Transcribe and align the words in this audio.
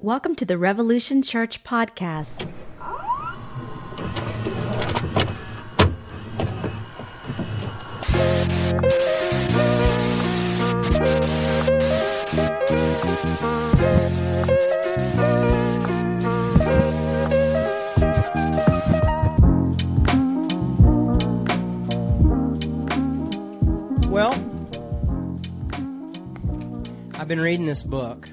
Welcome 0.00 0.36
to 0.36 0.44
the 0.44 0.56
Revolution 0.56 1.22
Church 1.22 1.64
podcast. 1.64 2.48
Well, 24.08 24.32
I've 27.14 27.26
been 27.26 27.40
reading 27.40 27.66
this 27.66 27.82
book, 27.82 28.28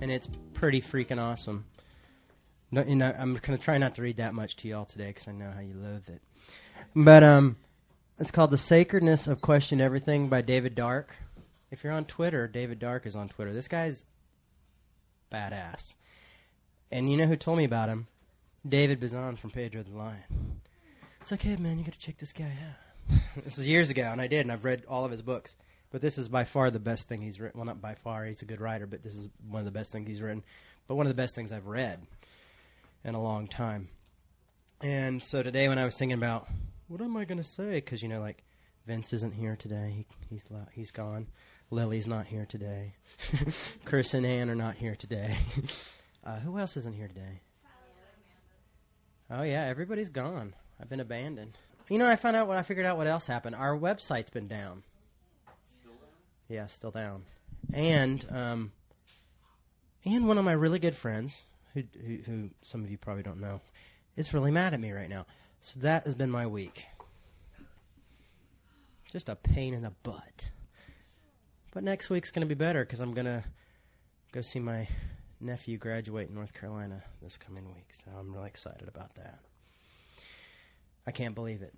and 0.00 0.10
it's 0.10 0.26
pretty 0.64 0.80
freaking 0.80 1.20
awesome. 1.20 1.66
No, 2.70 2.82
you 2.84 2.96
know, 2.96 3.14
I'm 3.18 3.34
gonna 3.42 3.58
try 3.58 3.76
not 3.76 3.94
to 3.96 4.02
read 4.02 4.16
that 4.16 4.32
much 4.32 4.56
to 4.56 4.68
y'all 4.68 4.86
today 4.86 5.08
because 5.08 5.28
I 5.28 5.32
know 5.32 5.50
how 5.50 5.60
you 5.60 5.74
loathe 5.74 6.08
it. 6.08 6.22
But 6.96 7.22
um, 7.22 7.56
it's 8.18 8.30
called 8.30 8.50
"The 8.50 8.56
Sacredness 8.56 9.26
of 9.26 9.42
Question 9.42 9.78
Everything" 9.78 10.30
by 10.30 10.40
David 10.40 10.74
Dark. 10.74 11.16
If 11.70 11.84
you're 11.84 11.92
on 11.92 12.06
Twitter, 12.06 12.48
David 12.48 12.78
Dark 12.78 13.04
is 13.04 13.14
on 13.14 13.28
Twitter. 13.28 13.52
This 13.52 13.68
guy's 13.68 14.04
badass. 15.30 15.96
And 16.90 17.10
you 17.10 17.18
know 17.18 17.26
who 17.26 17.36
told 17.36 17.58
me 17.58 17.64
about 17.64 17.90
him? 17.90 18.06
David 18.66 19.00
Bazan 19.00 19.36
from 19.36 19.50
Pedro 19.50 19.82
the 19.82 19.94
Lion. 19.94 20.62
It's 21.20 21.32
okay, 21.32 21.56
man, 21.56 21.78
you 21.78 21.84
gotta 21.84 21.98
check 21.98 22.16
this 22.16 22.32
guy 22.32 22.52
out. 23.10 23.18
this 23.44 23.58
is 23.58 23.68
years 23.68 23.90
ago, 23.90 24.04
and 24.04 24.20
I 24.20 24.28
did, 24.28 24.40
and 24.40 24.52
I've 24.52 24.64
read 24.64 24.84
all 24.88 25.04
of 25.04 25.10
his 25.10 25.20
books. 25.20 25.56
But 25.94 26.00
this 26.00 26.18
is 26.18 26.28
by 26.28 26.42
far 26.42 26.72
the 26.72 26.80
best 26.80 27.06
thing 27.06 27.22
he's 27.22 27.38
written. 27.38 27.60
Well, 27.60 27.66
not 27.66 27.80
by 27.80 27.94
far, 27.94 28.24
he's 28.24 28.42
a 28.42 28.46
good 28.46 28.60
writer, 28.60 28.84
but 28.84 29.04
this 29.04 29.14
is 29.14 29.28
one 29.48 29.60
of 29.60 29.64
the 29.64 29.70
best 29.70 29.92
things 29.92 30.08
he's 30.08 30.20
written. 30.20 30.42
But 30.88 30.96
one 30.96 31.06
of 31.06 31.08
the 31.08 31.14
best 31.14 31.36
things 31.36 31.52
I've 31.52 31.68
read 31.68 32.04
in 33.04 33.14
a 33.14 33.22
long 33.22 33.46
time. 33.46 33.86
And 34.80 35.22
so 35.22 35.44
today, 35.44 35.68
when 35.68 35.78
I 35.78 35.84
was 35.84 35.96
thinking 35.96 36.18
about 36.18 36.48
what 36.88 37.00
am 37.00 37.16
I 37.16 37.24
going 37.24 37.38
to 37.38 37.44
say, 37.44 37.74
because 37.74 38.02
you 38.02 38.08
know, 38.08 38.18
like 38.18 38.42
Vince 38.88 39.12
isn't 39.12 39.34
here 39.34 39.54
today, 39.54 40.04
He, 40.28 40.34
he's 40.34 40.44
he's 40.72 40.90
gone. 40.90 41.28
Lily's 41.70 42.08
not 42.08 42.26
here 42.26 42.44
today. 42.44 42.94
Chris 43.84 44.14
and 44.14 44.26
Ann 44.26 44.50
are 44.50 44.56
not 44.56 44.74
here 44.74 44.96
today. 44.96 45.36
uh, 46.24 46.40
who 46.40 46.58
else 46.58 46.76
isn't 46.76 46.96
here 46.96 47.06
today? 47.06 47.40
Oh 49.30 49.42
yeah, 49.42 49.62
everybody's 49.66 50.08
gone. 50.08 50.56
I've 50.80 50.88
been 50.88 50.98
abandoned. 50.98 51.56
You 51.88 51.98
know, 51.98 52.08
I 52.08 52.16
found 52.16 52.34
out 52.34 52.48
what 52.48 52.56
I 52.56 52.62
figured 52.62 52.84
out 52.84 52.96
what 52.96 53.06
else 53.06 53.28
happened. 53.28 53.54
Our 53.54 53.78
website's 53.78 54.30
been 54.30 54.48
down. 54.48 54.82
Yeah, 56.48 56.66
still 56.66 56.90
down. 56.90 57.24
And 57.72 58.26
um, 58.30 58.72
and 60.04 60.28
one 60.28 60.38
of 60.38 60.44
my 60.44 60.52
really 60.52 60.78
good 60.78 60.94
friends, 60.94 61.42
who, 61.72 61.82
who 62.06 62.16
who 62.26 62.50
some 62.62 62.84
of 62.84 62.90
you 62.90 62.98
probably 62.98 63.22
don't 63.22 63.40
know, 63.40 63.60
is 64.16 64.34
really 64.34 64.50
mad 64.50 64.74
at 64.74 64.80
me 64.80 64.92
right 64.92 65.08
now. 65.08 65.26
So 65.60 65.80
that 65.80 66.04
has 66.04 66.14
been 66.14 66.30
my 66.30 66.46
week. 66.46 66.86
Just 69.10 69.28
a 69.28 69.36
pain 69.36 69.72
in 69.74 69.82
the 69.82 69.92
butt. 70.02 70.50
But 71.72 71.84
next 71.84 72.10
week's 72.10 72.30
to 72.46 72.48
be 72.48 72.54
better 72.54 72.84
because 72.84 73.00
I'm 73.00 73.14
to 73.26 73.44
go 74.32 74.42
see 74.42 74.60
my 74.60 74.88
nephew 75.40 75.78
graduate 75.78 76.28
in 76.28 76.34
North 76.34 76.52
Carolina 76.52 77.02
this 77.22 77.36
coming 77.36 77.64
week. 77.74 77.92
So 77.92 78.10
I'm 78.18 78.34
really 78.34 78.48
excited 78.48 78.88
about 78.88 79.14
that. 79.14 79.38
I 81.06 81.10
can't 81.10 81.34
believe 81.34 81.62
it. 81.62 81.74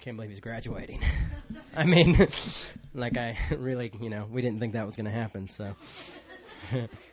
Can't 0.00 0.16
believe 0.16 0.30
he's 0.30 0.40
graduating. 0.40 1.00
I 1.76 1.84
mean, 1.84 2.16
like 2.94 3.16
I 3.16 3.36
really, 3.56 3.92
you 4.00 4.10
know, 4.10 4.26
we 4.30 4.42
didn't 4.42 4.60
think 4.60 4.72
that 4.72 4.86
was 4.86 4.96
going 4.96 5.06
to 5.06 5.10
happen. 5.10 5.48
So 5.48 5.74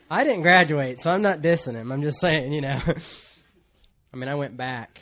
I 0.09 0.23
didn't 0.23 0.41
graduate, 0.43 1.01
so 1.01 1.11
I'm 1.11 1.21
not 1.21 1.41
dissing 1.41 1.73
him. 1.73 1.91
I'm 1.91 2.01
just 2.01 2.19
saying, 2.19 2.53
you 2.53 2.61
know. 2.61 2.81
I 4.13 4.17
mean, 4.17 4.29
I 4.29 4.35
went 4.35 4.55
back 4.55 5.01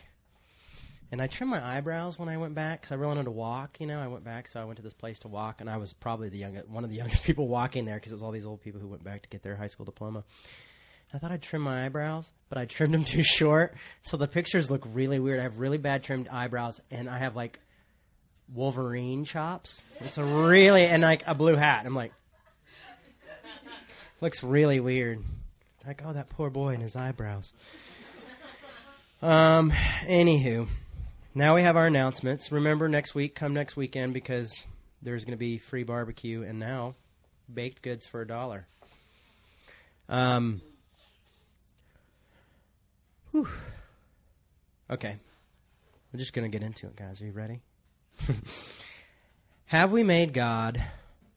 and 1.11 1.21
I 1.21 1.27
trimmed 1.27 1.51
my 1.51 1.63
eyebrows 1.63 2.17
when 2.17 2.29
I 2.29 2.37
went 2.37 2.55
back 2.55 2.81
because 2.81 2.91
I 2.91 2.95
really 2.95 3.09
wanted 3.09 3.25
to 3.25 3.31
walk. 3.31 3.79
You 3.79 3.87
know, 3.87 3.99
I 3.99 4.07
went 4.07 4.23
back, 4.23 4.47
so 4.47 4.59
I 4.59 4.65
went 4.65 4.77
to 4.77 4.83
this 4.83 4.93
place 4.93 5.19
to 5.19 5.27
walk, 5.27 5.61
and 5.61 5.69
I 5.69 5.77
was 5.77 5.93
probably 5.93 6.29
the 6.29 6.37
youngest, 6.37 6.67
one 6.67 6.83
of 6.83 6.89
the 6.89 6.95
youngest 6.97 7.23
people 7.23 7.47
walking 7.47 7.85
there 7.85 7.95
because 7.95 8.11
it 8.11 8.15
was 8.15 8.23
all 8.23 8.31
these 8.31 8.45
old 8.45 8.61
people 8.61 8.81
who 8.81 8.87
went 8.87 9.03
back 9.03 9.21
to 9.21 9.29
get 9.29 9.43
their 9.43 9.55
high 9.55 9.67
school 9.67 9.85
diploma. 9.85 10.23
I 11.13 11.17
thought 11.17 11.31
I'd 11.31 11.41
trim 11.41 11.61
my 11.61 11.85
eyebrows, 11.85 12.31
but 12.49 12.57
I 12.57 12.65
trimmed 12.65 12.93
them 12.93 13.05
too 13.05 13.23
short, 13.23 13.75
so 14.01 14.17
the 14.17 14.27
pictures 14.27 14.69
look 14.69 14.83
really 14.91 15.19
weird. 15.19 15.39
I 15.39 15.43
have 15.43 15.59
really 15.59 15.77
bad 15.77 16.03
trimmed 16.03 16.27
eyebrows, 16.27 16.81
and 16.91 17.09
I 17.09 17.19
have 17.19 17.35
like 17.35 17.59
Wolverine 18.53 19.25
chops. 19.25 19.83
It's 19.99 20.17
a 20.17 20.23
really 20.23 20.85
and 20.85 21.03
like 21.03 21.23
a 21.25 21.35
blue 21.35 21.55
hat. 21.55 21.85
I'm 21.85 21.95
like, 21.95 22.13
looks 24.21 24.43
really 24.43 24.79
weird. 24.79 25.23
Like, 25.85 26.01
oh, 26.05 26.13
that 26.13 26.29
poor 26.29 26.49
boy 26.49 26.73
and 26.73 26.81
his 26.81 26.95
eyebrows. 26.95 27.53
Um, 29.21 29.71
anywho, 30.03 30.67
now 31.33 31.55
we 31.55 31.61
have 31.61 31.77
our 31.77 31.87
announcements. 31.87 32.51
Remember, 32.51 32.87
next 32.89 33.15
week, 33.15 33.35
come 33.35 33.53
next 33.53 33.75
weekend 33.75 34.13
because 34.13 34.65
there's 35.01 35.25
going 35.25 35.33
to 35.33 35.37
be 35.37 35.57
free 35.57 35.83
barbecue 35.83 36.43
and 36.43 36.59
now 36.59 36.95
baked 37.51 37.81
goods 37.81 38.05
for 38.05 38.21
a 38.21 38.27
dollar. 38.27 38.65
Um, 40.09 40.61
whew. 43.31 43.47
Okay, 44.89 45.15
we're 46.13 46.19
just 46.19 46.33
going 46.33 46.49
to 46.49 46.55
get 46.55 46.65
into 46.65 46.87
it, 46.87 46.95
guys. 46.95 47.21
Are 47.21 47.25
you 47.25 47.31
ready? 47.31 47.61
have 49.67 49.91
we 49.91 50.03
made 50.03 50.33
God 50.33 50.83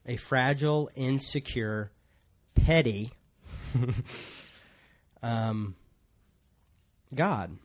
a 0.06 0.16
fragile, 0.16 0.90
insecure, 0.94 1.90
petty 2.54 3.12
um, 5.22 5.74
God? 7.14 7.56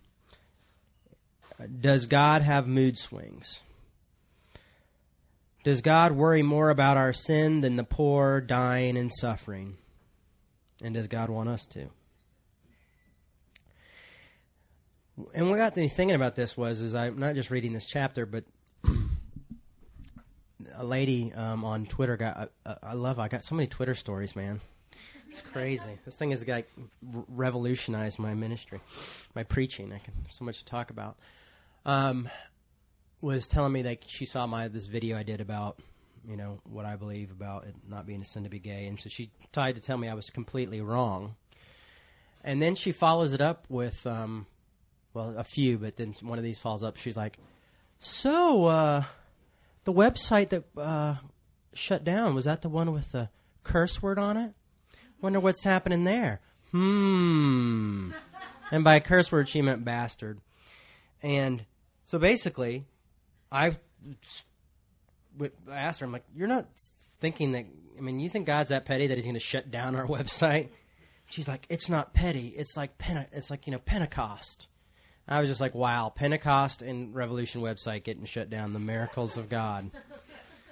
Does 1.80 2.08
God 2.08 2.42
have 2.42 2.68
mood 2.68 2.98
swings? 2.98 3.62
Does 5.64 5.82
God 5.82 6.12
worry 6.12 6.44
more 6.44 6.70
about 6.70 6.98
our 6.98 7.14
sin 7.14 7.62
than 7.62 7.78
the 7.78 7.86
poor, 7.86 8.42
dying, 8.42 8.98
and 8.98 9.12
suffering? 9.12 9.78
And 10.82 10.94
does 10.94 11.08
God 11.08 11.30
want 11.30 11.48
us 11.48 11.66
to? 11.68 11.88
And 15.34 15.50
what 15.50 15.58
got 15.58 15.78
me 15.78 15.88
thinking 15.88 16.16
about 16.16 16.36
this 16.36 16.58
was, 16.58 16.82
is 16.82 16.96
I'm 16.96 17.18
not 17.18 17.36
just 17.36 17.50
reading 17.50 17.72
this 17.72 17.86
chapter, 17.86 18.26
but 18.26 18.44
a 20.84 20.86
lady 20.86 21.34
um, 21.34 21.64
on 21.64 21.86
Twitter 21.86 22.18
got. 22.18 22.52
Uh, 22.66 22.76
I 22.84 22.94
love. 22.94 23.18
I 23.18 23.30
got 23.30 23.44
so 23.44 23.56
many 23.56 23.68
Twitter 23.68 23.96
stories, 23.96 24.36
man. 24.36 24.60
It's 25.30 25.42
crazy. 25.42 25.98
This 26.06 26.16
thing 26.16 26.32
has 26.32 26.46
like 26.48 26.70
revolutionized 27.02 28.20
my 28.20 28.34
ministry, 28.36 28.82
my 29.34 29.44
preaching. 29.44 29.92
I 29.94 30.00
can 30.00 30.14
so 30.30 30.46
much 30.46 30.60
to 30.60 30.66
talk 30.66 30.92
about. 30.92 31.18
Um, 31.86 32.30
was 33.22 33.48
telling 33.48 33.72
me 33.72 33.84
that 33.84 34.04
she 34.08 34.26
saw 34.26 34.46
my 34.46 34.68
this 34.68 34.86
video 34.86 35.18
I 35.18 35.24
did 35.24 35.42
about 35.42 35.80
you 36.28 36.36
know 36.38 36.60
what 36.66 36.86
I 36.86 36.98
believe 36.98 37.32
about 37.32 37.66
it 37.66 37.76
not 37.88 38.06
being 38.06 38.22
a 38.22 38.26
sin 38.26 38.44
to 38.44 38.50
be 38.50 38.60
gay, 38.60 38.86
and 38.86 39.00
so 39.00 39.10
she 39.10 39.32
tried 39.54 39.76
to 39.76 39.82
tell 39.82 39.98
me 39.98 40.10
I 40.10 40.14
was 40.14 40.30
completely 40.30 40.82
wrong. 40.82 41.36
And 42.44 42.62
then 42.62 42.76
she 42.76 42.92
follows 42.92 43.32
it 43.32 43.40
up 43.40 43.66
with, 43.70 44.06
um, 44.06 44.48
well, 45.14 45.34
a 45.38 45.46
few, 45.46 45.78
but 45.78 45.96
then 45.96 46.14
one 46.22 46.38
of 46.38 46.44
these 46.44 46.60
falls 46.60 46.84
up. 46.84 46.98
She's 46.98 47.16
like, 47.16 47.38
"So, 48.00 48.66
uh, 48.66 49.04
the 49.84 49.94
website 49.94 50.50
that 50.50 50.64
uh, 50.78 51.16
shut 51.74 52.04
down 52.04 52.36
was 52.36 52.46
that 52.46 52.62
the 52.62 52.70
one 52.70 52.92
with 52.92 53.12
the 53.12 53.30
curse 53.64 54.02
word 54.02 54.18
on 54.20 54.38
it? 54.38 54.54
Wonder 55.22 55.40
what's 55.40 55.64
happening 55.64 56.04
there." 56.04 56.42
Hmm. 56.72 58.12
and 58.72 58.84
by 58.84 59.00
curse 59.00 59.32
word, 59.32 59.48
she 59.48 59.62
meant 59.62 59.86
bastard. 59.86 60.42
And 61.22 61.66
so 62.06 62.18
basically, 62.18 62.86
I 63.52 63.78
asked 65.72 66.00
her, 66.00 66.06
I'm 66.06 66.12
like, 66.12 66.26
you're 66.36 66.48
not 66.48 66.68
thinking 67.22 67.54
that, 67.54 67.66
I 67.98 68.02
mean, 68.02 68.20
you 68.20 68.28
think 68.28 68.48
God's 68.48 68.70
that 68.70 68.86
petty 68.86 69.08
that 69.08 69.16
he's 69.16 69.26
going 69.26 69.36
to 69.36 69.40
shut 69.40 69.72
down 69.72 69.96
our 69.96 70.08
website? 70.08 70.70
She's 71.28 71.48
like, 71.48 71.66
it's 71.70 71.90
not 71.90 72.14
petty. 72.14 72.48
It's 72.50 72.76
like, 72.76 72.98
Pente- 72.98 73.30
it's 73.32 73.50
like, 73.50 73.68
you 73.68 73.72
know, 73.72 73.80
Pentecost. 73.80 74.68
I 75.28 75.40
was 75.40 75.50
just 75.50 75.62
like, 75.62 75.74
wow, 75.74 76.12
Pentecost 76.14 76.82
and 76.82 77.16
Revolution 77.16 77.62
website 77.62 78.04
getting 78.04 78.26
shut 78.26 78.50
down. 78.50 78.74
The 78.74 78.80
miracles 78.80 79.38
of 79.38 79.50
God. 79.50 79.90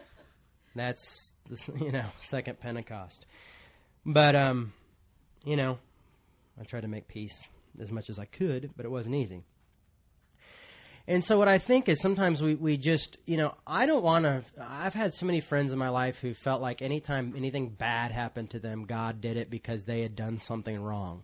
That's, 0.76 1.32
the, 1.50 1.74
you 1.80 1.92
know, 1.92 2.06
second 2.20 2.60
Pentecost. 2.60 3.26
But, 4.06 4.36
um, 4.36 4.74
you 5.46 5.56
know, 5.56 5.80
I 6.60 6.64
tried 6.64 6.82
to 6.82 6.88
make 6.88 7.08
peace 7.08 7.50
as 7.80 7.92
much 7.92 8.10
as 8.10 8.20
I 8.20 8.26
could, 8.26 8.72
but 8.76 8.86
it 8.86 8.90
wasn't 8.90 9.16
easy. 9.16 9.44
And 11.08 11.26
so 11.26 11.38
what 11.38 11.48
I 11.48 11.58
think 11.58 11.90
is 11.90 12.00
sometimes 12.00 12.44
we, 12.44 12.56
we 12.56 12.78
just, 12.78 13.18
you 13.26 13.36
know, 13.36 13.56
I 13.66 13.86
don't 13.86 14.04
want 14.04 14.26
to. 14.26 14.44
I've 14.60 14.94
had 14.94 15.14
so 15.16 15.26
many 15.26 15.42
friends 15.42 15.72
in 15.72 15.80
my 15.80 15.90
life 15.90 16.20
who 16.20 16.34
felt 16.34 16.62
like 16.62 16.82
anytime 16.82 17.34
anything 17.36 17.70
bad 17.70 18.12
happened 18.12 18.52
to 18.52 18.60
them, 18.60 18.86
God 18.86 19.20
did 19.20 19.36
it 19.36 19.50
because 19.50 19.84
they 19.84 20.02
had 20.02 20.16
done 20.16 20.38
something 20.38 20.82
wrong. 20.82 21.24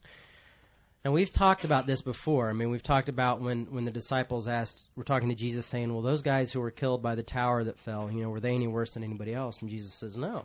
And 1.07 1.13
we've 1.13 1.31
talked 1.31 1.63
about 1.63 1.87
this 1.87 2.01
before. 2.01 2.49
I 2.49 2.51
mean, 2.51 2.69
we've 2.69 2.83
talked 2.83 3.07
about 3.07 3.39
when, 3.39 3.67
when 3.67 3.85
the 3.85 3.91
disciples 3.91 4.45
asked, 4.45 4.89
we're 4.97 5.03
talking 5.03 5.29
to 5.29 5.35
Jesus 5.35 5.65
saying, 5.65 5.93
well, 5.93 6.01
those 6.01 6.21
guys 6.21 6.51
who 6.51 6.59
were 6.59 6.69
killed 6.69 7.01
by 7.01 7.15
the 7.15 7.23
tower 7.23 7.63
that 7.63 7.79
fell, 7.79 8.11
you 8.11 8.21
know, 8.21 8.29
were 8.29 8.41
they 8.41 8.53
any 8.53 8.67
worse 8.67 8.93
than 8.93 9.05
anybody 9.05 9.33
else? 9.33 9.61
And 9.61 9.71
Jesus 9.71 9.93
says, 9.93 10.17
no. 10.17 10.43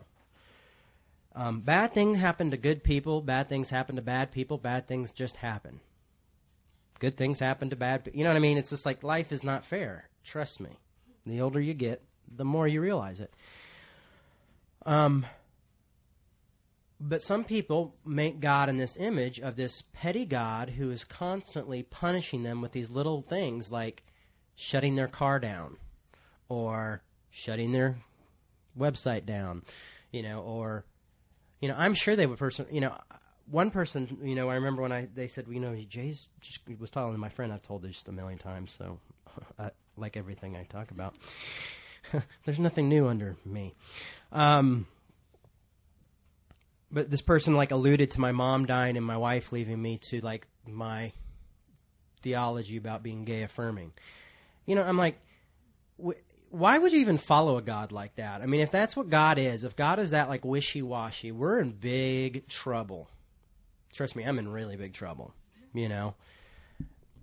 Um, 1.35 1.63
bad 1.63 1.93
things 1.93 2.21
happen 2.21 2.53
to 2.53 2.57
good 2.57 2.85
people. 2.85 3.23
Bad 3.23 3.49
things 3.49 3.71
happen 3.71 3.97
to 3.97 4.03
bad 4.03 4.31
people. 4.31 4.57
Bad 4.57 4.87
things 4.87 5.11
just 5.11 5.35
happen. 5.35 5.81
Good 7.01 7.17
things 7.17 7.41
happen 7.41 7.71
to 7.71 7.75
bad. 7.75 8.09
You 8.15 8.23
know 8.23 8.31
what 8.31 8.37
I 8.37 8.39
mean? 8.39 8.57
It's 8.57 8.71
just 8.71 8.87
like 8.87 9.03
life 9.03 9.33
is 9.33 9.43
not 9.43 9.65
fair. 9.65 10.09
Trust 10.23 10.61
me. 10.61 10.71
The 11.27 11.41
older 11.41 11.61
you 11.61 11.75
get, 11.75 12.03
the 12.33 12.45
more 12.45 12.69
you 12.69 12.81
realize 12.81 13.21
it. 13.21 13.35
Um, 14.87 15.27
but 17.05 17.21
some 17.21 17.43
people 17.43 17.97
make 18.07 18.39
God 18.39 18.69
in 18.69 18.77
this 18.77 18.97
image 18.97 19.41
of 19.41 19.57
this 19.57 19.83
petty 19.93 20.25
God 20.25 20.71
who 20.71 20.91
is 20.93 21.05
constantly 21.05 21.83
punishing 21.83 22.45
them 22.45 22.61
with 22.61 22.71
these 22.71 22.91
little 22.91 23.23
things 23.23 23.73
like 23.73 24.05
shutting 24.55 24.95
their 24.95 25.09
car 25.09 25.41
down 25.41 25.79
or 26.49 27.03
shutting 27.29 27.73
their 27.73 27.97
website 28.79 29.27
down, 29.27 29.63
you 30.13 30.23
know, 30.23 30.43
or 30.43 30.85
you 31.61 31.69
know, 31.69 31.75
I'm 31.77 31.95
sure 31.95 32.15
they 32.15 32.27
would 32.27 32.39
person, 32.39 32.67
you 32.71 32.81
know, 32.81 32.97
one 33.51 33.71
person, 33.71 34.19
you 34.23 34.37
know, 34.37 34.49
I 34.49 34.55
remember 34.55 34.83
when 34.83 34.93
I 34.93 35.09
they 35.13 35.27
said, 35.27 35.47
you 35.51 35.61
know, 35.61 35.75
Jay's 35.89 36.29
just 36.41 36.61
was 36.79 36.91
telling 36.91 37.19
my 37.19 37.31
friend 37.31 37.53
I've 37.53 37.63
told 37.63 37.83
this 37.83 37.95
just 37.95 38.09
a 38.09 38.13
million 38.13 38.39
times, 38.39 38.73
so 38.79 39.01
I, 39.59 39.71
like 39.97 40.17
everything 40.17 40.57
I 40.57 40.65
talk 40.65 40.93
about, 40.93 41.17
there's 42.45 42.61
nothing 42.61 42.89
new 42.89 43.09
under 43.09 43.35
me. 43.45 43.75
Um, 44.31 44.87
but 46.93 47.11
this 47.11 47.23
person 47.23 47.55
like 47.55 47.71
alluded 47.71 48.11
to 48.13 48.21
my 48.21 48.33
mom 48.33 48.67
dying 48.67 48.97
and 48.97 49.07
my 49.07 49.17
wife 49.17 49.51
leaving 49.51 49.81
me 49.81 49.99
to 49.99 50.21
like 50.21 50.47
my 50.67 51.13
theology 52.23 52.77
about 52.77 53.03
being 53.03 53.25
gay 53.25 53.43
affirming. 53.43 53.93
You 54.67 54.77
know, 54.77 54.85
I'm 54.85 54.99
like, 54.99 55.19
wh- 56.05 56.21
why 56.51 56.79
would 56.79 56.93
you 56.93 57.01
even 57.01 57.17
follow 57.17 57.57
a 57.57 57.63
God 57.63 57.93
like 57.93 58.17
that? 58.17 58.43
I 58.43 58.47
mean, 58.47 58.61
if 58.61 58.71
that's 58.71 58.97
what 58.97 59.09
God 59.09 59.39
is, 59.39 59.65
if 59.65 59.75
God 59.75 59.99
is 59.99 60.11
that 60.11 60.29
like 60.29 60.45
wishy 60.45 60.83
washy, 60.83 61.33
we're 61.33 61.61
in 61.61 61.73
big 61.73 62.47
trouble. 62.47 63.09
Trust 63.93 64.15
me, 64.15 64.25
I'm 64.25 64.39
in 64.39 64.49
really 64.49 64.77
big 64.77 64.93
trouble. 64.93 65.35
You 65.75 65.89
know, 65.89 66.15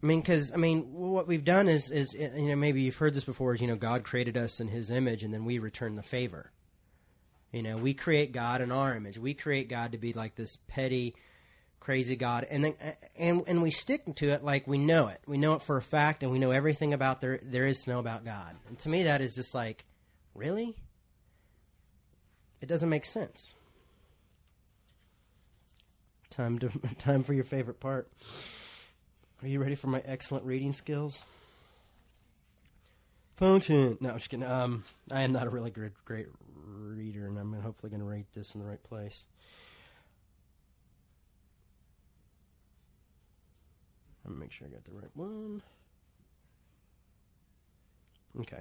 I 0.01 0.05
mean, 0.05 0.21
because 0.21 0.51
I 0.51 0.55
mean, 0.55 0.91
what 0.93 1.27
we've 1.27 1.45
done 1.45 1.67
is 1.67 1.91
is 1.91 2.13
you 2.13 2.49
know 2.49 2.55
maybe 2.55 2.81
you've 2.81 2.95
heard 2.95 3.13
this 3.13 3.23
before 3.23 3.53
is 3.53 3.61
you 3.61 3.67
know 3.67 3.75
God 3.75 4.03
created 4.03 4.35
us 4.35 4.59
in 4.59 4.67
His 4.67 4.89
image 4.89 5.23
and 5.23 5.31
then 5.31 5.45
we 5.45 5.59
return 5.59 5.95
the 5.95 6.03
favor. 6.03 6.51
You 7.51 7.63
know, 7.63 7.77
we 7.77 7.93
create 7.93 8.31
God 8.31 8.61
in 8.61 8.71
our 8.71 8.95
image. 8.95 9.17
We 9.17 9.33
create 9.33 9.69
God 9.69 9.93
to 9.93 9.97
be 9.97 10.13
like 10.13 10.35
this 10.35 10.57
petty, 10.67 11.15
crazy 11.79 12.15
God, 12.15 12.45
and 12.49 12.63
then 12.63 12.75
and 13.17 13.43
and 13.47 13.63
we 13.63 13.71
stick 13.71 14.15
to 14.17 14.29
it 14.29 14.43
like 14.43 14.67
we 14.67 14.77
know 14.77 15.07
it. 15.07 15.19
We 15.25 15.37
know 15.37 15.53
it 15.53 15.63
for 15.63 15.77
a 15.77 15.81
fact, 15.81 16.21
and 16.21 16.31
we 16.31 16.37
know 16.37 16.51
everything 16.51 16.93
about 16.93 17.21
there 17.21 17.39
there 17.41 17.65
is 17.65 17.81
to 17.81 17.89
know 17.89 17.99
about 17.99 18.23
God. 18.23 18.55
And 18.67 18.77
to 18.79 18.89
me, 18.89 19.03
that 19.03 19.21
is 19.21 19.33
just 19.33 19.55
like, 19.55 19.85
really, 20.35 20.75
it 22.61 22.67
doesn't 22.67 22.89
make 22.89 23.05
sense. 23.05 23.55
Time 26.29 26.59
to 26.59 26.69
time 26.99 27.23
for 27.23 27.33
your 27.33 27.45
favorite 27.45 27.79
part. 27.79 28.11
Are 29.41 29.47
you 29.47 29.59
ready 29.59 29.75
for 29.75 29.87
my 29.87 30.03
excellent 30.05 30.45
reading 30.45 30.73
skills? 30.73 31.23
Function. 33.39 33.97
No, 34.01 34.09
I'm 34.09 34.17
just 34.17 34.29
kidding. 34.29 34.45
Um, 34.45 34.83
I 35.09 35.21
am 35.21 35.31
not 35.31 35.47
a 35.47 35.49
really 35.49 35.71
great 35.71 35.93
great 36.03 36.27
reader, 36.61 37.25
and 37.25 37.39
I'm 37.39 37.53
hopefully 37.53 37.89
going 37.89 38.01
to 38.01 38.05
rate 38.05 38.25
this 38.35 38.53
in 38.53 38.59
the 38.59 38.67
right 38.67 38.83
place. 38.83 39.23
Let 44.25 44.33
me 44.33 44.41
make 44.41 44.51
sure 44.51 44.67
I 44.67 44.71
got 44.71 44.83
the 44.83 44.91
right 44.91 45.09
one. 45.13 45.61
Okay. 48.41 48.59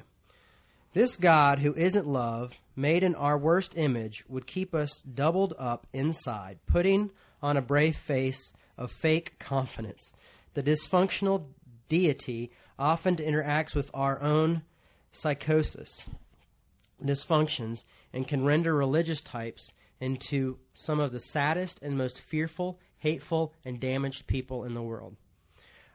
This 0.93 1.17
God, 1.17 1.59
who 1.59 1.75
isn't 1.75 2.07
love, 2.07 2.55
made 2.77 3.03
in 3.03 3.17
our 3.17 3.37
worst 3.37 3.77
image, 3.77 4.23
would 4.29 4.47
keep 4.47 4.77
us 4.77 5.01
doubled 5.01 5.55
up 5.59 5.89
inside, 5.93 6.61
putting 6.67 7.11
on 7.43 7.57
a 7.57 7.63
brave 7.63 7.97
face 7.97 8.53
of 8.77 8.93
fake 8.93 9.41
confidence. 9.41 10.15
The 10.55 10.63
dysfunctional 10.63 11.47
deity 11.89 12.53
often 12.79 13.17
interacts 13.17 13.75
with 13.75 13.91
our 13.93 14.21
own 14.21 14.63
psychosis, 15.11 16.09
dysfunctions, 17.03 17.85
and 18.13 18.29
can 18.29 18.45
render 18.45 18.75
religious 18.75 19.21
types 19.21 19.73
into 20.01 20.59
some 20.75 21.01
of 21.01 21.13
the 21.13 21.21
saddest 21.21 21.83
and 21.83 21.97
most 21.97 22.21
fearful, 22.21 22.79
hateful, 22.99 23.55
and 23.65 23.81
damaged 23.81 24.27
people 24.27 24.65
in 24.65 24.75
the 24.75 24.83
world. 24.83 25.17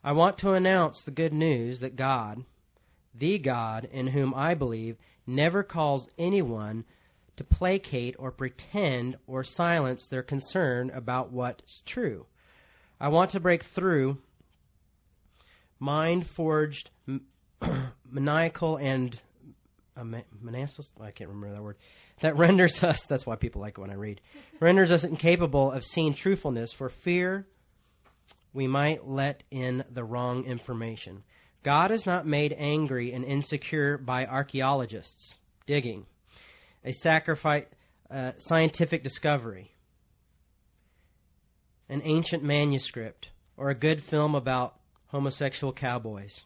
I 0.04 0.12
want 0.12 0.38
to 0.40 0.54
announce 0.54 1.02
the 1.02 1.12
good 1.12 1.34
news 1.34 1.80
that 1.80 1.96
God, 1.96 2.44
the 3.14 3.38
God 3.38 3.88
in 3.92 4.08
whom 4.08 4.34
I 4.34 4.54
believe, 4.54 4.98
never 5.26 5.64
calls 5.64 6.10
anyone 6.18 6.84
to 7.38 7.44
placate 7.44 8.16
or 8.20 8.32
pretend 8.32 9.18
or 9.26 9.44
silence 9.44 10.08
their 10.08 10.24
concern 10.24 10.92
about 10.92 11.32
what's 11.32 11.82
true. 11.82 12.26
I 13.00 13.08
want 13.08 13.32
to 13.32 13.40
break 13.40 13.64
through 13.64 14.18
mind 15.84 16.26
forged, 16.26 16.90
maniacal, 18.10 18.78
and 18.78 19.20
uh, 19.98 20.04
I 20.04 21.12
can't 21.12 21.30
remember 21.30 21.52
that 21.52 21.62
word, 21.62 21.78
that 22.22 22.38
renders 22.38 22.84
us, 22.84 23.06
that's 23.06 23.26
why 23.26 23.36
people 23.36 23.62
like 23.62 23.78
it 23.78 23.82
when 23.82 23.92
I 23.92 23.96
read, 23.96 24.22
renders 24.60 24.92
us 24.92 25.04
incapable 25.04 25.72
of 25.72 25.84
seeing 25.84 26.14
truthfulness 26.14 26.72
for 26.74 26.90
fear 26.90 27.46
we 28.54 28.68
might 28.68 29.08
let 29.08 29.44
in 29.52 29.84
the 29.92 30.04
wrong 30.04 30.46
information. 30.46 31.24
God 31.64 31.92
is 31.92 32.06
not 32.06 32.26
made 32.26 32.56
angry 32.58 33.12
and 33.12 33.26
insecure 33.26 33.98
by 33.98 34.26
archaeologists. 34.26 35.36
Digging, 35.66 36.06
a 36.84 36.92
sacrifice, 36.92 37.66
uh, 38.12 38.34
scientific 38.38 39.02
discovery, 39.02 39.72
an 41.88 42.02
ancient 42.04 42.44
manuscript, 42.44 43.30
or 43.56 43.70
a 43.70 43.76
good 43.76 44.04
film 44.04 44.36
about 44.36 44.76
homosexual 45.14 45.72
cowboys. 45.72 46.42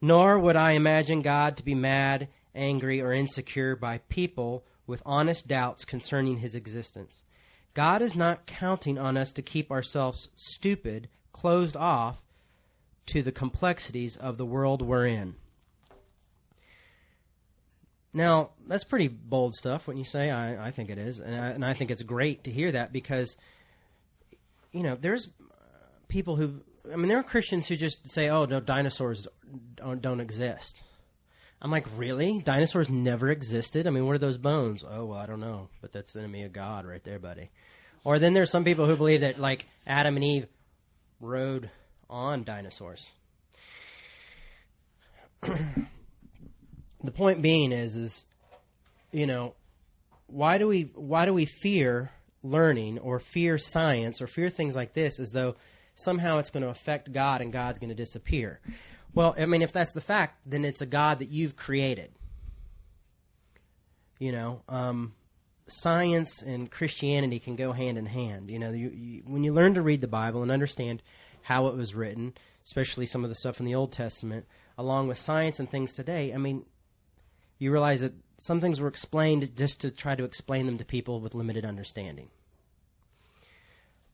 Nor 0.00 0.38
would 0.38 0.56
I 0.56 0.72
imagine 0.72 1.22
God 1.22 1.56
to 1.58 1.64
be 1.64 1.74
mad, 1.74 2.28
angry, 2.54 3.00
or 3.00 3.12
insecure 3.12 3.76
by 3.76 3.98
people 4.08 4.64
with 4.86 5.02
honest 5.04 5.46
doubts 5.46 5.84
concerning 5.84 6.38
his 6.38 6.54
existence. 6.54 7.22
God 7.74 8.00
is 8.00 8.16
not 8.16 8.46
counting 8.46 8.98
on 8.98 9.16
us 9.16 9.32
to 9.32 9.42
keep 9.42 9.70
ourselves 9.70 10.30
stupid, 10.34 11.08
closed 11.32 11.76
off 11.76 12.22
to 13.06 13.22
the 13.22 13.32
complexities 13.32 14.16
of 14.16 14.38
the 14.38 14.46
world 14.46 14.80
we're 14.80 15.06
in. 15.06 15.36
Now, 18.14 18.50
that's 18.66 18.84
pretty 18.84 19.08
bold 19.08 19.54
stuff 19.54 19.86
when 19.86 19.98
you 19.98 20.04
say, 20.04 20.30
I, 20.30 20.68
I 20.68 20.70
think 20.70 20.88
it 20.88 20.96
is. 20.96 21.18
And 21.18 21.36
I, 21.36 21.48
and 21.50 21.64
I 21.64 21.74
think 21.74 21.90
it's 21.90 22.02
great 22.02 22.44
to 22.44 22.50
hear 22.50 22.72
that 22.72 22.92
because, 22.92 23.36
you 24.72 24.82
know, 24.82 24.96
there's 24.98 25.28
people 26.08 26.36
who, 26.36 26.62
I 26.92 26.96
mean, 26.96 27.08
there 27.08 27.18
are 27.18 27.22
Christians 27.22 27.68
who 27.68 27.76
just 27.76 28.10
say, 28.10 28.28
oh, 28.28 28.44
no, 28.44 28.60
dinosaurs 28.60 29.26
don't, 29.76 30.00
don't 30.00 30.20
exist. 30.20 30.82
I'm 31.60 31.70
like, 31.70 31.86
really? 31.96 32.40
Dinosaurs 32.40 32.88
never 32.88 33.30
existed? 33.30 33.86
I 33.86 33.90
mean, 33.90 34.06
what 34.06 34.14
are 34.14 34.18
those 34.18 34.38
bones? 34.38 34.84
Oh, 34.88 35.06
well, 35.06 35.18
I 35.18 35.26
don't 35.26 35.40
know. 35.40 35.68
But 35.80 35.92
that's 35.92 36.12
the 36.12 36.20
enemy 36.20 36.44
of 36.44 36.52
God 36.52 36.86
right 36.86 37.02
there, 37.02 37.18
buddy. 37.18 37.50
Or 38.04 38.18
then 38.18 38.32
there's 38.32 38.50
some 38.50 38.64
people 38.64 38.86
who 38.86 38.96
believe 38.96 39.22
that, 39.22 39.38
like, 39.38 39.66
Adam 39.86 40.16
and 40.16 40.24
Eve 40.24 40.46
rode 41.20 41.70
on 42.08 42.44
dinosaurs. 42.44 43.12
the 45.42 47.12
point 47.12 47.42
being 47.42 47.72
is, 47.72 47.96
is, 47.96 48.24
you 49.10 49.26
know, 49.26 49.54
why 50.28 50.58
do 50.58 50.68
we 50.68 50.90
why 50.94 51.24
do 51.24 51.32
we 51.32 51.46
fear 51.46 52.12
learning 52.42 52.98
or 52.98 53.18
fear 53.18 53.58
science 53.58 54.20
or 54.20 54.26
fear 54.26 54.48
things 54.48 54.76
like 54.76 54.92
this 54.92 55.18
as 55.18 55.32
though 55.32 55.56
somehow 55.98 56.38
it's 56.38 56.50
going 56.50 56.62
to 56.62 56.68
affect 56.68 57.12
God 57.12 57.40
and 57.40 57.52
God's 57.52 57.78
going 57.78 57.90
to 57.90 57.94
disappear? 57.94 58.60
Well, 59.14 59.34
I 59.38 59.46
mean, 59.46 59.62
if 59.62 59.72
that's 59.72 59.92
the 59.92 60.00
fact, 60.00 60.38
then 60.46 60.64
it's 60.64 60.80
a 60.80 60.86
God 60.86 61.18
that 61.18 61.28
you've 61.28 61.56
created. 61.56 62.12
You 64.18 64.32
know, 64.32 64.62
um, 64.68 65.14
science 65.66 66.42
and 66.42 66.70
Christianity 66.70 67.38
can 67.38 67.56
go 67.56 67.72
hand 67.72 67.98
in 67.98 68.06
hand. 68.06 68.50
You 68.50 68.58
know, 68.58 68.70
you, 68.70 68.90
you, 68.90 69.22
when 69.26 69.44
you 69.44 69.52
learn 69.52 69.74
to 69.74 69.82
read 69.82 70.00
the 70.00 70.08
Bible 70.08 70.42
and 70.42 70.50
understand 70.50 71.02
how 71.42 71.66
it 71.66 71.76
was 71.76 71.94
written, 71.94 72.34
especially 72.64 73.06
some 73.06 73.24
of 73.24 73.30
the 73.30 73.36
stuff 73.36 73.60
in 73.60 73.66
the 73.66 73.74
Old 73.74 73.92
Testament, 73.92 74.46
along 74.76 75.08
with 75.08 75.18
science 75.18 75.58
and 75.58 75.68
things 75.68 75.94
today, 75.94 76.32
I 76.32 76.36
mean, 76.36 76.64
you 77.58 77.72
realize 77.72 78.00
that 78.02 78.14
some 78.38 78.60
things 78.60 78.80
were 78.80 78.88
explained 78.88 79.56
just 79.56 79.80
to 79.80 79.90
try 79.90 80.14
to 80.14 80.24
explain 80.24 80.66
them 80.66 80.78
to 80.78 80.84
people 80.84 81.20
with 81.20 81.34
limited 81.34 81.64
understanding. 81.64 82.28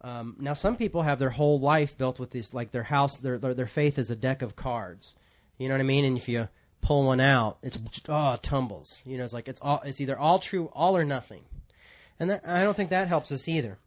Um, 0.05 0.37
now, 0.39 0.53
some 0.53 0.77
people 0.77 1.01
have 1.01 1.19
their 1.19 1.31
whole 1.31 1.59
life 1.59 1.97
built 1.97 2.21
with 2.21 2.31
these, 2.31 2.53
like 2.53 2.73
their 2.73 2.83
house, 2.83 3.17
their, 3.17 3.39
their, 3.39 3.55
their 3.55 3.67
faith 3.67 3.99
is 3.99 4.11
a 4.11 4.17
deck 4.17 4.43
of 4.43 4.55
cards. 4.55 5.15
You 5.57 5.67
know 5.67 5.75
what 5.75 5.81
I 5.81 5.85
mean? 5.85 6.05
And 6.05 6.19
if 6.19 6.29
you 6.29 6.49
pull 6.83 7.07
one 7.07 7.21
out, 7.21 7.57
it's 7.63 7.79
oh 8.11 8.35
it 8.35 8.43
tumbles. 8.43 9.01
You 9.07 9.17
know, 9.17 9.25
it's 9.25 9.33
like 9.33 9.49
it's 9.49 9.61
all 9.63 9.81
it's 9.83 10.03
either 10.03 10.19
all 10.19 10.39
true, 10.39 10.71
all 10.75 10.95
or 10.95 11.05
nothing, 11.05 11.41
and 12.21 12.29
that, 12.29 12.47
I 12.47 12.63
don't 12.65 12.77
think 12.77 12.91
that 12.91 13.09
helps 13.09 13.33
us 13.33 13.49
either. 13.49 13.79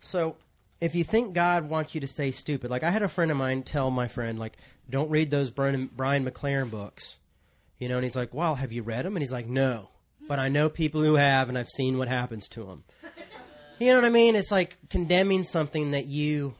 So, 0.00 0.36
if 0.80 0.94
you 0.94 1.04
think 1.04 1.34
God 1.34 1.68
wants 1.68 1.94
you 1.94 2.00
to 2.00 2.06
stay 2.06 2.30
stupid, 2.30 2.70
like 2.70 2.82
I 2.82 2.90
had 2.90 3.02
a 3.02 3.08
friend 3.08 3.30
of 3.30 3.36
mine 3.36 3.62
tell 3.62 3.90
my 3.90 4.08
friend, 4.08 4.38
like, 4.38 4.56
don't 4.88 5.10
read 5.10 5.30
those 5.30 5.50
Brian, 5.50 5.90
Brian 5.94 6.24
McLaren 6.24 6.70
books, 6.70 7.18
you 7.78 7.90
know, 7.90 7.96
and 7.96 8.04
he's 8.04 8.16
like, 8.16 8.32
well, 8.32 8.54
have 8.54 8.72
you 8.72 8.82
read 8.82 9.04
them? 9.04 9.16
And 9.16 9.22
he's 9.22 9.32
like, 9.32 9.46
no. 9.46 9.90
but 10.26 10.38
I 10.38 10.48
know 10.48 10.70
people 10.70 11.02
who 11.02 11.16
have, 11.16 11.50
and 11.50 11.58
I've 11.58 11.68
seen 11.68 11.98
what 11.98 12.08
happens 12.08 12.48
to 12.48 12.64
them. 12.64 12.84
You 13.84 13.92
know 13.92 14.00
what 14.00 14.06
I 14.06 14.10
mean? 14.10 14.34
It's 14.34 14.50
like 14.50 14.78
condemning 14.88 15.42
something 15.42 15.90
that 15.90 16.06
you, 16.06 16.54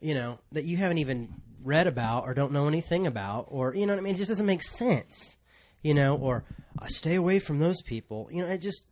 you 0.00 0.14
know, 0.14 0.38
that 0.52 0.64
you 0.64 0.76
haven't 0.76 0.98
even 0.98 1.28
read 1.64 1.88
about 1.88 2.22
or 2.22 2.34
don't 2.34 2.52
know 2.52 2.68
anything 2.68 3.04
about, 3.04 3.46
or 3.48 3.74
you 3.74 3.84
know 3.84 3.94
what 3.94 3.98
I 3.98 4.02
mean? 4.02 4.14
It 4.14 4.18
just 4.18 4.28
doesn't 4.28 4.46
make 4.46 4.62
sense. 4.62 5.36
You 5.82 5.92
know, 5.92 6.14
or 6.14 6.44
I 6.78 6.86
stay 6.86 7.16
away 7.16 7.40
from 7.40 7.58
those 7.58 7.82
people. 7.82 8.28
You 8.30 8.44
know, 8.44 8.48
it 8.48 8.58
just 8.58 8.84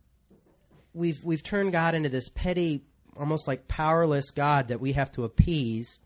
we've 0.93 1.23
we've 1.23 1.41
turned 1.41 1.71
God 1.71 1.95
into 1.95 2.09
this 2.09 2.27
petty, 2.27 2.83
almost 3.15 3.47
like 3.47 3.69
powerless 3.69 4.29
God 4.29 4.67
that 4.67 4.81
we 4.81 4.91
have 4.91 5.13
to 5.13 5.23
appease 5.23 6.01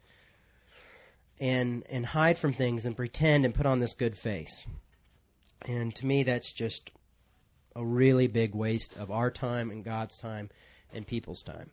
and 1.39 1.83
and 1.89 2.05
hide 2.05 2.37
from 2.37 2.53
things 2.53 2.85
and 2.85 2.95
pretend 2.95 3.43
and 3.43 3.55
put 3.55 3.65
on 3.65 3.79
this 3.79 3.93
good 3.93 4.15
face. 4.15 4.67
And 5.63 5.95
to 5.95 6.05
me, 6.05 6.21
that's 6.21 6.53
just 6.53 6.91
a 7.77 7.85
really 7.85 8.27
big 8.27 8.55
waste 8.55 8.97
of 8.97 9.11
our 9.11 9.29
time 9.29 9.69
and 9.69 9.83
God's 9.83 10.17
time 10.17 10.49
and 10.91 11.05
people's 11.05 11.43
time. 11.43 11.69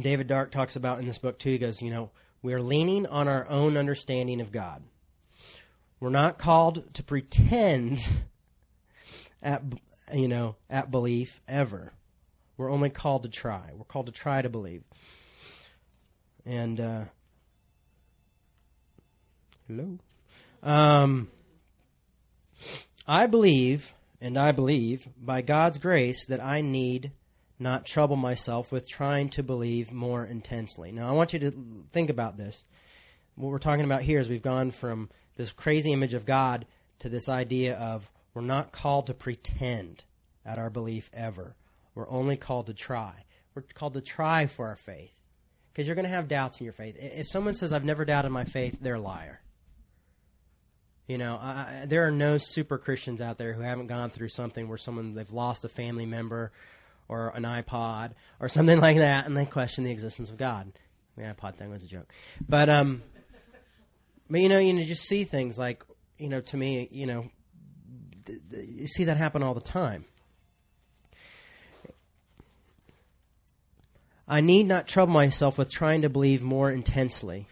David 0.00 0.26
Dark 0.26 0.50
talks 0.50 0.76
about 0.76 0.98
in 0.98 1.06
this 1.06 1.18
book 1.18 1.38
too. 1.38 1.50
He 1.50 1.58
goes, 1.58 1.82
you 1.82 1.90
know, 1.90 2.10
we're 2.42 2.62
leaning 2.62 3.06
on 3.06 3.28
our 3.28 3.46
own 3.50 3.76
understanding 3.76 4.40
of 4.40 4.50
God. 4.50 4.82
We're 6.00 6.08
not 6.08 6.38
called 6.38 6.94
to 6.94 7.02
pretend 7.02 7.98
at 9.42 9.62
you 10.14 10.26
know 10.26 10.56
at 10.70 10.90
belief 10.90 11.42
ever. 11.46 11.92
We're 12.56 12.70
only 12.70 12.88
called 12.88 13.24
to 13.24 13.28
try. 13.28 13.72
We're 13.74 13.84
called 13.84 14.06
to 14.06 14.12
try 14.12 14.40
to 14.40 14.48
believe. 14.48 14.84
And 16.46 16.80
uh, 16.80 17.04
hello, 19.68 19.98
um, 20.62 21.28
I 23.06 23.26
believe, 23.26 23.94
and 24.20 24.38
I 24.38 24.52
believe 24.52 25.08
by 25.20 25.42
God's 25.42 25.78
grace 25.78 26.24
that 26.26 26.42
I 26.42 26.60
need 26.60 27.12
not 27.58 27.84
trouble 27.84 28.16
myself 28.16 28.72
with 28.72 28.88
trying 28.88 29.28
to 29.30 29.42
believe 29.42 29.92
more 29.92 30.24
intensely. 30.24 30.92
Now, 30.92 31.08
I 31.08 31.12
want 31.12 31.32
you 31.32 31.38
to 31.40 31.52
think 31.92 32.08
about 32.08 32.38
this. 32.38 32.64
What 33.34 33.50
we're 33.50 33.58
talking 33.58 33.84
about 33.84 34.02
here 34.02 34.18
is 34.18 34.28
we've 34.28 34.42
gone 34.42 34.70
from 34.70 35.10
this 35.36 35.52
crazy 35.52 35.92
image 35.92 36.14
of 36.14 36.26
God 36.26 36.66
to 37.00 37.08
this 37.08 37.28
idea 37.28 37.76
of 37.76 38.10
we're 38.34 38.42
not 38.42 38.72
called 38.72 39.06
to 39.08 39.14
pretend 39.14 40.04
at 40.44 40.58
our 40.58 40.70
belief 40.70 41.10
ever. 41.12 41.56
We're 41.94 42.08
only 42.08 42.36
called 42.36 42.66
to 42.66 42.74
try. 42.74 43.24
We're 43.54 43.62
called 43.74 43.94
to 43.94 44.00
try 44.00 44.46
for 44.46 44.68
our 44.68 44.76
faith. 44.76 45.12
Because 45.72 45.86
you're 45.86 45.96
going 45.96 46.06
to 46.08 46.14
have 46.14 46.28
doubts 46.28 46.60
in 46.60 46.64
your 46.64 46.72
faith. 46.72 46.96
If 46.98 47.28
someone 47.28 47.54
says, 47.54 47.72
I've 47.72 47.84
never 47.84 48.04
doubted 48.04 48.30
my 48.30 48.44
faith, 48.44 48.78
they're 48.80 48.94
a 48.94 49.00
liar. 49.00 49.40
You 51.10 51.18
know, 51.18 51.40
I, 51.42 51.86
there 51.88 52.06
are 52.06 52.12
no 52.12 52.38
super 52.38 52.78
Christians 52.78 53.20
out 53.20 53.36
there 53.36 53.52
who 53.52 53.62
haven't 53.62 53.88
gone 53.88 54.10
through 54.10 54.28
something 54.28 54.68
where 54.68 54.78
someone, 54.78 55.16
they've 55.16 55.32
lost 55.32 55.64
a 55.64 55.68
family 55.68 56.06
member 56.06 56.52
or 57.08 57.30
an 57.34 57.42
iPod 57.42 58.12
or 58.38 58.48
something 58.48 58.78
like 58.78 58.98
that, 58.98 59.26
and 59.26 59.36
they 59.36 59.44
question 59.44 59.82
the 59.82 59.90
existence 59.90 60.30
of 60.30 60.36
God. 60.36 60.70
The 61.16 61.24
iPod 61.24 61.56
thing 61.56 61.68
was 61.68 61.82
a 61.82 61.88
joke. 61.88 62.12
But, 62.48 62.68
um, 62.68 63.02
but 64.30 64.40
you 64.40 64.48
know, 64.48 64.60
you 64.60 64.72
know, 64.72 64.84
just 64.84 65.02
see 65.02 65.24
things 65.24 65.58
like, 65.58 65.82
you 66.16 66.28
know, 66.28 66.40
to 66.42 66.56
me, 66.56 66.88
you 66.92 67.06
know, 67.06 67.28
th- 68.26 68.38
th- 68.48 68.68
you 68.68 68.86
see 68.86 69.02
that 69.02 69.16
happen 69.16 69.42
all 69.42 69.54
the 69.54 69.60
time. 69.60 70.04
I 74.28 74.40
need 74.40 74.68
not 74.68 74.86
trouble 74.86 75.12
myself 75.12 75.58
with 75.58 75.72
trying 75.72 76.02
to 76.02 76.08
believe 76.08 76.44
more 76.44 76.70
intensely. 76.70 77.48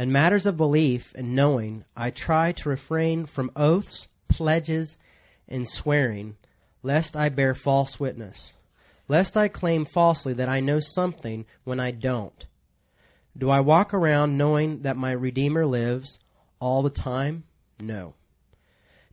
In 0.00 0.10
matters 0.10 0.46
of 0.46 0.56
belief 0.56 1.12
and 1.14 1.36
knowing, 1.36 1.84
I 1.94 2.08
try 2.08 2.52
to 2.52 2.70
refrain 2.70 3.26
from 3.26 3.50
oaths, 3.54 4.08
pledges, 4.28 4.96
and 5.46 5.68
swearing, 5.68 6.38
lest 6.82 7.14
I 7.14 7.28
bear 7.28 7.54
false 7.54 8.00
witness, 8.00 8.54
lest 9.08 9.36
I 9.36 9.48
claim 9.48 9.84
falsely 9.84 10.32
that 10.32 10.48
I 10.48 10.60
know 10.60 10.80
something 10.80 11.44
when 11.64 11.78
I 11.78 11.90
don't. 11.90 12.46
Do 13.36 13.50
I 13.50 13.60
walk 13.60 13.92
around 13.92 14.38
knowing 14.38 14.80
that 14.84 14.96
my 14.96 15.12
Redeemer 15.12 15.66
lives 15.66 16.18
all 16.60 16.82
the 16.82 16.88
time? 16.88 17.44
No. 17.78 18.14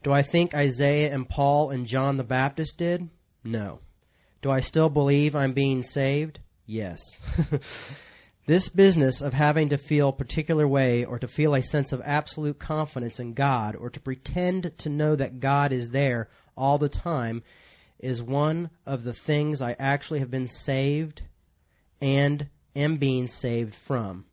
Do 0.03 0.13
I 0.13 0.22
think 0.22 0.56
Isaiah 0.56 1.13
and 1.13 1.27
Paul 1.27 1.70
and 1.70 1.86
John 1.86 2.15
the 2.15 2.24
Baptist 2.24 2.77
did? 2.77 3.10
No. 3.44 3.82
Do 4.41 4.50
I 4.50 4.62
still 4.62 4.88
believe 4.88 5.36
I'm 5.36 5.51
being 5.51 5.84
saved? 5.84 6.39
Yes. 6.65 7.01
this 8.48 8.70
business 8.70 9.22
of 9.22 9.34
having 9.34 9.68
to 9.70 9.77
feel 9.77 10.10
a 10.10 10.13
particular 10.13 10.66
way 10.68 11.04
or 11.04 11.20
to 11.20 11.27
feel 11.27 11.54
a 11.54 11.62
sense 11.62 11.92
of 11.92 12.01
absolute 12.06 12.58
confidence 12.58 13.20
in 13.20 13.34
God 13.34 13.75
or 13.75 13.89
to 13.89 14.00
pretend 14.00 14.72
to 14.80 14.89
know 14.89 15.16
that 15.18 15.42
God 15.42 15.74
is 15.74 15.89
there 15.89 16.30
all 16.56 16.77
the 16.77 16.89
time 16.89 17.44
is 18.00 18.24
one 18.24 18.70
of 18.86 19.04
the 19.04 19.13
things 19.13 19.62
I 19.62 19.75
actually 19.77 20.20
have 20.20 20.32
been 20.32 20.48
saved 20.48 21.24
and 22.01 22.48
am 22.74 22.96
being 22.96 23.27
saved 23.27 23.75
from. 23.75 24.25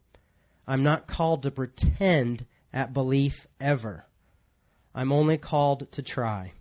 I'm 0.66 0.84
not 0.84 1.08
called 1.08 1.42
to 1.42 1.50
pretend 1.50 2.46
at 2.72 2.92
belief 2.92 3.48
ever. 3.60 4.06
I'm 4.94 5.10
only 5.10 5.38
called 5.38 5.90
to 5.90 6.02
try. 6.02 6.52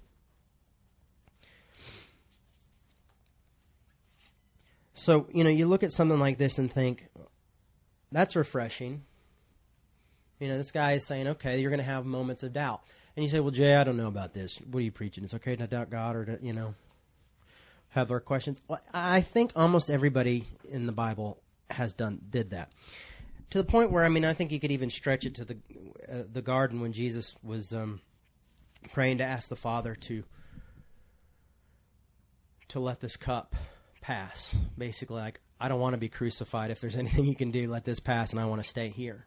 So, 4.96 5.28
you 5.34 5.44
know, 5.44 5.50
you 5.50 5.68
look 5.68 5.84
at 5.84 5.92
something 5.92 6.20
like 6.20 6.38
this 6.38 6.58
and 6.58 6.72
think, 6.72 7.08
that's 8.14 8.36
refreshing. 8.36 9.04
You 10.40 10.48
know, 10.48 10.58
this 10.58 10.72
guy 10.72 10.94
is 10.94 11.06
saying, 11.06 11.28
okay, 11.28 11.60
you're 11.60 11.70
going 11.70 11.80
to 11.80 11.86
have 11.86 12.06
moments 12.06 12.44
of 12.44 12.54
doubt. 12.54 12.82
And 13.16 13.24
you 13.24 13.30
say, 13.30 13.40
well, 13.40 13.52
Jay, 13.52 13.76
I 13.76 13.84
don't 13.84 13.98
know 13.98 14.08
about 14.08 14.34
this. 14.34 14.58
What 14.58 14.80
are 14.80 14.84
you 14.84 14.92
preaching? 14.92 15.24
It's 15.24 15.34
okay 15.36 15.56
to 15.56 15.68
doubt 15.68 15.90
God 15.90 16.16
or 16.16 16.26
to, 16.26 16.40
you 16.42 16.54
know, 16.54 16.74
have 17.90 18.12
our 18.12 18.20
questions. 18.20 18.62
Well, 18.68 18.82
I 18.94 19.22
think 19.22 19.52
almost 19.56 19.90
everybody 19.90 20.46
in 20.68 20.88
the 20.88 20.92
Bible 20.92 21.40
has 21.70 21.94
done 21.94 22.22
did 22.30 22.52
that 22.52 22.72
to 23.54 23.60
the 23.60 23.64
point 23.64 23.92
where 23.92 24.04
I 24.04 24.10
mean 24.10 24.26
I 24.26 24.34
think 24.34 24.52
you 24.52 24.60
could 24.60 24.72
even 24.72 24.90
stretch 24.90 25.28
it 25.28 25.36
to 25.36 25.46
the 25.46 25.58
uh, 26.12 26.24
the 26.32 26.42
garden 26.42 26.82
when 26.82 26.92
Jesus 26.92 27.36
was 27.44 27.72
um, 27.72 28.02
praying 28.92 29.20
to 29.20 29.24
ask 29.24 29.48
the 29.48 29.56
Father 29.56 29.94
to 29.94 30.24
to 32.70 32.80
let 32.80 33.00
this 33.00 33.16
cup 33.16 33.56
pass. 34.02 34.56
Basically, 34.76 35.22
like 35.22 35.40
I 35.60 35.70
don't 35.70 35.80
want 35.80 35.94
to 35.94 36.00
be 36.00 36.10
crucified. 36.10 36.72
If 36.72 36.82
there's 36.82 36.98
anything 36.98 37.26
you 37.26 37.36
can 37.36 37.52
do, 37.52 37.70
let 37.70 37.86
this 37.86 38.00
pass, 38.00 38.32
and 38.32 38.40
I 38.40 38.46
want 38.46 38.62
to 38.62 38.68
stay 38.68 38.90
here. 38.90 39.26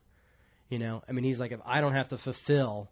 You 0.68 0.78
know, 0.78 1.02
I 1.08 1.12
mean, 1.12 1.24
he's 1.24 1.38
like, 1.38 1.52
if 1.52 1.60
I 1.64 1.80
don't 1.80 1.92
have 1.92 2.08
to 2.08 2.18
fulfill, 2.18 2.90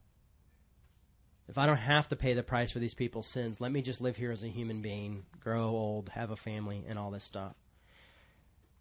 if 1.48 1.58
I 1.58 1.66
don't 1.66 1.76
have 1.76 2.08
to 2.08 2.16
pay 2.16 2.32
the 2.32 2.42
price 2.42 2.70
for 2.70 2.78
these 2.78 2.94
people's 2.94 3.26
sins, 3.26 3.60
let 3.60 3.72
me 3.72 3.82
just 3.82 4.00
live 4.00 4.16
here 4.16 4.30
as 4.30 4.44
a 4.44 4.48
human 4.48 4.80
being, 4.80 5.24
grow 5.40 5.66
old, 5.68 6.08
have 6.10 6.30
a 6.30 6.36
family, 6.36 6.84
and 6.88 6.98
all 6.98 7.10
this 7.10 7.24
stuff. 7.24 7.54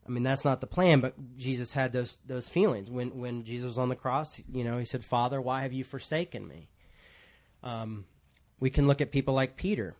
I 0.05 0.09
mean, 0.11 0.23
that's 0.23 0.45
not 0.45 0.61
the 0.61 0.67
plan, 0.67 0.99
but 0.99 1.15
Jesus 1.37 1.73
had 1.73 1.93
those 1.93 2.17
those 2.25 2.49
feelings 2.49 2.89
when 2.89 3.17
when 3.17 3.45
Jesus 3.45 3.65
was 3.65 3.77
on 3.77 3.89
the 3.89 3.95
cross. 3.95 4.41
You 4.51 4.63
know, 4.63 4.77
he 4.77 4.85
said, 4.85 5.03
"Father, 5.03 5.39
why 5.39 5.61
have 5.61 5.73
you 5.73 5.83
forsaken 5.83 6.47
me?" 6.47 6.69
Um, 7.63 8.05
we 8.59 8.69
can 8.69 8.85
look 8.85 8.99
at 8.99 9.11
people 9.11 9.33
like 9.33 9.55
Peter. 9.55 9.95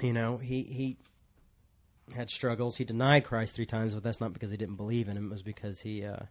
You 0.00 0.12
know, 0.12 0.36
he 0.36 0.64
he 0.64 0.96
had 2.14 2.30
struggles. 2.30 2.76
He 2.76 2.84
denied 2.84 3.24
Christ 3.24 3.54
three 3.54 3.66
times, 3.66 3.94
but 3.94 4.02
that's 4.02 4.20
not 4.20 4.32
because 4.32 4.50
he 4.50 4.56
didn't 4.56 4.76
believe 4.76 5.08
in 5.08 5.16
him. 5.16 5.26
It 5.26 5.32
was 5.32 5.42
because 5.42 5.80
he 5.80 6.04
uh, 6.04 6.24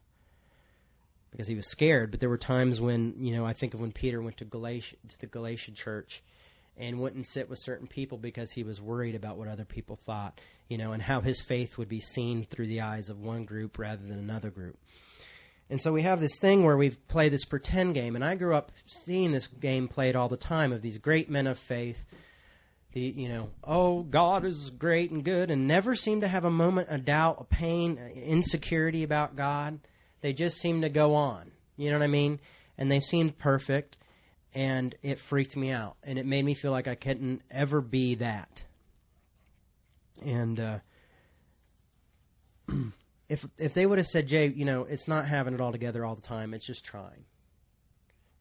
because 1.31 1.47
he 1.47 1.55
was 1.55 1.69
scared. 1.69 2.11
But 2.11 2.19
there 2.19 2.29
were 2.29 2.37
times 2.37 2.81
when 2.81 3.15
you 3.17 3.33
know 3.33 3.45
I 3.45 3.53
think 3.53 3.73
of 3.73 3.81
when 3.81 3.91
Peter 3.91 4.21
went 4.21 4.37
to 4.37 4.45
Galatia 4.45 4.95
to 5.07 5.19
the 5.19 5.27
Galatian 5.27 5.73
church 5.75 6.21
and 6.77 6.99
wouldn't 6.99 7.27
sit 7.27 7.49
with 7.49 7.59
certain 7.59 7.87
people 7.87 8.17
because 8.17 8.51
he 8.51 8.63
was 8.63 8.81
worried 8.81 9.15
about 9.15 9.37
what 9.37 9.47
other 9.47 9.65
people 9.65 9.97
thought, 9.97 10.39
you 10.67 10.77
know, 10.77 10.93
and 10.93 11.03
how 11.03 11.21
his 11.21 11.41
faith 11.41 11.77
would 11.77 11.89
be 11.89 11.99
seen 11.99 12.45
through 12.45 12.67
the 12.67 12.81
eyes 12.81 13.09
of 13.09 13.19
one 13.19 13.45
group 13.45 13.77
rather 13.77 14.01
than 14.01 14.17
another 14.17 14.49
group. 14.49 14.77
And 15.69 15.81
so 15.81 15.93
we 15.93 16.01
have 16.01 16.19
this 16.19 16.37
thing 16.39 16.65
where 16.65 16.75
we 16.75 16.89
play 16.89 17.29
this 17.29 17.45
pretend 17.45 17.93
game, 17.93 18.15
and 18.15 18.25
I 18.25 18.35
grew 18.35 18.55
up 18.55 18.71
seeing 18.85 19.31
this 19.31 19.47
game 19.47 19.87
played 19.87 20.15
all 20.15 20.27
the 20.27 20.37
time 20.37 20.73
of 20.73 20.81
these 20.81 20.97
great 20.97 21.29
men 21.29 21.47
of 21.47 21.57
faith. 21.57 22.05
The 22.93 23.01
you 23.01 23.29
know, 23.29 23.49
oh 23.63 24.03
God 24.03 24.45
is 24.45 24.69
great 24.69 25.11
and 25.11 25.23
good, 25.23 25.49
and 25.49 25.67
never 25.67 25.95
seem 25.95 26.21
to 26.21 26.27
have 26.27 26.43
a 26.43 26.51
moment 26.51 26.89
of 26.89 27.05
doubt, 27.05 27.37
a 27.39 27.43
pain, 27.43 27.97
insecurity 28.15 29.03
about 29.03 29.35
God. 29.35 29.79
They 30.21 30.33
just 30.33 30.57
seem 30.57 30.81
to 30.81 30.89
go 30.89 31.15
on. 31.15 31.51
You 31.77 31.89
know 31.89 31.97
what 31.97 32.03
I 32.03 32.07
mean? 32.07 32.39
And 32.77 32.91
they 32.91 32.99
seemed 32.99 33.37
perfect 33.37 33.97
and 34.53 34.95
it 35.01 35.19
freaked 35.19 35.55
me 35.55 35.71
out 35.71 35.95
and 36.03 36.19
it 36.19 36.25
made 36.25 36.43
me 36.43 36.53
feel 36.53 36.71
like 36.71 36.87
I 36.87 36.95
couldn't 36.95 37.41
ever 37.49 37.81
be 37.81 38.15
that. 38.15 38.63
And 40.23 40.59
uh, 40.59 40.79
if 43.29 43.47
if 43.57 43.73
they 43.73 43.85
would 43.85 43.97
have 43.97 44.07
said, 44.07 44.27
Jay, 44.27 44.47
you 44.47 44.65
know, 44.65 44.83
it's 44.83 45.07
not 45.07 45.25
having 45.25 45.53
it 45.53 45.61
all 45.61 45.71
together 45.71 46.05
all 46.05 46.15
the 46.15 46.21
time; 46.21 46.53
it's 46.53 46.65
just 46.65 46.83
trying. 46.83 47.25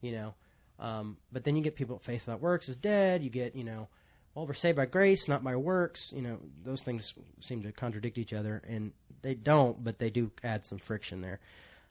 You 0.03 0.13
know, 0.13 0.35
um, 0.79 1.17
but 1.33 1.45
then 1.45 1.57
you 1.57 1.63
get 1.63 1.77
people 1.77 1.99
faith 1.99 2.27
that 2.27 2.41
works 2.41 2.69
is 2.69 2.77
dead. 2.77 3.23
You 3.23 3.31
get 3.31 3.57
you 3.57 3.65
know, 3.65 3.89
well, 4.35 4.47
we're 4.47 4.55
saved 4.55 4.77
by 4.77 4.87
grace, 4.87 5.29
not 5.29 5.43
by 5.43 5.57
works. 5.57 6.13
You 6.15 6.23
know, 6.23 6.39
those 6.63 6.83
things 6.83 7.15
seem 7.41 7.63
to 7.63 7.73
contradict 7.73 8.19
each 8.19 8.33
other, 8.33 8.63
and 8.67 8.93
they 9.23 9.35
don't, 9.35 9.83
but 9.83 9.99
they 9.99 10.11
do 10.11 10.31
add 10.45 10.65
some 10.65 10.79
friction 10.79 11.21
there. 11.21 11.41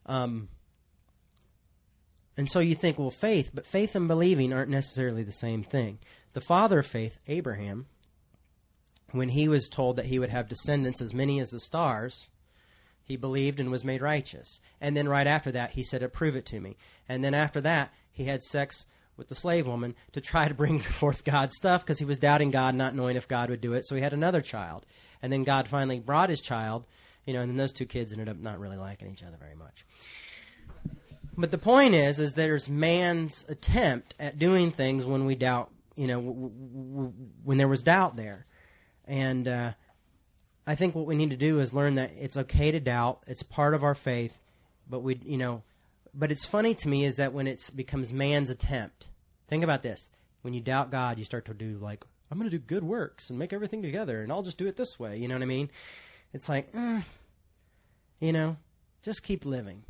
Um, 0.05 0.49
And 2.37 2.49
so 2.49 2.59
you 2.61 2.73
think, 2.73 2.97
well, 2.97 3.11
faith, 3.11 3.51
but 3.53 3.65
faith 3.65 3.95
and 3.95 4.07
believing 4.07 4.53
aren't 4.53 4.71
necessarily 4.71 5.23
the 5.23 5.31
same 5.31 5.61
thing. 5.61 5.99
The 6.33 6.41
father 6.41 6.79
of 6.79 6.85
faith, 6.87 7.19
Abraham, 7.27 7.87
when 9.11 9.29
he 9.29 9.49
was 9.49 9.67
told 9.67 9.97
that 9.97 10.05
he 10.05 10.19
would 10.19 10.29
have 10.29 10.47
descendants 10.47 11.01
as 11.01 11.13
many 11.13 11.39
as 11.41 11.49
the 11.49 11.59
stars, 11.59 12.29
he 13.03 13.17
believed 13.17 13.59
and 13.59 13.69
was 13.69 13.83
made 13.83 14.01
righteous. 14.01 14.61
And 14.79 14.95
then 14.95 15.09
right 15.09 15.27
after 15.27 15.51
that, 15.51 15.71
he 15.71 15.83
said, 15.83 16.13
Prove 16.13 16.35
it 16.37 16.45
to 16.45 16.61
me. 16.61 16.77
And 17.09 17.23
then 17.23 17.33
after 17.33 17.59
that, 17.61 17.91
he 18.11 18.25
had 18.25 18.43
sex 18.43 18.85
with 19.19 19.27
the 19.27 19.35
slave 19.35 19.67
woman 19.67 19.93
to 20.13 20.21
try 20.21 20.47
to 20.47 20.53
bring 20.53 20.79
forth 20.99 21.23
God's 21.23 21.55
stuff 21.55 21.85
because 21.85 21.99
he 21.99 22.05
was 22.05 22.17
doubting 22.17 22.49
God, 22.49 22.73
not 22.73 22.95
knowing 22.95 23.15
if 23.15 23.27
God 23.27 23.49
would 23.49 23.61
do 23.61 23.73
it. 23.73 23.85
So 23.85 23.95
he 23.95 24.01
had 24.01 24.13
another 24.13 24.41
child. 24.41 24.85
And 25.21 25.31
then 25.31 25.43
God 25.43 25.67
finally 25.67 25.99
brought 25.99 26.29
his 26.29 26.41
child, 26.41 26.87
you 27.25 27.33
know, 27.33 27.41
and 27.41 27.49
then 27.49 27.57
those 27.57 27.73
two 27.73 27.85
kids 27.85 28.11
ended 28.11 28.29
up 28.29 28.37
not 28.37 28.59
really 28.59 28.77
liking 28.77 29.11
each 29.11 29.21
other 29.21 29.37
very 29.37 29.55
much. 29.55 29.85
But 31.37 31.51
the 31.51 31.57
point 31.57 31.93
is, 31.93 32.19
is 32.19 32.33
there's 32.33 32.67
man's 32.67 33.45
attempt 33.47 34.15
at 34.19 34.39
doing 34.39 34.71
things 34.71 35.05
when 35.05 35.25
we 35.25 35.35
doubt, 35.35 35.71
you 35.95 36.07
know, 36.07 36.21
w- 36.21 36.49
w- 36.49 37.13
when 37.43 37.57
there 37.57 37.67
was 37.67 37.83
doubt 37.83 38.15
there. 38.15 38.45
And 39.05 39.47
uh, 39.47 39.71
I 40.67 40.75
think 40.75 40.95
what 40.95 41.05
we 41.05 41.15
need 41.15 41.29
to 41.29 41.37
do 41.37 41.59
is 41.59 41.73
learn 41.73 41.95
that 41.95 42.11
it's 42.19 42.35
okay 42.35 42.71
to 42.71 42.79
doubt. 42.79 43.23
It's 43.27 43.43
part 43.43 43.73
of 43.73 43.83
our 43.83 43.95
faith, 43.95 44.37
but 44.89 44.99
we, 44.99 45.19
you 45.23 45.37
know, 45.37 45.63
but 46.13 46.31
it's 46.31 46.45
funny 46.45 46.73
to 46.75 46.87
me 46.87 47.05
is 47.05 47.15
that 47.17 47.33
when 47.33 47.47
it 47.47 47.69
becomes 47.75 48.11
man's 48.11 48.49
attempt. 48.49 49.07
Think 49.49 49.63
about 49.63 49.81
this: 49.81 50.09
when 50.41 50.53
you 50.53 50.61
doubt 50.61 50.91
God, 50.91 51.19
you 51.19 51.25
start 51.25 51.45
to 51.45 51.53
do 51.53 51.77
like, 51.77 52.05
I'm 52.31 52.37
going 52.37 52.49
to 52.49 52.57
do 52.57 52.63
good 52.63 52.83
works 52.83 53.29
and 53.29 53.37
make 53.37 53.53
everything 53.53 53.81
together, 53.81 54.21
and 54.21 54.31
I'll 54.31 54.43
just 54.43 54.57
do 54.57 54.67
it 54.67 54.77
this 54.77 54.99
way. 54.99 55.17
You 55.17 55.27
know 55.27 55.35
what 55.35 55.43
I 55.43 55.47
mean? 55.47 55.69
It's 56.33 56.47
like, 56.47 56.69
eh, 56.73 57.01
you 58.19 58.31
know, 58.31 58.57
just 59.01 59.23
keep 59.23 59.45
living, 59.45 59.83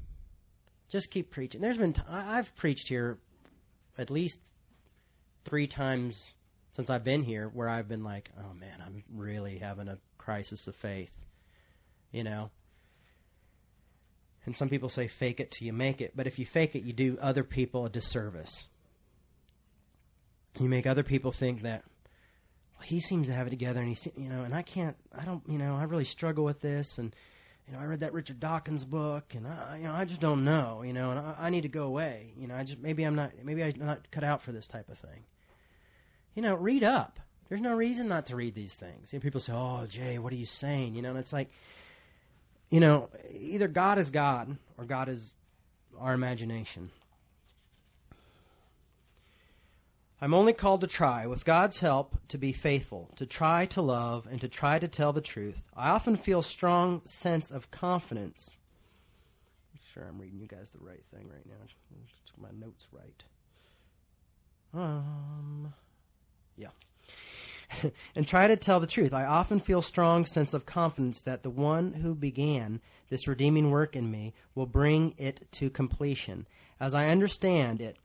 just 0.87 1.11
keep 1.11 1.31
preaching. 1.31 1.61
There's 1.61 1.77
been 1.77 1.93
t- 1.93 2.01
I've 2.09 2.55
preached 2.55 2.87
here 2.87 3.19
at 3.97 4.09
least 4.09 4.39
three 5.43 5.67
times 5.67 6.33
since 6.71 6.89
I've 6.89 7.03
been 7.03 7.23
here 7.23 7.49
where 7.49 7.67
I've 7.67 7.89
been 7.89 8.03
like, 8.03 8.31
oh 8.39 8.53
man, 8.53 8.81
I'm 8.85 9.03
really 9.13 9.57
having 9.57 9.87
a 9.89 9.97
crisis 10.17 10.67
of 10.67 10.75
faith. 10.75 11.25
You 12.11 12.23
know? 12.23 12.51
And 14.45 14.55
some 14.55 14.69
people 14.69 14.89
say 14.89 15.07
fake 15.07 15.39
it 15.39 15.51
till 15.51 15.65
you 15.65 15.73
make 15.73 15.99
it, 15.99 16.13
but 16.15 16.27
if 16.27 16.39
you 16.39 16.45
fake 16.45 16.75
it, 16.75 16.83
you 16.83 16.93
do 16.93 17.17
other 17.19 17.43
people 17.43 17.85
a 17.85 17.89
disservice. 17.89 18.67
You 20.57 20.69
make 20.69 20.87
other 20.87 21.03
people 21.03 21.31
think 21.31 21.61
that 21.61 21.83
well, 22.73 22.85
he 22.85 22.99
seems 22.99 23.27
to 23.27 23.33
have 23.33 23.47
it 23.47 23.51
together, 23.51 23.81
and 23.81 23.95
he, 23.95 24.11
you 24.17 24.29
know, 24.29 24.43
and 24.43 24.53
I 24.53 24.61
can't, 24.61 24.95
I 25.17 25.25
don't, 25.25 25.43
you 25.47 25.57
know, 25.57 25.75
I 25.75 25.83
really 25.83 26.05
struggle 26.05 26.43
with 26.43 26.61
this, 26.61 26.97
and 26.97 27.15
you 27.67 27.73
know, 27.73 27.79
I 27.79 27.85
read 27.85 27.99
that 27.99 28.13
Richard 28.13 28.39
Dawkins 28.39 28.83
book, 28.83 29.35
and 29.35 29.47
I, 29.47 29.77
you 29.77 29.83
know, 29.83 29.93
I 29.93 30.05
just 30.05 30.21
don't 30.21 30.43
know, 30.43 30.81
you 30.81 30.93
know, 30.93 31.11
and 31.11 31.19
I, 31.19 31.35
I 31.39 31.49
need 31.49 31.61
to 31.61 31.69
go 31.69 31.83
away, 31.83 32.33
you 32.37 32.47
know, 32.47 32.55
I 32.55 32.63
just 32.63 32.79
maybe 32.79 33.03
I'm 33.03 33.15
not, 33.15 33.31
maybe 33.43 33.63
I'm 33.63 33.73
not 33.77 34.09
cut 34.11 34.23
out 34.23 34.41
for 34.41 34.51
this 34.51 34.67
type 34.67 34.89
of 34.89 34.97
thing 34.97 35.23
you 36.39 36.41
know, 36.41 36.55
read 36.55 36.83
up. 36.83 37.19
There's 37.49 37.59
no 37.59 37.73
reason 37.75 38.07
not 38.07 38.27
to 38.27 38.35
read 38.37 38.55
these 38.55 38.75
things. 38.75 39.11
You 39.11 39.19
know, 39.19 39.23
people 39.23 39.41
say, 39.41 39.53
"Oh, 39.53 39.85
Jay, 39.89 40.19
what 40.19 40.31
are 40.31 40.37
you 40.37 40.45
saying?" 40.45 40.95
You 40.95 41.01
know, 41.01 41.09
and 41.09 41.19
it's 41.19 41.33
like, 41.33 41.49
you 42.69 42.79
know, 42.79 43.09
either 43.31 43.67
God 43.67 43.97
is 43.97 44.11
God 44.11 44.55
or 44.77 44.85
God 44.85 45.09
is 45.09 45.33
our 45.99 46.13
imagination. 46.13 46.91
I'm 50.21 50.33
only 50.33 50.51
called 50.51 50.81
to 50.81 50.87
try, 50.87 51.27
with 51.27 51.45
God's 51.45 51.79
help, 51.79 52.17
to 52.27 52.37
be 52.37 52.51
faithful, 52.51 53.09
to 53.15 53.25
try 53.25 53.65
to 53.67 53.81
love, 53.81 54.27
and 54.29 54.41
to 54.41 54.49
try 54.49 54.77
to 54.77 54.87
tell 54.87 55.13
the 55.13 55.21
truth. 55.21 55.63
I 55.75 55.89
often 55.89 56.17
feel 56.17 56.41
strong 56.41 57.01
sense 57.05 57.51
of 57.51 57.71
confidence. 57.71 58.57
Make 59.73 59.83
sure 59.93 60.03
I'm 60.03 60.19
reading 60.19 60.39
you 60.39 60.47
guys 60.47 60.71
the 60.71 60.85
right 60.85 61.03
thing 61.13 61.29
right 61.29 61.45
now. 61.45 61.55
My 62.37 62.49
notes 62.57 62.87
right. 62.91 63.23
Um. 64.73 65.73
Yeah. 66.55 66.69
and 68.15 68.27
try 68.27 68.47
to 68.47 68.55
tell 68.55 68.79
the 68.79 68.87
truth. 68.87 69.13
I 69.13 69.25
often 69.25 69.59
feel 69.59 69.81
strong 69.81 70.25
sense 70.25 70.53
of 70.53 70.65
confidence 70.65 71.21
that 71.23 71.43
the 71.43 71.49
one 71.49 71.93
who 71.93 72.15
began 72.15 72.81
this 73.09 73.27
redeeming 73.27 73.71
work 73.71 73.95
in 73.95 74.09
me 74.09 74.33
will 74.55 74.65
bring 74.65 75.15
it 75.17 75.47
to 75.53 75.69
completion. 75.69 76.47
As 76.79 76.93
I 76.93 77.07
understand 77.09 77.81
it, 77.81 77.97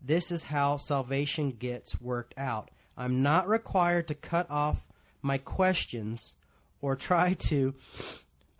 this 0.00 0.30
is 0.30 0.44
how 0.44 0.76
salvation 0.76 1.50
gets 1.50 2.00
worked 2.00 2.34
out. 2.36 2.70
I'm 2.96 3.22
not 3.22 3.48
required 3.48 4.08
to 4.08 4.14
cut 4.14 4.50
off 4.50 4.86
my 5.22 5.38
questions 5.38 6.34
or 6.80 6.96
try 6.96 7.34
to 7.34 7.74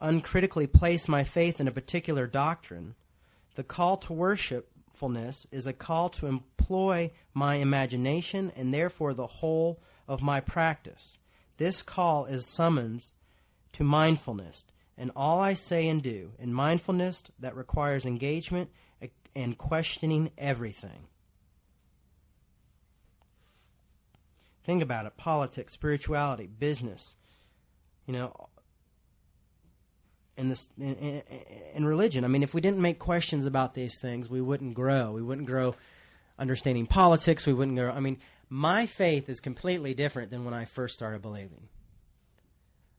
uncritically 0.01 0.67
place 0.67 1.09
my 1.09 1.25
faith 1.25 1.61
in 1.61 1.69
a 1.69 1.73
particular 1.73 2.27
doctrine. 2.27 2.95
The 3.55 3.65
call 3.65 3.97
to 3.99 4.13
worshipfulness 4.13 5.47
is 5.51 5.67
a 5.67 5.73
call 5.73 6.09
to 6.11 6.27
employ 6.27 7.11
my 7.35 7.57
imagination 7.57 8.53
and 8.57 8.73
therefore 8.73 9.15
the 9.15 9.27
whole 9.27 9.81
of 10.07 10.23
my 10.23 10.41
practice. 10.41 11.19
This 11.57 11.83
call 11.83 12.27
is 12.27 12.47
summons 12.47 13.15
to 13.73 13.85
mindfulness 13.85 14.65
and 14.97 15.13
all 15.15 15.41
I 15.41 15.55
say 15.55 15.89
and 15.89 16.03
do, 16.03 16.33
in 16.39 16.53
mindfulness 16.53 17.23
that 17.39 17.55
requires 17.55 18.05
engagement 18.05 18.71
and 19.35 19.57
questioning 19.57 20.33
everything. 20.37 21.07
Think 24.69 24.83
about 24.83 25.07
it 25.07 25.17
politics, 25.17 25.73
spirituality, 25.73 26.47
business, 26.47 27.17
you 28.05 28.13
know, 28.13 28.51
in, 30.37 30.51
this, 30.51 30.69
in, 30.79 31.23
in 31.73 31.87
religion. 31.87 32.23
I 32.23 32.29
mean, 32.29 32.43
if 32.43 32.53
we 32.53 32.61
didn't 32.61 32.83
make 32.83 32.99
questions 32.99 33.47
about 33.47 33.73
these 33.73 33.99
things, 33.99 34.29
we 34.29 34.43
wouldn't 34.43 34.75
grow. 34.75 35.13
We 35.13 35.23
wouldn't 35.23 35.47
grow 35.47 35.75
understanding 36.39 36.85
politics. 36.85 37.47
We 37.47 37.55
wouldn't 37.55 37.79
grow. 37.79 37.91
I 37.91 38.01
mean, 38.01 38.19
my 38.51 38.85
faith 38.85 39.31
is 39.31 39.41
completely 39.41 39.95
different 39.95 40.31
than 40.31 40.45
when 40.45 40.53
I 40.53 40.67
first 40.67 40.95
started 40.95 41.23
believing. 41.23 41.71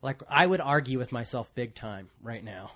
Like 0.01 0.23
I 0.27 0.47
would 0.47 0.61
argue 0.61 0.97
with 0.97 1.11
myself 1.11 1.53
big 1.53 1.75
time 1.75 2.09
right 2.19 2.43
now, 2.43 2.71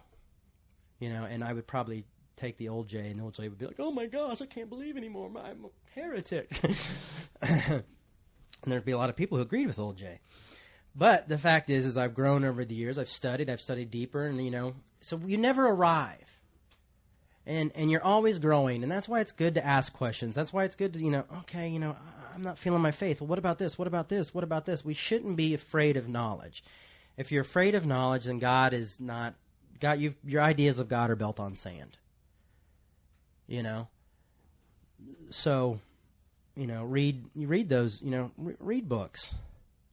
you 0.99 1.09
know, 1.09 1.23
and 1.23 1.43
I 1.43 1.51
would 1.51 1.65
probably 1.65 2.05
take 2.35 2.57
the 2.57 2.69
old 2.69 2.89
Jay, 2.89 3.09
and 3.09 3.19
the 3.19 3.23
old 3.23 3.33
Jay 3.33 3.49
would 3.49 3.57
be 3.57 3.65
like, 3.65 3.79
"Oh 3.79 3.91
my 3.91 4.05
gosh, 4.05 4.39
I 4.39 4.45
can't 4.45 4.69
believe 4.69 4.97
anymore. 4.97 5.31
I'm 5.35 5.65
a 5.65 5.99
heretic." 5.99 6.61
and 8.63 8.71
there'd 8.71 8.85
be 8.85 8.91
a 8.91 8.97
lot 8.97 9.09
of 9.09 9.15
people 9.15 9.37
who 9.37 9.43
agreed 9.43 9.67
with 9.67 9.79
old 9.79 9.97
Jay. 9.97 10.19
But 10.95 11.27
the 11.27 11.37
fact 11.37 11.69
is, 11.69 11.85
is 11.85 11.97
I've 11.97 12.13
grown 12.13 12.45
over 12.45 12.63
the 12.63 12.75
years. 12.75 12.97
I've 12.97 13.09
studied. 13.09 13.49
I've 13.49 13.61
studied 13.61 13.89
deeper, 13.89 14.25
and 14.25 14.43
you 14.43 14.51
know, 14.51 14.75
so 15.01 15.19
you 15.25 15.37
never 15.37 15.67
arrive. 15.67 16.37
And 17.45 17.71
and 17.75 17.91
you're 17.91 18.03
always 18.03 18.39
growing. 18.39 18.83
And 18.83 18.91
that's 18.91 19.09
why 19.09 19.19
it's 19.19 19.31
good 19.31 19.55
to 19.55 19.65
ask 19.65 19.91
questions. 19.91 20.35
That's 20.35 20.53
why 20.53 20.63
it's 20.63 20.75
good 20.75 20.93
to 20.93 20.99
you 20.99 21.11
know 21.11 21.25
okay 21.39 21.67
you 21.67 21.79
know 21.79 21.95
i'm 22.33 22.41
not 22.41 22.57
feeling 22.57 22.81
my 22.81 22.91
faith. 22.91 23.19
Well 23.19 23.27
what 23.27 23.39
about 23.39 23.57
this? 23.57 23.77
What 23.77 23.87
about 23.87 24.07
this? 24.07 24.33
What 24.33 24.43
about 24.43 24.65
this? 24.65 24.85
We 24.85 24.93
shouldn't 24.93 25.35
be 25.35 25.53
afraid 25.53 25.97
of 25.97 26.07
knowledge. 26.07 26.63
If 27.17 27.31
you're 27.31 27.41
afraid 27.41 27.75
of 27.75 27.85
knowledge 27.85 28.25
then 28.25 28.39
god 28.39 28.73
is 28.73 28.99
not 28.99 29.35
god 29.81 29.99
you 29.99 30.15
your 30.23 30.41
ideas 30.41 30.79
of 30.79 30.87
god 30.87 31.09
are 31.09 31.17
built 31.17 31.39
on 31.39 31.55
sand. 31.55 31.97
You 33.45 33.61
know? 33.61 33.87
So 35.29 35.79
you 36.55 36.67
know 36.67 36.83
read 36.83 37.23
you 37.35 37.47
read 37.47 37.69
those 37.69 38.01
you 38.01 38.11
know 38.11 38.31
re- 38.37 38.55
read 38.59 38.87
books 38.87 39.33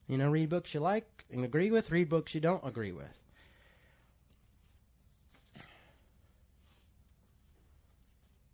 you 0.09 0.19
know 0.19 0.31
read 0.31 0.49
books 0.49 0.75
you 0.75 0.81
like 0.81 1.07
and 1.33 1.45
agree 1.45 1.71
with 1.71 1.91
read 1.91 2.09
books 2.09 2.35
you 2.35 2.41
don't 2.41 2.67
agree 2.67 2.93
with 2.93 3.23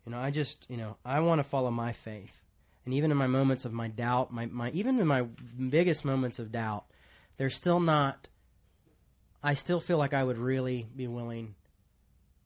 You 0.06 0.12
know, 0.12 0.18
I 0.18 0.30
just, 0.30 0.66
you 0.70 0.76
know, 0.76 0.96
I 1.04 1.18
want 1.20 1.40
to 1.40 1.44
follow 1.44 1.70
my 1.70 1.92
faith. 1.92 2.40
And 2.84 2.94
even 2.94 3.10
in 3.10 3.16
my 3.16 3.26
moments 3.26 3.64
of 3.64 3.72
my 3.72 3.88
doubt, 3.88 4.32
my, 4.32 4.46
my 4.46 4.70
even 4.70 5.00
in 5.00 5.06
my 5.06 5.22
biggest 5.68 6.04
moments 6.04 6.38
of 6.38 6.52
doubt, 6.52 6.84
there's 7.36 7.56
still 7.56 7.80
not 7.80 8.28
I 9.42 9.54
still 9.54 9.80
feel 9.80 9.98
like 9.98 10.14
I 10.14 10.24
would 10.24 10.38
really 10.38 10.86
be 10.96 11.08
willing 11.08 11.56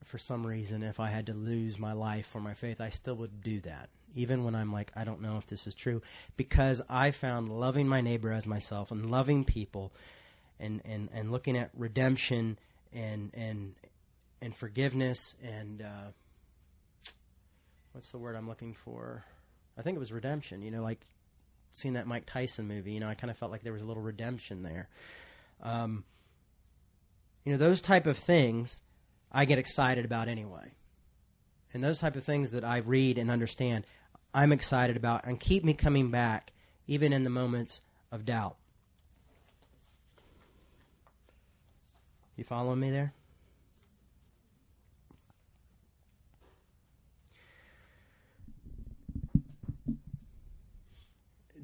for 0.05 0.19
some 0.19 0.47
reason 0.47 0.83
if 0.83 0.99
I 0.99 1.09
had 1.09 1.27
to 1.27 1.35
lose 1.35 1.79
my 1.79 1.93
life 1.93 2.27
for 2.27 2.41
my 2.41 2.55
faith, 2.55 2.81
I 2.81 2.89
still 2.89 3.15
would 3.17 3.43
do 3.43 3.61
that. 3.61 3.91
Even 4.15 4.45
when 4.45 4.55
I'm 4.55 4.73
like, 4.73 4.93
I 4.97 5.05
don't 5.05 5.21
know 5.21 5.37
if 5.37 5.47
this 5.47 5.67
is 5.67 5.75
true. 5.75 6.03
Because 6.37 6.83
I 6.89 7.11
found 7.11 7.49
loving 7.49 7.89
my 7.89 8.01
neighbor 8.01 8.33
as 8.33 8.47
myself 8.47 8.91
and 8.91 9.11
loving 9.11 9.45
people 9.45 9.93
and, 10.59 10.81
and, 10.85 11.09
and 11.13 11.31
looking 11.31 11.57
at 11.57 11.71
redemption 11.77 12.59
and 12.93 13.31
and 13.35 13.75
and 14.43 14.55
forgiveness 14.55 15.35
and 15.43 15.83
uh, 15.83 16.11
what's 17.93 18.11
the 18.11 18.19
word 18.19 18.37
I'm 18.37 18.49
looking 18.49 18.75
for? 18.75 19.25
I 19.79 19.83
think 19.83 19.97
it 19.97 20.01
was 20.01 20.13
redemption. 20.13 20.63
You 20.63 20.71
know, 20.71 20.83
like 20.83 21.01
seeing 21.73 21.95
that 21.95 22.07
Mike 22.07 22.25
Tyson 22.27 22.67
movie. 22.67 22.93
You 22.93 23.01
know, 23.01 23.09
I 23.09 23.15
kind 23.15 23.31
of 23.31 23.37
felt 23.37 23.53
like 23.53 23.63
there 23.63 23.73
was 23.73 23.83
a 23.83 23.87
little 23.87 24.03
redemption 24.03 24.63
there. 24.63 24.89
Um, 25.63 26.05
you 27.45 27.53
know, 27.53 27.59
those 27.59 27.81
type 27.81 28.07
of 28.07 28.19
things 28.19 28.81
I 29.33 29.45
get 29.45 29.59
excited 29.59 30.05
about 30.05 30.29
anyway, 30.29 30.73
and 31.73 31.83
those 31.83 31.99
type 31.99 32.17
of 32.17 32.25
things 32.25 32.51
that 32.51 32.65
I 32.65 32.79
read 32.79 33.19
and 33.19 33.31
understand, 33.31 33.85
I'm 34.33 34.53
excited 34.53 34.97
about 34.97 35.27
and 35.27 35.39
keep 35.39 35.65
me 35.65 35.75
coming 35.75 36.11
back 36.11 36.53
even 36.87 37.13
in 37.13 37.25
the 37.25 37.31
moments 37.31 37.81
of 38.11 38.25
doubt. 38.25 38.57
You 42.37 42.45
following 42.45 42.81
me 42.81 42.91
there? 42.91 43.13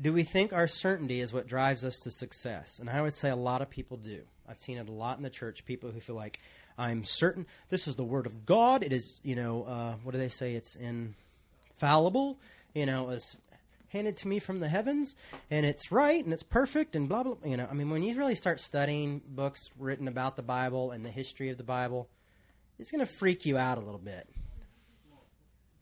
do 0.07 0.13
we 0.13 0.23
think 0.23 0.53
our 0.53 0.69
certainty 0.69 1.21
is 1.21 1.33
what 1.33 1.49
drives 1.49 1.85
us 1.85 1.99
to 1.99 2.13
success? 2.13 2.79
And 2.79 2.89
I 2.89 3.03
would 3.03 3.13
say 3.13 3.29
a 3.29 3.35
lot 3.37 3.61
of 3.61 3.71
people 3.71 3.97
do. 3.97 4.23
I've 4.49 4.61
seen 4.61 4.79
it 4.79 4.89
a 4.89 4.93
lot 4.93 5.17
in 5.17 5.25
the 5.25 5.31
church. 5.31 5.65
People 5.65 5.91
who 5.91 5.99
feel 5.99 6.15
like 6.15 6.39
I'm 6.79 7.05
certain 7.05 7.45
this 7.71 7.89
is 7.89 7.97
the 7.97 8.05
word 8.05 8.25
of 8.25 8.47
God. 8.47 8.85
It 8.85 8.93
is, 8.93 9.19
you 9.25 9.35
know, 9.35 9.65
uh, 9.65 9.95
what 10.05 10.13
do 10.13 10.19
they 10.19 10.29
say? 10.29 10.55
It's 10.55 10.77
infallible. 10.77 12.39
You 12.77 12.85
know, 12.85 13.09
it's 13.09 13.39
handed 13.89 14.19
to 14.19 14.29
me 14.29 14.39
from 14.39 14.61
the 14.61 14.69
heavens, 14.69 15.17
and 15.51 15.65
it's 15.65 15.91
right 15.91 16.23
and 16.23 16.31
it's 16.31 16.43
perfect 16.43 16.95
and 16.95 17.09
blah 17.09 17.23
blah. 17.23 17.37
You 17.43 17.57
know, 17.57 17.67
I 17.71 17.73
mean, 17.73 17.89
when 17.89 18.03
you 18.03 18.15
really 18.19 18.35
start 18.35 18.61
studying 18.61 19.23
books 19.27 19.71
written 19.79 20.09
about 20.09 20.37
the 20.37 20.43
Bible 20.43 20.91
and 20.91 21.03
the 21.03 21.09
history 21.09 21.49
of 21.49 21.57
the 21.57 21.65
Bible, 21.65 22.11
it's 22.79 22.91
going 22.91 23.01
to 23.01 23.11
freak 23.11 23.47
you 23.47 23.57
out 23.57 23.79
a 23.79 23.81
little 23.81 23.99
bit. 23.99 24.29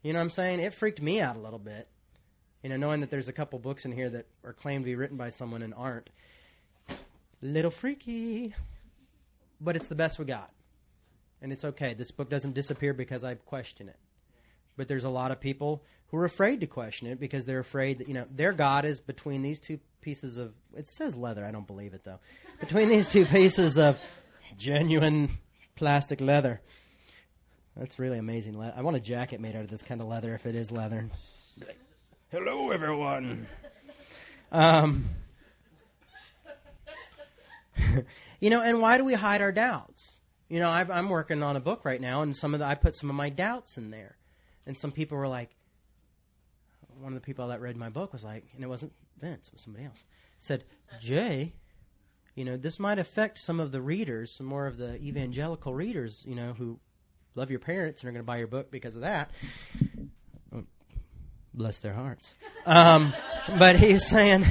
You 0.04 0.12
know 0.12 0.20
what 0.20 0.24
I'm 0.24 0.30
saying? 0.30 0.60
It 0.60 0.72
freaked 0.72 1.02
me 1.02 1.20
out 1.20 1.34
a 1.34 1.40
little 1.40 1.58
bit. 1.58 1.88
You 2.62 2.68
know, 2.68 2.76
knowing 2.76 3.00
that 3.00 3.10
there's 3.10 3.26
a 3.26 3.32
couple 3.32 3.58
books 3.58 3.84
in 3.84 3.90
here 3.90 4.10
that 4.10 4.26
are 4.44 4.52
claimed 4.52 4.84
to 4.84 4.86
be 4.86 4.94
written 4.94 5.16
by 5.16 5.30
someone 5.30 5.62
and 5.62 5.74
aren't. 5.74 6.10
Little 7.42 7.72
freaky. 7.72 8.54
But 9.60 9.74
it's 9.74 9.88
the 9.88 9.96
best 9.96 10.20
we 10.20 10.26
got. 10.26 10.52
And 11.42 11.52
it's 11.52 11.64
okay. 11.64 11.92
This 11.92 12.12
book 12.12 12.30
doesn't 12.30 12.54
disappear 12.54 12.94
because 12.94 13.24
I 13.24 13.34
question 13.34 13.88
it. 13.88 13.96
But 14.76 14.86
there's 14.86 15.04
a 15.04 15.10
lot 15.10 15.32
of 15.32 15.40
people 15.40 15.82
who 16.14 16.20
are 16.20 16.24
afraid 16.24 16.60
to 16.60 16.66
question 16.66 17.08
it 17.08 17.18
because 17.18 17.44
they're 17.44 17.58
afraid 17.58 17.98
that, 17.98 18.06
you 18.06 18.14
know, 18.14 18.24
their 18.30 18.52
God 18.52 18.84
is 18.84 19.00
between 19.00 19.42
these 19.42 19.58
two 19.58 19.80
pieces 20.00 20.36
of, 20.36 20.54
it 20.72 20.88
says 20.88 21.16
leather, 21.16 21.44
I 21.44 21.50
don't 21.50 21.66
believe 21.66 21.92
it 21.92 22.04
though, 22.04 22.20
between 22.60 22.88
these 22.88 23.10
two 23.10 23.26
pieces 23.26 23.76
of 23.76 23.98
genuine 24.56 25.28
plastic 25.74 26.20
leather. 26.20 26.60
That's 27.76 27.98
really 27.98 28.18
amazing. 28.18 28.62
I 28.62 28.80
want 28.82 28.96
a 28.96 29.00
jacket 29.00 29.40
made 29.40 29.56
out 29.56 29.64
of 29.64 29.70
this 29.70 29.82
kind 29.82 30.00
of 30.00 30.06
leather 30.06 30.32
if 30.36 30.46
it 30.46 30.54
is 30.54 30.70
leather. 30.70 31.10
Hello, 32.30 32.70
everyone. 32.70 33.48
Um, 34.52 35.06
you 38.40 38.50
know, 38.50 38.62
and 38.62 38.80
why 38.80 38.98
do 38.98 39.04
we 39.04 39.14
hide 39.14 39.42
our 39.42 39.50
doubts? 39.50 40.20
You 40.48 40.60
know, 40.60 40.70
i 40.70 40.82
am 40.96 41.08
working 41.08 41.42
on 41.42 41.56
a 41.56 41.60
book 41.60 41.84
right 41.84 42.00
now, 42.00 42.22
and 42.22 42.36
some 42.36 42.54
of 42.54 42.60
the, 42.60 42.66
I 42.66 42.76
put 42.76 42.94
some 42.94 43.10
of 43.10 43.16
my 43.16 43.30
doubts 43.30 43.76
in 43.76 43.90
there, 43.90 44.16
and 44.64 44.78
some 44.78 44.92
people 44.92 45.18
were 45.18 45.26
like, 45.26 45.50
one 47.00 47.12
of 47.12 47.20
the 47.20 47.24
people 47.24 47.48
that 47.48 47.60
read 47.60 47.76
my 47.76 47.88
book 47.88 48.12
was 48.12 48.24
like, 48.24 48.44
and 48.54 48.64
it 48.64 48.68
wasn't 48.68 48.92
Vince, 49.20 49.48
it 49.48 49.54
was 49.54 49.62
somebody 49.62 49.84
else, 49.84 50.04
said, 50.38 50.64
Jay, 51.00 51.52
you 52.34 52.44
know, 52.44 52.56
this 52.56 52.78
might 52.78 52.98
affect 52.98 53.38
some 53.38 53.60
of 53.60 53.72
the 53.72 53.80
readers, 53.80 54.36
some 54.36 54.46
more 54.46 54.66
of 54.66 54.76
the 54.76 54.96
evangelical 54.96 55.74
readers, 55.74 56.24
you 56.26 56.34
know, 56.34 56.52
who 56.52 56.80
love 57.34 57.50
your 57.50 57.60
parents 57.60 58.02
and 58.02 58.08
are 58.08 58.12
going 58.12 58.22
to 58.22 58.26
buy 58.26 58.38
your 58.38 58.46
book 58.46 58.70
because 58.70 58.94
of 58.94 59.02
that. 59.02 59.30
Oh, 60.54 60.64
bless 61.52 61.78
their 61.80 61.94
hearts. 61.94 62.34
Um, 62.66 63.14
but 63.58 63.76
he 63.76 63.92
was 63.92 64.08
saying, 64.08 64.44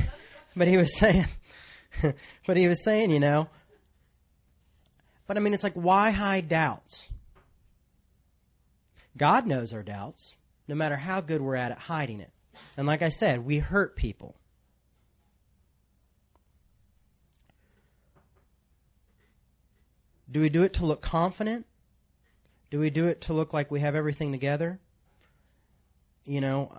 but 0.56 0.68
he 0.68 0.78
was 0.78 0.98
saying, 0.98 1.26
but 2.48 2.58
he 2.58 2.68
was 2.68 2.84
saying, 2.84 3.12
you 3.12 3.20
know, 3.20 3.50
but 5.28 5.38
I 5.38 5.40
mean, 5.40 5.54
it's 5.54 5.64
like, 5.64 5.74
why 5.74 6.12
hide 6.12 6.50
doubts? 6.50 7.10
God 9.18 9.46
knows 9.46 9.74
our 9.74 9.84
doubts, 9.84 10.36
no 10.68 10.76
matter 10.76 10.96
how 10.96 11.22
good 11.22 11.42
we're 11.42 11.56
at 11.56 11.72
at 11.72 11.80
hiding 11.80 12.20
it. 12.20 12.32
And 12.78 12.88
like 12.88 13.02
I 13.02 13.10
said, 13.10 13.46
we 13.46 13.60
hurt 13.60 13.96
people. 13.96 14.36
Do 20.30 20.42
we 20.42 20.50
do 20.50 20.64
it 20.64 20.74
to 20.74 20.86
look 20.86 21.02
confident? 21.02 21.66
Do 22.72 22.80
we 22.80 22.90
do 22.90 23.06
it 23.06 23.22
to 23.22 23.34
look 23.34 23.54
like 23.54 23.70
we 23.70 23.82
have 23.82 23.94
everything 23.94 24.32
together? 24.32 24.80
You 26.26 26.42
know, 26.42 26.76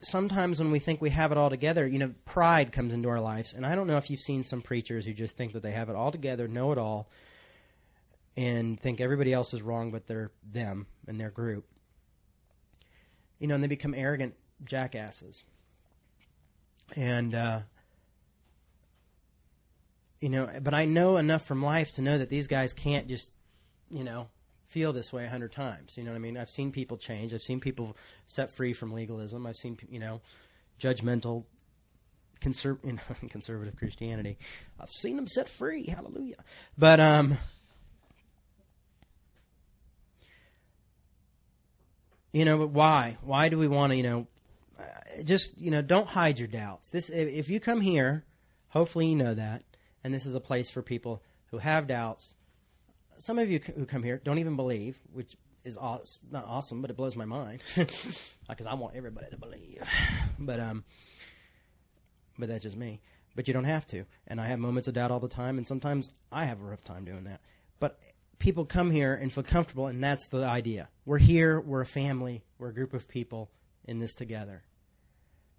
sometimes 0.00 0.58
when 0.58 0.70
we 0.70 0.78
think 0.78 1.00
we 1.00 1.10
have 1.10 1.30
it 1.30 1.38
all 1.38 1.50
together, 1.50 1.86
you 1.86 1.98
know, 1.98 2.14
pride 2.24 2.72
comes 2.72 2.92
into 2.92 3.08
our 3.08 3.20
lives. 3.20 3.52
And 3.52 3.64
I 3.64 3.74
don't 3.74 3.86
know 3.86 3.98
if 3.98 4.10
you've 4.10 4.20
seen 4.20 4.42
some 4.42 4.62
preachers 4.62 5.06
who 5.06 5.12
just 5.12 5.36
think 5.36 5.52
that 5.52 5.62
they 5.62 5.72
have 5.72 5.88
it 5.88 5.96
all 5.96 6.10
together, 6.10 6.48
know 6.48 6.72
it 6.72 6.78
all, 6.78 7.08
and 8.36 8.78
think 8.78 9.00
everybody 9.00 9.32
else 9.32 9.52
is 9.52 9.62
wrong 9.62 9.90
but 9.90 10.06
they're 10.06 10.30
them 10.42 10.86
and 11.06 11.20
their 11.20 11.30
group. 11.30 11.66
You 13.38 13.46
know, 13.46 13.54
and 13.54 13.62
they 13.62 13.68
become 13.68 13.94
arrogant 13.94 14.34
jackasses. 14.64 15.44
And, 16.96 17.34
uh, 17.34 17.60
you 20.20 20.28
know, 20.28 20.48
but 20.62 20.74
I 20.74 20.84
know 20.84 21.16
enough 21.16 21.44
from 21.46 21.62
life 21.62 21.92
to 21.92 22.02
know 22.02 22.18
that 22.18 22.28
these 22.28 22.46
guys 22.46 22.72
can't 22.72 23.06
just, 23.06 23.32
you 23.90 24.02
know, 24.02 24.28
feel 24.68 24.92
this 24.92 25.12
way 25.12 25.24
a 25.24 25.28
hundred 25.28 25.52
times. 25.52 25.96
You 25.96 26.04
know 26.04 26.10
what 26.10 26.16
I 26.16 26.20
mean? 26.20 26.36
I've 26.36 26.50
seen 26.50 26.72
people 26.72 26.96
change. 26.96 27.34
I've 27.34 27.42
seen 27.42 27.60
people 27.60 27.96
set 28.26 28.50
free 28.50 28.72
from 28.72 28.92
legalism. 28.92 29.46
I've 29.46 29.56
seen 29.56 29.78
you 29.90 29.98
know 29.98 30.20
judgmental 30.78 31.44
conser- 32.40 32.78
you 32.84 32.92
know, 32.92 33.28
conservative 33.28 33.76
Christianity. 33.76 34.38
I've 34.78 34.90
seen 34.90 35.16
them 35.16 35.26
set 35.26 35.48
free. 35.48 35.86
Hallelujah. 35.86 36.36
But 36.76 37.00
um. 37.00 37.38
You 42.32 42.44
know, 42.44 42.58
but 42.58 42.70
why? 42.70 43.16
Why 43.22 43.48
do 43.48 43.58
we 43.58 43.68
want 43.68 43.92
to? 43.92 43.96
You 43.96 44.02
know, 44.02 44.26
uh, 44.78 45.22
just 45.22 45.58
you 45.58 45.70
know, 45.70 45.82
don't 45.82 46.08
hide 46.08 46.38
your 46.38 46.48
doubts. 46.48 46.90
This, 46.90 47.08
if, 47.08 47.48
you 47.48 47.58
come 47.60 47.80
here, 47.80 48.24
hopefully 48.68 49.06
you 49.06 49.16
know 49.16 49.34
that, 49.34 49.62
and 50.04 50.12
this 50.12 50.26
is 50.26 50.34
a 50.34 50.40
place 50.40 50.70
for 50.70 50.82
people 50.82 51.22
who 51.50 51.58
have 51.58 51.86
doubts 51.86 52.34
some 53.18 53.38
of 53.38 53.50
you 53.50 53.60
who 53.74 53.84
come 53.84 54.02
here 54.02 54.20
don't 54.22 54.38
even 54.38 54.56
believe, 54.56 54.98
which 55.12 55.36
is 55.64 55.78
not 56.30 56.44
awesome, 56.46 56.80
but 56.80 56.90
it 56.90 56.96
blows 56.96 57.16
my 57.16 57.24
mind 57.24 57.60
because 57.76 58.66
I 58.66 58.74
want 58.74 58.96
everybody 58.96 59.26
to 59.30 59.36
believe. 59.36 59.82
But 60.38 60.60
um, 60.60 60.84
but 62.38 62.48
that's 62.48 62.62
just 62.62 62.76
me. 62.76 63.00
But 63.34 63.46
you 63.46 63.54
don't 63.54 63.64
have 63.64 63.86
to, 63.88 64.04
and 64.26 64.40
I 64.40 64.46
have 64.46 64.58
moments 64.58 64.88
of 64.88 64.94
doubt 64.94 65.10
all 65.10 65.20
the 65.20 65.28
time, 65.28 65.58
and 65.58 65.66
sometimes 65.66 66.10
I 66.32 66.44
have 66.44 66.60
a 66.60 66.64
rough 66.64 66.82
time 66.82 67.04
doing 67.04 67.24
that. 67.24 67.40
But 67.78 68.00
people 68.38 68.64
come 68.64 68.90
here 68.90 69.14
and 69.14 69.32
feel 69.32 69.44
comfortable, 69.44 69.86
and 69.86 70.02
that's 70.02 70.28
the 70.28 70.44
idea. 70.44 70.88
We're 71.04 71.18
here. 71.18 71.60
We're 71.60 71.80
a 71.80 71.86
family. 71.86 72.44
We're 72.58 72.68
a 72.68 72.74
group 72.74 72.94
of 72.94 73.08
people 73.08 73.50
in 73.84 73.98
this 73.98 74.14
together. 74.14 74.62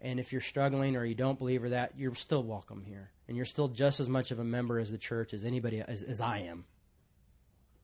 And 0.01 0.19
if 0.19 0.31
you're 0.31 0.41
struggling 0.41 0.95
or 0.95 1.03
you 1.03 1.15
don't 1.15 1.37
believe 1.37 1.63
or 1.63 1.69
that, 1.69 1.93
you're 1.97 2.15
still 2.15 2.43
welcome 2.43 2.83
here, 2.85 3.11
and 3.27 3.35
you're 3.35 3.45
still 3.45 3.67
just 3.67 3.99
as 3.99 4.07
much 4.07 4.31
of 4.31 4.39
a 4.39 4.43
member 4.43 4.79
as 4.79 4.91
the 4.91 4.97
church 4.97 5.33
as 5.33 5.43
anybody 5.43 5.81
as, 5.81 6.03
as 6.03 6.21
I 6.21 6.39
am. 6.39 6.65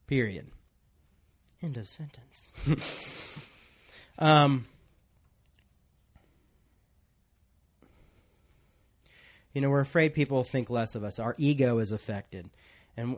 Period. 0.07 0.47
End 1.61 1.77
of 1.77 1.87
sentence. 1.87 2.53
um, 4.19 4.65
you 9.53 9.61
know, 9.61 9.69
we're 9.69 9.79
afraid 9.79 10.13
people 10.13 10.43
think 10.43 10.69
less 10.69 10.95
of 10.95 11.03
us. 11.03 11.17
Our 11.17 11.35
ego 11.37 11.79
is 11.79 11.91
affected. 11.91 12.49
And 12.97 13.17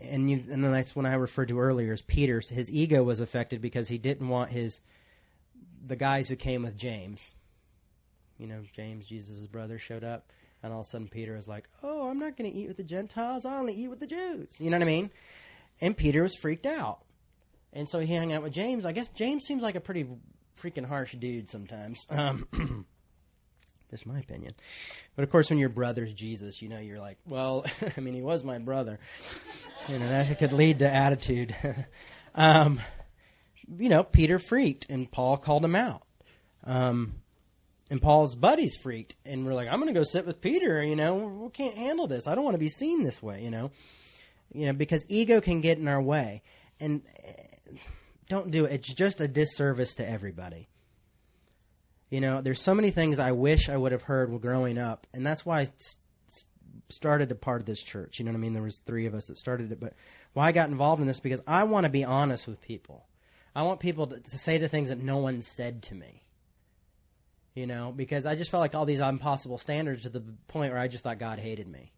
and 0.00 0.30
you, 0.30 0.42
and 0.50 0.64
that's 0.64 0.96
when 0.96 1.06
I 1.06 1.14
referred 1.14 1.48
to 1.48 1.60
earlier 1.60 1.92
as 1.92 2.02
Peter's. 2.02 2.48
His 2.48 2.70
ego 2.70 3.02
was 3.02 3.20
affected 3.20 3.60
because 3.60 3.88
he 3.88 3.98
didn't 3.98 4.28
want 4.28 4.50
his 4.50 4.80
the 5.86 5.96
guys 5.96 6.28
who 6.28 6.36
came 6.36 6.62
with 6.62 6.76
James. 6.76 7.34
You 8.38 8.46
know, 8.46 8.62
James, 8.72 9.06
Jesus' 9.06 9.46
brother, 9.46 9.78
showed 9.78 10.04
up, 10.04 10.30
and 10.62 10.72
all 10.72 10.80
of 10.80 10.86
a 10.86 10.88
sudden 10.88 11.08
Peter 11.08 11.34
was 11.34 11.46
like, 11.48 11.68
"Oh, 11.82 12.08
I'm 12.08 12.18
not 12.18 12.36
going 12.36 12.50
to 12.50 12.56
eat 12.56 12.68
with 12.68 12.78
the 12.78 12.84
Gentiles. 12.84 13.44
I 13.44 13.58
only 13.58 13.74
eat 13.74 13.88
with 13.88 14.00
the 14.00 14.06
Jews." 14.06 14.56
You 14.58 14.70
know 14.70 14.76
what 14.76 14.82
I 14.82 14.86
mean? 14.86 15.10
And 15.80 15.96
Peter 15.96 16.22
was 16.22 16.34
freaked 16.34 16.66
out. 16.66 17.00
And 17.72 17.88
so 17.88 18.00
he 18.00 18.16
hung 18.16 18.32
out 18.32 18.42
with 18.42 18.52
James. 18.52 18.86
I 18.86 18.92
guess 18.92 19.08
James 19.10 19.44
seems 19.44 19.62
like 19.62 19.74
a 19.74 19.80
pretty 19.80 20.06
freaking 20.58 20.86
harsh 20.86 21.14
dude 21.14 21.48
sometimes. 21.48 22.06
Um, 22.10 22.46
that's 23.90 24.06
my 24.06 24.18
opinion. 24.18 24.54
But 25.16 25.22
of 25.22 25.30
course, 25.30 25.50
when 25.50 25.58
your 25.58 25.68
brother's 25.68 26.12
Jesus, 26.12 26.60
you 26.60 26.68
know, 26.68 26.78
you're 26.78 27.00
like, 27.00 27.18
well, 27.26 27.64
I 27.96 28.00
mean, 28.00 28.14
he 28.14 28.22
was 28.22 28.44
my 28.44 28.58
brother. 28.58 28.98
You 29.88 29.98
know, 29.98 30.08
that 30.08 30.38
could 30.38 30.52
lead 30.52 30.80
to 30.80 30.92
attitude. 30.92 31.54
um, 32.34 32.80
you 33.78 33.88
know, 33.88 34.02
Peter 34.02 34.38
freaked, 34.38 34.86
and 34.88 35.10
Paul 35.10 35.36
called 35.36 35.64
him 35.64 35.76
out. 35.76 36.02
Um, 36.64 37.14
and 37.90 38.02
Paul's 38.02 38.34
buddies 38.34 38.76
freaked, 38.76 39.16
and 39.24 39.46
we're 39.46 39.54
like, 39.54 39.68
I'm 39.68 39.80
going 39.80 39.92
to 39.92 39.98
go 39.98 40.04
sit 40.04 40.26
with 40.26 40.40
Peter. 40.40 40.82
You 40.82 40.96
know, 40.96 41.14
we 41.16 41.50
can't 41.50 41.76
handle 41.76 42.06
this. 42.06 42.26
I 42.26 42.34
don't 42.34 42.44
want 42.44 42.54
to 42.54 42.58
be 42.58 42.68
seen 42.68 43.02
this 43.02 43.22
way. 43.22 43.42
You 43.42 43.50
know, 43.50 43.70
you 44.52 44.66
know, 44.66 44.72
because 44.72 45.04
ego 45.08 45.40
can 45.40 45.60
get 45.60 45.78
in 45.78 45.88
our 45.88 46.02
way. 46.02 46.42
And 46.80 47.02
eh, 47.24 47.76
don't 48.28 48.50
do 48.50 48.64
it. 48.64 48.72
It's 48.72 48.94
just 48.94 49.20
a 49.20 49.28
disservice 49.28 49.94
to 49.94 50.08
everybody. 50.08 50.68
You 52.10 52.20
know, 52.20 52.40
there's 52.40 52.62
so 52.62 52.74
many 52.74 52.90
things 52.90 53.18
I 53.18 53.32
wish 53.32 53.68
I 53.68 53.76
would 53.76 53.92
have 53.92 54.02
heard 54.02 54.40
growing 54.40 54.78
up, 54.78 55.06
and 55.12 55.26
that's 55.26 55.44
why 55.44 55.60
I 55.60 55.68
started 56.88 57.30
a 57.30 57.34
part 57.34 57.60
of 57.60 57.66
this 57.66 57.82
church. 57.82 58.18
You 58.18 58.24
know 58.24 58.30
what 58.30 58.38
I 58.38 58.40
mean? 58.40 58.54
There 58.54 58.62
was 58.62 58.78
three 58.78 59.06
of 59.06 59.14
us 59.14 59.26
that 59.26 59.38
started 59.38 59.72
it, 59.72 59.80
but 59.80 59.94
why 60.32 60.46
I 60.46 60.52
got 60.52 60.70
involved 60.70 61.00
in 61.00 61.06
this 61.06 61.20
because 61.20 61.40
I 61.46 61.64
want 61.64 61.84
to 61.84 61.90
be 61.90 62.04
honest 62.04 62.46
with 62.46 62.60
people. 62.60 63.06
I 63.54 63.62
want 63.62 63.80
people 63.80 64.06
to, 64.06 64.20
to 64.20 64.38
say 64.38 64.58
the 64.58 64.68
things 64.68 64.88
that 64.88 65.02
no 65.02 65.18
one 65.18 65.42
said 65.42 65.82
to 65.84 65.94
me. 65.94 66.24
You 67.54 67.66
know, 67.66 67.92
because 67.94 68.24
I 68.24 68.36
just 68.36 68.50
felt 68.50 68.60
like 68.60 68.74
all 68.74 68.86
these 68.86 69.00
impossible 69.00 69.58
standards 69.58 70.02
to 70.02 70.10
the 70.10 70.22
point 70.46 70.72
where 70.72 70.80
I 70.80 70.86
just 70.86 71.02
thought 71.02 71.18
God 71.18 71.40
hated 71.40 71.66
me 71.66 71.92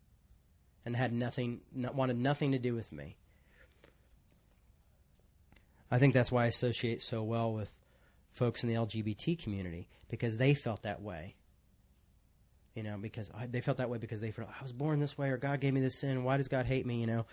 and 0.87 0.97
had 0.97 1.13
nothing, 1.13 1.61
wanted 1.75 2.17
nothing 2.17 2.53
to 2.53 2.59
do 2.59 2.75
with 2.75 2.93
me. 2.93 3.17
I 5.91 5.99
think 5.99 6.15
that's 6.15 6.33
why 6.33 6.45
I 6.45 6.47
associate 6.47 7.03
so 7.03 7.23
well 7.23 7.53
with 7.53 7.73
folks 8.33 8.63
in 8.63 8.69
the 8.69 8.77
LGBT 8.77 9.39
community 9.43 9.89
because 10.09 10.37
they 10.39 10.55
felt 10.55 10.83
that 10.83 11.03
way. 11.03 11.35
you 12.75 12.83
know, 12.83 12.97
because 12.99 13.31
I, 13.37 13.47
they 13.47 13.61
felt 13.61 13.79
that 13.79 13.91
way 13.91 13.99
because 13.99 14.21
they 14.21 14.31
felt 14.31 14.49
I 14.49 14.63
was 14.63 14.73
born 14.73 15.01
this 15.01 15.19
way 15.19 15.31
or 15.31 15.37
God 15.37 15.61
gave 15.61 15.75
me 15.75 15.81
this 15.81 16.01
sin. 16.01 16.25
Why 16.25 16.37
does 16.37 16.49
God 16.49 16.67
hate 16.67 16.87
me? 16.87 17.01
You 17.01 17.07
know, 17.07 17.27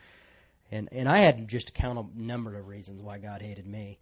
and 0.71 0.89
and 0.91 1.07
I 1.07 1.19
had 1.19 1.47
just 1.47 1.69
a 1.69 1.71
count 1.71 1.99
a 1.99 2.21
number 2.21 2.55
of 2.57 2.67
reasons 2.67 3.01
why 3.01 3.17
God 3.19 3.41
hated 3.41 3.67
me, 3.67 3.99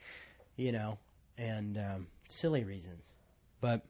you 0.56 0.72
know, 0.72 0.98
and 1.38 1.78
um, 1.78 2.08
silly 2.30 2.64
reasons, 2.64 3.14
but 3.62 3.84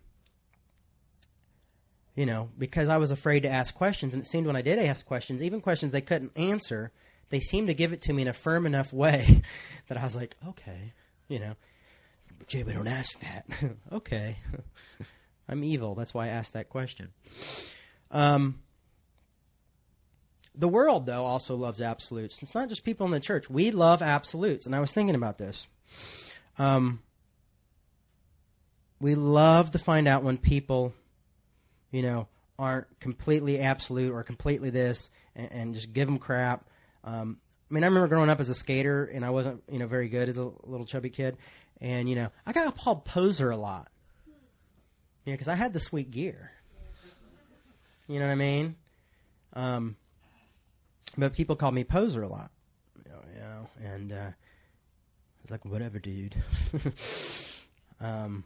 you 2.15 2.25
know, 2.25 2.49
because 2.57 2.87
I 2.89 2.97
was 2.97 3.11
afraid 3.11 3.41
to 3.41 3.49
ask 3.49 3.75
questions, 3.75 4.13
and 4.13 4.23
it 4.23 4.27
seemed 4.27 4.47
when 4.47 4.55
I 4.55 4.61
did 4.61 4.79
ask 4.79 5.05
questions, 5.05 5.43
even 5.43 5.59
questions 5.61 5.91
they 5.91 6.01
couldn't 6.01 6.31
answer, 6.37 6.91
they 7.29 7.41
seemed 7.41 7.67
to 7.67 7.73
give 7.73 7.91
it 7.91 8.01
to 8.03 8.13
me 8.13 8.21
in 8.21 8.27
a 8.29 8.33
firm 8.33 8.65
enough 8.65 8.93
way 8.93 9.41
that 9.87 9.97
I 9.97 10.03
was 10.03 10.15
like, 10.15 10.35
okay, 10.47 10.93
you 11.27 11.39
know, 11.39 11.55
Jay, 12.47 12.63
we 12.63 12.73
don't 12.73 12.87
ask 12.87 13.19
that. 13.21 13.45
okay, 13.91 14.37
I'm 15.49 15.63
evil. 15.63 15.95
That's 15.95 16.13
why 16.13 16.25
I 16.25 16.29
asked 16.29 16.53
that 16.53 16.69
question. 16.69 17.11
Um, 18.11 18.59
the 20.53 20.67
world, 20.67 21.05
though, 21.05 21.25
also 21.25 21.55
loves 21.55 21.81
absolutes. 21.81 22.41
It's 22.41 22.55
not 22.55 22.69
just 22.69 22.83
people 22.83 23.05
in 23.05 23.11
the 23.11 23.19
church. 23.19 23.49
We 23.49 23.71
love 23.71 24.01
absolutes, 24.01 24.65
and 24.65 24.75
I 24.75 24.79
was 24.79 24.91
thinking 24.91 25.15
about 25.15 25.37
this. 25.37 25.67
Um, 26.57 27.01
we 29.01 29.15
love 29.15 29.71
to 29.71 29.79
find 29.79 30.07
out 30.07 30.23
when 30.23 30.37
people 30.37 30.93
you 31.95 32.01
know, 32.01 32.27
aren't 32.59 32.87
completely 32.99 33.59
absolute 33.59 34.11
or 34.11 34.21
completely 34.21 34.69
this 34.69 35.09
and, 35.33 35.51
and 35.51 35.73
just 35.73 35.93
give 35.93 36.09
them 36.09 36.19
crap. 36.19 36.65
Um, 37.05 37.37
I 37.69 37.73
mean, 37.73 37.83
I 37.83 37.87
remember 37.87 38.07
growing 38.07 38.29
up 38.29 38.39
as 38.39 38.49
a 38.49 38.53
skater 38.53 39.05
and 39.05 39.25
I 39.25 39.31
wasn't, 39.31 39.63
you 39.71 39.79
know, 39.79 39.87
very 39.87 40.07
good 40.07 40.29
as 40.29 40.37
a 40.37 40.51
little 40.63 40.85
chubby 40.85 41.09
kid. 41.09 41.37
And, 41.81 42.07
you 42.07 42.15
know, 42.15 42.29
I 42.45 42.53
got 42.53 42.77
called 42.77 43.05
poser 43.05 43.49
a 43.49 43.57
lot. 43.57 43.89
You 45.25 45.31
know, 45.31 45.33
because 45.33 45.47
I 45.47 45.55
had 45.55 45.73
the 45.73 45.79
sweet 45.79 46.11
gear. 46.11 46.51
You 48.07 48.19
know 48.19 48.27
what 48.27 48.33
I 48.33 48.35
mean? 48.35 48.75
Um, 49.53 49.95
but 51.17 51.33
people 51.33 51.55
called 51.55 51.73
me 51.73 51.83
poser 51.83 52.21
a 52.21 52.27
lot. 52.27 52.51
You 53.03 53.11
know, 53.11 53.19
you 53.33 53.39
know 53.39 53.67
and 53.83 54.11
uh, 54.11 54.15
I 54.15 54.33
was 55.41 55.51
like, 55.51 55.65
whatever, 55.65 55.97
dude. 55.97 56.35
um, 57.99 58.43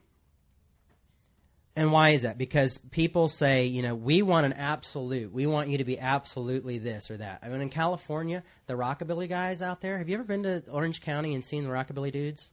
and 1.79 1.93
why 1.93 2.09
is 2.09 2.23
that? 2.23 2.37
Because 2.37 2.77
people 2.91 3.29
say, 3.29 3.67
you 3.67 3.81
know, 3.81 3.95
we 3.95 4.21
want 4.21 4.45
an 4.45 4.51
absolute. 4.51 5.31
We 5.31 5.47
want 5.47 5.69
you 5.69 5.77
to 5.77 5.85
be 5.85 5.97
absolutely 5.97 6.77
this 6.77 7.09
or 7.09 7.15
that. 7.15 7.39
I 7.41 7.47
mean, 7.47 7.61
in 7.61 7.69
California, 7.69 8.43
the 8.67 8.73
rockabilly 8.73 9.29
guys 9.29 9.61
out 9.61 9.79
there. 9.79 9.97
Have 9.97 10.09
you 10.09 10.15
ever 10.15 10.25
been 10.25 10.43
to 10.43 10.61
Orange 10.69 10.99
County 10.99 11.33
and 11.33 11.45
seen 11.45 11.63
the 11.63 11.69
rockabilly 11.69 12.11
dudes? 12.11 12.51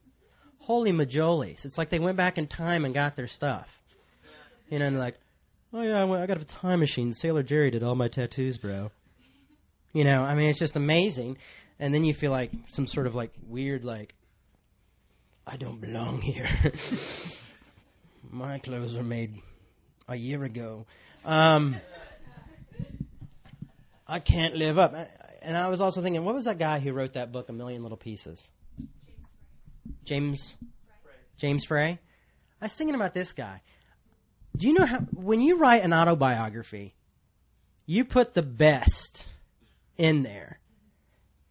Holy 0.59 0.93
majolies! 0.93 1.65
It's 1.65 1.77
like 1.77 1.89
they 1.89 1.99
went 1.99 2.15
back 2.15 2.37
in 2.37 2.47
time 2.47 2.85
and 2.85 2.93
got 2.93 3.17
their 3.17 3.27
stuff. 3.27 3.83
You 4.69 4.79
know, 4.79 4.85
and 4.85 4.95
they're 4.95 5.03
like, 5.03 5.19
"Oh 5.73 5.81
yeah, 5.81 6.05
I, 6.05 6.25
got 6.25 6.41
a 6.41 6.45
time 6.45 6.79
machine. 6.79 7.11
Sailor 7.11 7.43
Jerry 7.43 7.69
did 7.69 7.83
all 7.83 7.95
my 7.95 8.07
tattoos, 8.07 8.57
bro." 8.57 8.91
You 9.91 10.05
know, 10.05 10.23
I 10.23 10.35
mean, 10.35 10.49
it's 10.49 10.59
just 10.59 10.77
amazing. 10.77 11.37
And 11.79 11.93
then 11.93 12.05
you 12.05 12.13
feel 12.13 12.31
like 12.31 12.51
some 12.67 12.87
sort 12.87 13.07
of 13.07 13.13
like 13.13 13.33
weird, 13.45 13.83
like, 13.83 14.15
I 15.45 15.57
don't 15.57 15.81
belong 15.81 16.21
here. 16.21 16.47
my 18.29 18.59
clothes 18.59 18.95
were 18.95 19.03
made 19.03 19.41
a 20.07 20.15
year 20.15 20.43
ago. 20.43 20.85
Um, 21.25 21.77
I 24.07 24.19
can't 24.19 24.55
live 24.55 24.79
up. 24.79 24.95
And 25.41 25.57
I 25.57 25.69
was 25.69 25.81
also 25.81 26.01
thinking, 26.01 26.23
what 26.25 26.35
was 26.35 26.45
that 26.45 26.57
guy 26.57 26.79
who 26.79 26.93
wrote 26.93 27.13
that 27.13 27.31
book, 27.31 27.49
A 27.49 27.53
Million 27.53 27.83
Little 27.83 27.97
Pieces? 27.97 28.49
James 30.03 30.55
James 31.37 31.65
Frey. 31.65 31.99
I 32.61 32.65
was 32.65 32.73
thinking 32.73 32.95
about 32.95 33.13
this 33.13 33.33
guy. 33.33 33.61
Do 34.55 34.67
you 34.67 34.73
know 34.73 34.85
how 34.85 34.99
when 35.13 35.41
you 35.41 35.57
write 35.57 35.83
an 35.83 35.93
autobiography, 35.93 36.95
you 37.85 38.03
put 38.03 38.33
the 38.33 38.41
best 38.41 39.25
in 39.97 40.23
there. 40.23 40.59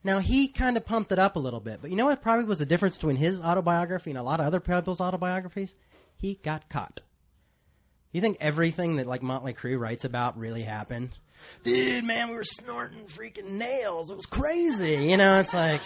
Now 0.03 0.19
he 0.21 0.49
kind 0.49 0.77
of 0.77 0.85
pumped 0.87 1.13
it 1.13 1.19
up 1.19 1.37
a 1.37 1.39
little 1.39 1.61
bit, 1.61 1.81
but 1.81 1.91
you 1.91 1.97
know 1.97 2.07
what 2.07 2.23
probably 2.23 2.45
was 2.45 2.59
the 2.59 2.67
difference 2.67 2.97
between 2.97 3.17
his 3.17 3.41
autobiography 3.41 4.11
and 4.11 4.19
a 4.19 4.23
lot 4.23 4.41
of 4.41 4.47
other 4.47 4.61
people's 4.61 5.01
autobiographies? 5.01 5.75
He 6.17 6.35
got 6.43 6.69
caught. 6.69 7.01
You 8.13 8.21
think 8.21 8.39
everything 8.41 8.97
that 8.97 9.07
like 9.07 9.23
Motley 9.23 9.53
Crue 9.53 9.79
writes 9.79 10.05
about 10.05 10.39
really 10.39 10.63
happened? 10.63 11.19
Dude, 11.65 12.05
man, 12.05 12.31
we 12.31 12.37
were 12.37 12.45
snorting 12.45 13.05
freaking 13.05 13.51
nails. 13.51 14.11
It 14.11 14.17
was 14.17 14.27
crazy. 14.27 15.07
You 15.07 15.17
know, 15.17 15.39
it's 15.39 15.53
like, 15.53 15.83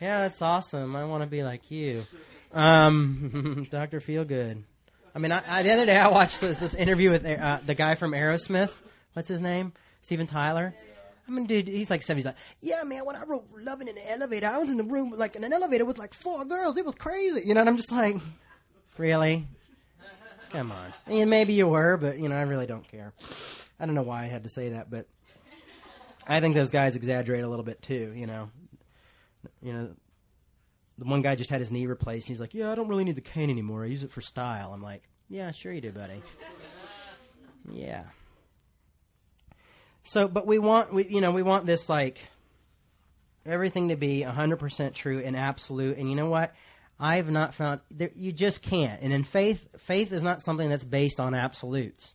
yeah, 0.00 0.20
that's 0.20 0.40
awesome. 0.40 0.94
I 0.94 1.04
want 1.04 1.22
to 1.22 1.28
be 1.28 1.42
like 1.42 1.70
you, 1.70 2.06
um, 2.52 3.66
Doctor 3.70 4.00
Feelgood. 4.00 4.62
I 5.14 5.18
mean, 5.18 5.32
I, 5.32 5.42
I, 5.46 5.62
the 5.62 5.72
other 5.72 5.86
day 5.86 5.98
I 5.98 6.08
watched 6.08 6.40
this, 6.40 6.58
this 6.58 6.74
interview 6.74 7.10
with 7.10 7.26
uh, 7.26 7.58
the 7.66 7.74
guy 7.74 7.96
from 7.96 8.12
Aerosmith. 8.12 8.80
What's 9.12 9.28
his 9.28 9.40
name? 9.40 9.72
Steven 10.00 10.26
Tyler. 10.26 10.74
I 11.28 11.30
mean, 11.30 11.46
dude, 11.46 11.68
he's 11.68 11.90
like 11.90 12.02
70. 12.02 12.20
He's 12.20 12.26
like, 12.26 12.36
yeah, 12.60 12.82
man, 12.84 13.04
when 13.04 13.14
I 13.14 13.24
wrote 13.24 13.46
Loving 13.56 13.88
in 13.88 13.94
the 13.94 14.10
Elevator, 14.10 14.46
I 14.46 14.58
was 14.58 14.70
in 14.70 14.76
the 14.76 14.84
room, 14.84 15.12
like, 15.16 15.36
in 15.36 15.44
an 15.44 15.52
elevator 15.52 15.84
with 15.84 15.98
like 15.98 16.14
four 16.14 16.44
girls. 16.44 16.76
It 16.76 16.84
was 16.84 16.94
crazy. 16.96 17.42
You 17.44 17.54
know, 17.54 17.60
and 17.60 17.68
I'm 17.68 17.76
just 17.76 17.92
like, 17.92 18.16
Really? 18.98 19.46
Come 20.50 20.70
on. 20.70 20.92
And 21.06 21.30
maybe 21.30 21.54
you 21.54 21.66
were, 21.66 21.96
but 21.96 22.18
you 22.18 22.28
know, 22.28 22.36
I 22.36 22.42
really 22.42 22.66
don't 22.66 22.86
care. 22.86 23.12
I 23.80 23.86
don't 23.86 23.94
know 23.94 24.02
why 24.02 24.24
I 24.24 24.26
had 24.26 24.42
to 24.42 24.48
say 24.48 24.70
that, 24.70 24.90
but 24.90 25.06
I 26.26 26.40
think 26.40 26.54
those 26.54 26.70
guys 26.70 26.94
exaggerate 26.94 27.42
a 27.42 27.48
little 27.48 27.64
bit 27.64 27.80
too. 27.82 28.12
You 28.14 28.26
know, 28.26 28.50
you 29.62 29.72
know, 29.72 29.90
the 30.98 31.04
one 31.06 31.22
guy 31.22 31.34
just 31.34 31.50
had 31.50 31.60
his 31.60 31.70
knee 31.70 31.86
replaced, 31.86 32.26
and 32.26 32.34
he's 32.34 32.40
like, 32.40 32.54
"Yeah, 32.54 32.70
I 32.70 32.74
don't 32.74 32.88
really 32.88 33.04
need 33.04 33.16
the 33.16 33.22
cane 33.22 33.50
anymore. 33.50 33.84
I 33.84 33.86
use 33.86 34.02
it 34.02 34.10
for 34.10 34.20
style." 34.20 34.72
I'm 34.72 34.82
like, 34.82 35.02
"Yeah, 35.28 35.50
sure 35.50 35.72
you 35.72 35.80
do, 35.80 35.90
buddy." 35.90 36.22
yeah. 37.70 38.04
So, 40.04 40.28
but 40.28 40.46
we 40.46 40.58
want, 40.58 40.92
we, 40.92 41.06
you 41.06 41.20
know, 41.20 41.30
we 41.30 41.42
want 41.42 41.64
this 41.64 41.88
like 41.88 42.18
everything 43.46 43.88
to 43.88 43.96
be 43.96 44.24
100% 44.26 44.94
true 44.94 45.20
and 45.20 45.36
absolute. 45.36 45.96
And 45.96 46.08
you 46.08 46.16
know 46.16 46.28
what? 46.28 46.54
I've 47.02 47.28
not 47.28 47.52
found 47.52 47.80
there, 47.90 48.12
you 48.14 48.30
just 48.30 48.62
can't. 48.62 49.02
And 49.02 49.12
in 49.12 49.24
faith, 49.24 49.66
faith 49.76 50.12
is 50.12 50.22
not 50.22 50.40
something 50.40 50.70
that's 50.70 50.84
based 50.84 51.18
on 51.18 51.34
absolutes. 51.34 52.14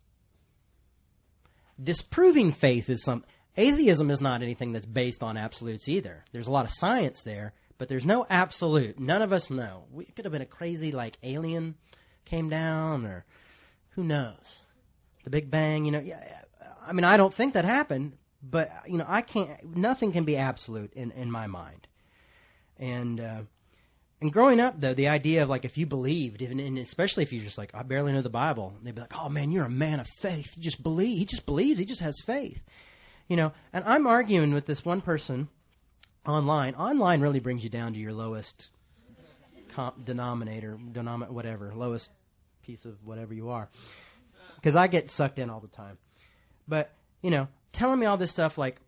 Disproving 1.82 2.54
faith 2.54 2.89
is 2.89 3.04
some 3.04 3.26
atheism 3.58 4.10
is 4.10 4.21
not 4.21 4.41
anything 4.41 4.71
that's 4.71 4.86
based 4.86 5.23
on 5.23 5.36
absolutes 5.36 5.89
either. 5.89 6.23
There's 6.32 6.47
a 6.47 6.52
lot 6.52 6.63
of 6.63 6.71
science 6.71 7.21
there, 7.21 7.52
but 7.78 7.89
there's 7.89 8.06
no 8.06 8.26
absolute. 8.30 8.97
None 8.97 9.21
of 9.21 9.34
us 9.34 9.50
know. 9.50 9.84
We 9.91 10.06
could 10.06 10.23
have 10.23 10.32
been 10.32 10.41
a 10.41 10.45
crazy 10.45 10.93
like 10.93 11.17
alien 11.21 11.76
came 12.23 12.47
down 12.47 13.06
or 13.06 13.26
who 13.89 14.06
knows. 14.06 14.62
The 15.26 15.30
Big 15.30 15.52
Bang, 15.52 15.84
you 15.84 15.91
know, 15.91 16.00
yeah, 16.00 16.43
I 16.86 16.93
mean 16.93 17.04
I 17.04 17.17
don't 17.17 17.34
think 17.34 17.56
that 17.56 17.65
happened, 17.65 18.13
but 18.41 18.71
you 18.88 18.97
know, 18.97 19.06
I 19.06 19.21
can't 19.21 19.76
nothing 19.76 20.13
can 20.13 20.23
be 20.23 20.38
absolute 20.38 20.93
in 20.93 21.12
in 21.12 21.30
my 21.30 21.47
mind. 21.47 21.89
And 22.80 23.19
uh, 23.19 23.41
and 24.19 24.34
growing 24.34 24.60
up, 24.60 24.82
though, 24.82 24.95
the 24.95 25.10
idea 25.10 25.43
of 25.43 25.49
like 25.49 25.63
if 25.63 25.77
you 25.77 25.86
believed, 25.86 26.41
and 26.41 26.80
especially 26.80 27.21
if 27.21 27.32
you 27.32 27.39
just 27.39 27.58
like 27.58 27.73
I 27.75 27.84
barely 27.84 28.13
know 28.13 28.23
the 28.23 28.30
Bible, 28.30 28.73
they'd 28.82 28.95
be 28.95 29.01
like, 29.01 29.15
"Oh 29.15 29.30
man, 29.30 29.51
you're 29.51 29.65
a 29.65 29.69
man 29.69 29.99
of 29.99 30.08
faith. 30.08 30.58
You 30.58 30.63
just 30.63 30.82
believe. 30.82 31.19
He 31.19 31.25
just 31.25 31.45
believes. 31.45 31.80
He 31.80 31.86
just 31.86 32.01
has 32.01 32.19
faith." 32.25 32.63
You 33.27 33.36
know. 33.36 33.51
And 33.73 33.86
I'm 33.86 34.08
arguing 34.08 34.56
with 34.56 34.65
this 34.65 34.84
one 34.84 35.01
person 35.01 35.49
online. 36.25 36.73
Online 36.75 37.21
really 37.21 37.39
brings 37.39 37.63
you 37.63 37.69
down 37.69 37.93
to 37.93 37.99
your 37.99 38.12
lowest 38.12 38.69
comp- 39.69 40.03
denominator, 40.03 40.80
denom- 40.91 41.30
whatever, 41.30 41.71
lowest 41.75 42.10
piece 42.63 42.86
of 42.86 43.06
whatever 43.06 43.36
you 43.36 43.49
are. 43.49 43.69
Because 44.56 44.75
I 44.75 44.88
get 44.88 45.12
sucked 45.12 45.38
in 45.38 45.51
all 45.51 45.60
the 45.60 45.67
time. 45.67 45.99
But 46.67 46.91
you 47.21 47.30
know, 47.30 47.49
telling 47.71 47.99
me 47.99 48.08
all 48.08 48.17
this 48.17 48.32
stuff 48.32 48.58
like, 48.58 48.82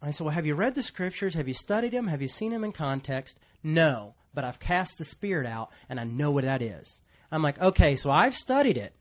I 0.00 0.12
said, 0.12 0.22
"Well, 0.22 0.34
have 0.34 0.46
you 0.46 0.54
read 0.54 0.76
the 0.76 0.82
scriptures? 0.84 1.34
Have 1.34 1.48
you 1.48 1.54
studied 1.54 1.90
them? 1.90 2.06
Have 2.06 2.22
you 2.22 2.28
seen 2.28 2.52
them 2.52 2.62
in 2.62 2.70
context?" 2.70 3.40
No 3.64 4.14
but 4.36 4.44
I've 4.44 4.60
cast 4.60 4.98
the 4.98 5.04
spirit 5.04 5.46
out 5.46 5.70
and 5.88 5.98
I 5.98 6.04
know 6.04 6.30
what 6.30 6.44
that 6.44 6.60
is. 6.60 7.00
I'm 7.32 7.42
like, 7.42 7.60
okay, 7.60 7.96
so 7.96 8.10
I've 8.10 8.36
studied 8.36 8.76
it, 8.76 8.94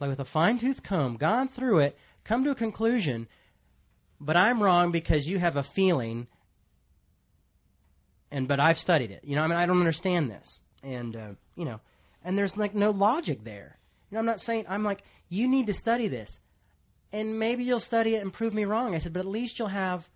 like 0.00 0.10
with 0.10 0.18
a 0.18 0.24
fine 0.24 0.58
tooth 0.58 0.82
comb, 0.82 1.16
gone 1.16 1.48
through 1.48 1.78
it, 1.78 1.96
come 2.24 2.44
to 2.44 2.50
a 2.50 2.56
conclusion, 2.56 3.28
but 4.20 4.36
I'm 4.36 4.62
wrong 4.62 4.90
because 4.90 5.26
you 5.26 5.38
have 5.38 5.56
a 5.56 5.62
feeling, 5.62 6.26
and 8.32 8.48
but 8.48 8.58
I've 8.58 8.78
studied 8.78 9.12
it. 9.12 9.22
You 9.24 9.36
know, 9.36 9.44
I 9.44 9.46
mean, 9.46 9.56
I 9.56 9.64
don't 9.64 9.78
understand 9.78 10.28
this, 10.28 10.60
and 10.82 11.14
uh, 11.16 11.28
you 11.56 11.64
know, 11.64 11.80
and 12.24 12.36
there's 12.36 12.56
like 12.56 12.74
no 12.74 12.90
logic 12.90 13.44
there. 13.44 13.78
You 14.10 14.16
know, 14.16 14.18
I'm 14.18 14.26
not 14.26 14.40
saying 14.40 14.66
I'm 14.68 14.82
like 14.82 15.04
you 15.28 15.48
need 15.48 15.68
to 15.68 15.74
study 15.74 16.08
this, 16.08 16.40
and 17.12 17.38
maybe 17.38 17.64
you'll 17.64 17.80
study 17.80 18.16
it 18.16 18.22
and 18.22 18.32
prove 18.32 18.54
me 18.54 18.64
wrong. 18.64 18.94
I 18.94 18.98
said, 18.98 19.12
but 19.12 19.20
at 19.20 19.26
least 19.26 19.58
you'll 19.58 19.68
have 19.68 20.10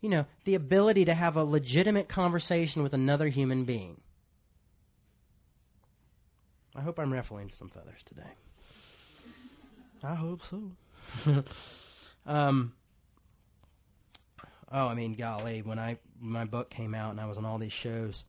you 0.00 0.08
know, 0.08 0.26
the 0.44 0.54
ability 0.54 1.04
to 1.06 1.14
have 1.14 1.36
a 1.36 1.44
legitimate 1.44 2.08
conversation 2.08 2.82
with 2.82 2.94
another 2.94 3.28
human 3.28 3.64
being. 3.64 4.00
I 6.76 6.80
hope 6.80 6.98
I'm 6.98 7.12
ruffling 7.12 7.50
some 7.52 7.68
feathers 7.68 8.02
today. 8.04 8.30
I 10.02 10.14
hope 10.14 10.42
so. 10.42 10.72
um, 12.26 12.72
oh, 14.70 14.86
I 14.86 14.94
mean, 14.94 15.14
golly, 15.14 15.62
when 15.62 15.78
I 15.78 15.98
my 16.20 16.44
book 16.44 16.70
came 16.70 16.94
out 16.94 17.10
and 17.10 17.20
I 17.20 17.26
was 17.26 17.38
on 17.38 17.44
all 17.44 17.58
these 17.58 17.72
shows, 17.72 18.24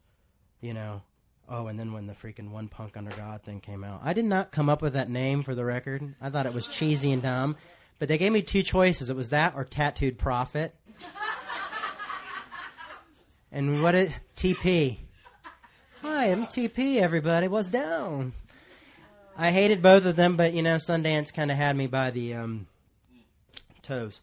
you 0.61 0.73
know, 0.73 1.03
Oh, 1.51 1.65
and 1.65 1.79
then 1.79 1.93
when 1.93 2.05
the 2.05 2.13
freaking 2.13 2.51
One 2.51 2.67
Punk 2.67 2.95
Under 2.95 3.09
God 3.11 3.41
thing 3.41 3.59
came 3.59 3.83
out, 3.83 4.01
I 4.03 4.13
did 4.13 4.25
not 4.25 4.51
come 4.51 4.69
up 4.69 4.83
with 4.83 4.93
that 4.93 5.09
name 5.09 5.41
for 5.41 5.55
the 5.55 5.65
record. 5.65 6.13
I 6.21 6.29
thought 6.29 6.45
it 6.45 6.53
was 6.53 6.67
cheesy 6.67 7.11
and 7.11 7.23
dumb, 7.23 7.55
but 7.97 8.07
they 8.07 8.19
gave 8.19 8.31
me 8.31 8.43
two 8.43 8.61
choices. 8.61 9.09
It 9.09 9.15
was 9.15 9.29
that 9.29 9.55
or 9.55 9.65
Tattooed 9.65 10.19
Prophet. 10.19 10.75
And 13.51 13.81
what 13.81 13.95
it 13.95 14.15
TP? 14.35 14.97
Hi, 16.01 16.25
I'm 16.25 16.45
TP. 16.45 16.97
Everybody, 16.97 17.47
what's 17.47 17.69
down? 17.69 18.33
I 19.37 19.51
hated 19.51 19.81
both 19.81 20.05
of 20.05 20.15
them, 20.15 20.37
but 20.37 20.53
you 20.53 20.61
know, 20.61 20.75
Sundance 20.75 21.33
kind 21.33 21.51
of 21.51 21.57
had 21.57 21.75
me 21.75 21.87
by 21.87 22.11
the 22.11 22.35
um, 22.35 22.67
toes. 23.81 24.21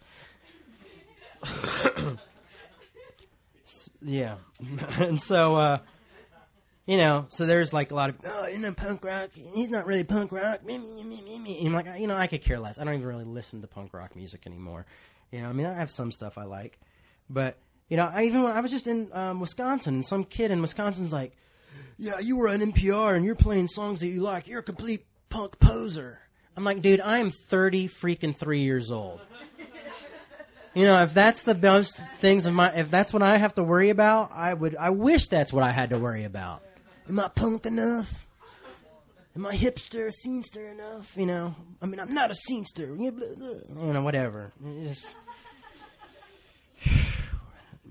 yeah, 4.03 4.37
and 4.99 5.21
so. 5.23 5.57
Uh, 5.57 5.79
you 6.87 6.97
know, 6.97 7.27
so 7.31 7.47
there's 7.47 7.73
like 7.73 7.91
a 7.91 7.97
lot 7.97 8.11
of, 8.11 8.17
oh, 8.25 8.47
isn't 8.47 8.77
punk 8.77 9.05
rock? 9.05 9.31
He's 9.35 9.71
not 9.71 9.87
really 9.87 10.05
punk 10.05 10.31
rock. 10.31 10.65
Me, 10.65 10.79
me, 10.79 11.03
me, 11.03 11.21
me, 11.21 11.37
me. 11.41 11.67
I'm 11.67 11.73
like, 11.73 11.87
you 11.99 12.07
know, 12.07 12.15
I 12.15 12.29
could 12.29 12.43
care 12.43 12.61
less. 12.61 12.79
I 12.79 12.85
don't 12.85 12.95
even 12.95 13.05
really 13.05 13.25
listen 13.25 13.61
to 13.63 13.67
punk 13.67 13.93
rock 13.93 14.15
music 14.15 14.47
anymore. 14.47 14.87
You 15.33 15.43
know, 15.43 15.49
I 15.49 15.53
mean, 15.53 15.67
I 15.67 15.75
have 15.75 15.91
some 15.91 16.13
stuff 16.13 16.39
I 16.39 16.45
like, 16.45 16.79
but 17.29 17.59
you 17.89 17.97
know, 17.97 18.11
I 18.13 18.25
even 18.25 18.45
I 18.45 18.61
was 18.61 18.71
just 18.71 18.87
in 18.87 19.09
um, 19.13 19.41
Wisconsin, 19.41 19.95
and 19.95 20.05
some 20.05 20.25
kid 20.25 20.51
in 20.51 20.61
Wisconsin's 20.61 21.13
like, 21.13 21.37
yeah, 21.99 22.19
you 22.19 22.37
were 22.37 22.49
on 22.49 22.59
NPR 22.59 23.17
and 23.17 23.25
you're 23.25 23.35
playing 23.35 23.69
songs 23.69 24.01
that 24.01 24.09
you 24.09 24.23
like. 24.23 24.49
You're 24.49 24.61
a 24.61 24.65
complete 24.65 25.05
punk 25.29 25.59
poser. 25.59 26.21
I'm 26.57 26.65
like, 26.65 26.83
dude, 26.83 27.01
I 27.01 27.19
am 27.19 27.31
30 27.31 27.89
freaking 27.89 28.35
three 28.35 28.61
years 28.61 28.91
old. 28.91 29.21
You 30.75 30.85
know, 30.85 31.03
if 31.03 31.15
that's 31.15 31.43
the 31.43 31.55
most 31.55 32.01
things 32.19 32.45
of 32.45 32.53
my, 32.53 32.71
if 32.75 32.91
that's 32.91 33.13
what 33.13 33.23
I 33.23 33.39
have 33.39 33.55
to 33.55 33.63
worry 33.63 33.89
about, 33.89 34.31
I 34.33 34.53
would, 34.53 34.77
I 34.77 34.91
wish 34.91 35.29
that's 35.29 35.51
what 35.51 35.65
I 35.65 35.71
had 35.71 35.89
to 35.91 35.99
worry 35.99 36.25
about. 36.25 36.63
Am 37.09 37.19
I 37.19 37.29
punk 37.29 37.65
enough? 37.65 38.27
Am 39.35 39.47
I 39.47 39.55
hipster, 39.55 40.11
scenester 40.11 40.71
enough? 40.71 41.15
You 41.17 41.27
know, 41.27 41.55
I 41.81 41.87
mean, 41.87 42.01
I'm 42.01 42.13
not 42.13 42.31
a 42.31 42.35
scenester. 42.35 42.99
You 42.99 43.93
know, 43.93 44.03
whatever. 44.03 44.53
It 44.65 44.89
just 44.89 45.15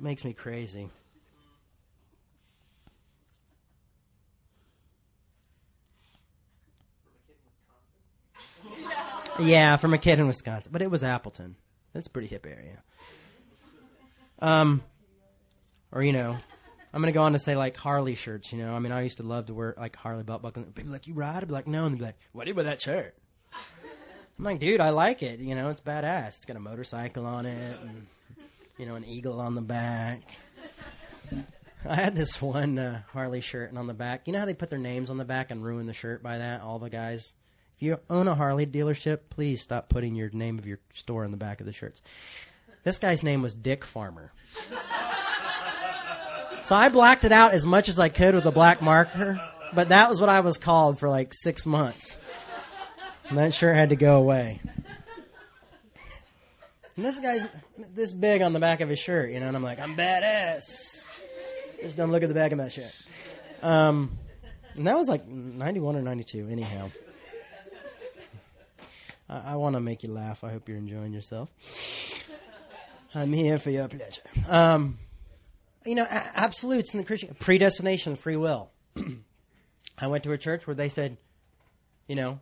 makes 0.01 0.23
me 0.23 0.33
crazy. 0.33 0.89
Yeah, 9.39 9.75
from 9.77 9.93
a 9.93 9.97
kid 9.97 10.19
in 10.19 10.27
Wisconsin, 10.27 10.71
but 10.71 10.81
it 10.81 10.89
was 10.89 11.03
Appleton. 11.03 11.55
That's 11.93 12.07
a 12.07 12.09
pretty 12.09 12.27
hip 12.27 12.45
area. 12.45 12.81
Um, 14.39 14.81
or 15.91 16.03
you 16.03 16.13
know, 16.13 16.37
I'm 16.93 17.01
gonna 17.01 17.11
go 17.11 17.23
on 17.23 17.33
to 17.33 17.39
say 17.39 17.55
like 17.55 17.75
Harley 17.75 18.15
shirts. 18.15 18.53
You 18.53 18.59
know, 18.59 18.73
I 18.73 18.79
mean, 18.79 18.91
I 18.91 19.01
used 19.01 19.17
to 19.17 19.23
love 19.23 19.47
to 19.47 19.53
wear 19.53 19.75
like 19.77 19.95
Harley 19.95 20.23
belt 20.23 20.41
buckle. 20.41 20.63
People 20.63 20.91
like, 20.91 21.07
you 21.07 21.13
ride? 21.13 21.37
I'd 21.37 21.47
be 21.47 21.53
like, 21.53 21.67
no, 21.67 21.85
and 21.85 21.93
they'd 21.93 21.99
be 21.99 22.05
like, 22.05 22.19
what 22.31 22.45
do 22.45 22.51
you 22.51 22.55
with 22.55 22.65
that 22.65 22.81
shirt? 22.81 23.15
I'm 24.37 24.43
like, 24.43 24.59
dude, 24.59 24.81
I 24.81 24.89
like 24.89 25.23
it. 25.23 25.39
You 25.39 25.55
know, 25.55 25.69
it's 25.69 25.81
badass. 25.81 26.27
It's 26.27 26.45
got 26.45 26.57
a 26.57 26.61
motorcycle 26.61 27.25
on 27.25 27.45
it, 27.45 27.79
and 27.81 28.07
you 28.77 28.85
know, 28.85 28.95
an 28.95 29.05
eagle 29.05 29.39
on 29.39 29.55
the 29.55 29.61
back. 29.61 30.21
I 31.87 31.95
had 31.95 32.15
this 32.15 32.41
one 32.41 32.79
uh, 32.79 33.01
Harley 33.13 33.41
shirt, 33.41 33.69
and 33.69 33.77
on 33.77 33.87
the 33.87 33.93
back, 33.93 34.27
you 34.27 34.33
know 34.33 34.39
how 34.39 34.45
they 34.45 34.53
put 34.53 34.69
their 34.69 34.79
names 34.79 35.09
on 35.09 35.17
the 35.17 35.25
back 35.25 35.51
and 35.51 35.63
ruin 35.63 35.85
the 35.85 35.93
shirt 35.93 36.23
by 36.23 36.39
that? 36.39 36.61
All 36.61 36.79
the 36.79 36.89
guys. 36.89 37.33
If 37.75 37.83
you 37.83 37.99
own 38.09 38.27
a 38.27 38.35
Harley 38.35 38.65
dealership, 38.65 39.19
please 39.29 39.61
stop 39.61 39.89
putting 39.89 40.15
your 40.15 40.29
name 40.31 40.57
of 40.57 40.65
your 40.65 40.79
store 40.93 41.25
on 41.25 41.31
the 41.31 41.37
back 41.37 41.59
of 41.59 41.65
the 41.65 41.73
shirts. 41.73 42.01
This 42.83 42.97
guy's 42.97 43.21
name 43.21 43.41
was 43.41 43.53
Dick 43.53 43.83
Farmer. 43.83 44.31
So 46.61 46.75
I 46.75 46.89
blacked 46.89 47.25
it 47.25 47.31
out 47.31 47.53
as 47.53 47.65
much 47.65 47.89
as 47.89 47.99
I 47.99 48.09
could 48.09 48.33
with 48.33 48.45
a 48.45 48.51
black 48.51 48.81
marker, 48.81 49.39
but 49.73 49.89
that 49.89 50.09
was 50.09 50.19
what 50.19 50.29
I 50.29 50.39
was 50.39 50.57
called 50.57 50.97
for 50.97 51.09
like 51.09 51.33
six 51.33 51.65
months. 51.65 52.17
And 53.29 53.37
that 53.37 53.53
sure 53.53 53.73
had 53.73 53.89
to 53.89 53.95
go 53.95 54.15
away. 54.15 54.61
And 56.95 57.05
this 57.05 57.19
guy's 57.19 57.45
this 57.93 58.13
big 58.13 58.41
on 58.41 58.53
the 58.53 58.59
back 58.59 58.81
of 58.81 58.89
his 58.89 58.99
shirt, 58.99 59.31
you 59.31 59.39
know, 59.39 59.47
and 59.47 59.55
I'm 59.55 59.63
like, 59.63 59.79
I'm 59.79 59.95
badass. 59.95 61.11
Just 61.81 61.97
don't 61.97 62.11
look 62.11 62.23
at 62.23 62.29
the 62.29 62.35
back 62.35 62.51
of 62.51 62.57
my 62.57 62.69
shirt. 62.69 62.95
Um, 63.61 64.17
and 64.75 64.87
that 64.87 64.97
was 64.97 65.07
like 65.07 65.27
91 65.27 65.95
or 65.95 66.01
92, 66.01 66.47
anyhow. 66.49 66.89
I, 69.29 69.53
I 69.53 69.55
want 69.55 69.75
to 69.75 69.79
make 69.79 70.03
you 70.03 70.11
laugh. 70.11 70.43
I 70.43 70.51
hope 70.51 70.67
you're 70.67 70.77
enjoying 70.77 71.13
yourself. 71.13 71.49
I'm 73.13 73.31
here 73.31 73.57
for 73.59 73.69
your 73.69 73.87
pleasure. 73.87 74.21
Um, 74.47 74.97
you 75.85 75.95
know, 75.95 76.03
a- 76.03 76.31
absolutes 76.39 76.93
in 76.93 76.99
the 76.99 77.05
Christian 77.05 77.35
predestination, 77.39 78.15
free 78.15 78.35
will. 78.35 78.69
I 79.97 80.07
went 80.07 80.23
to 80.25 80.33
a 80.33 80.37
church 80.37 80.67
where 80.67 80.75
they 80.75 80.89
said, 80.89 81.17
you 82.07 82.15
know, 82.15 82.39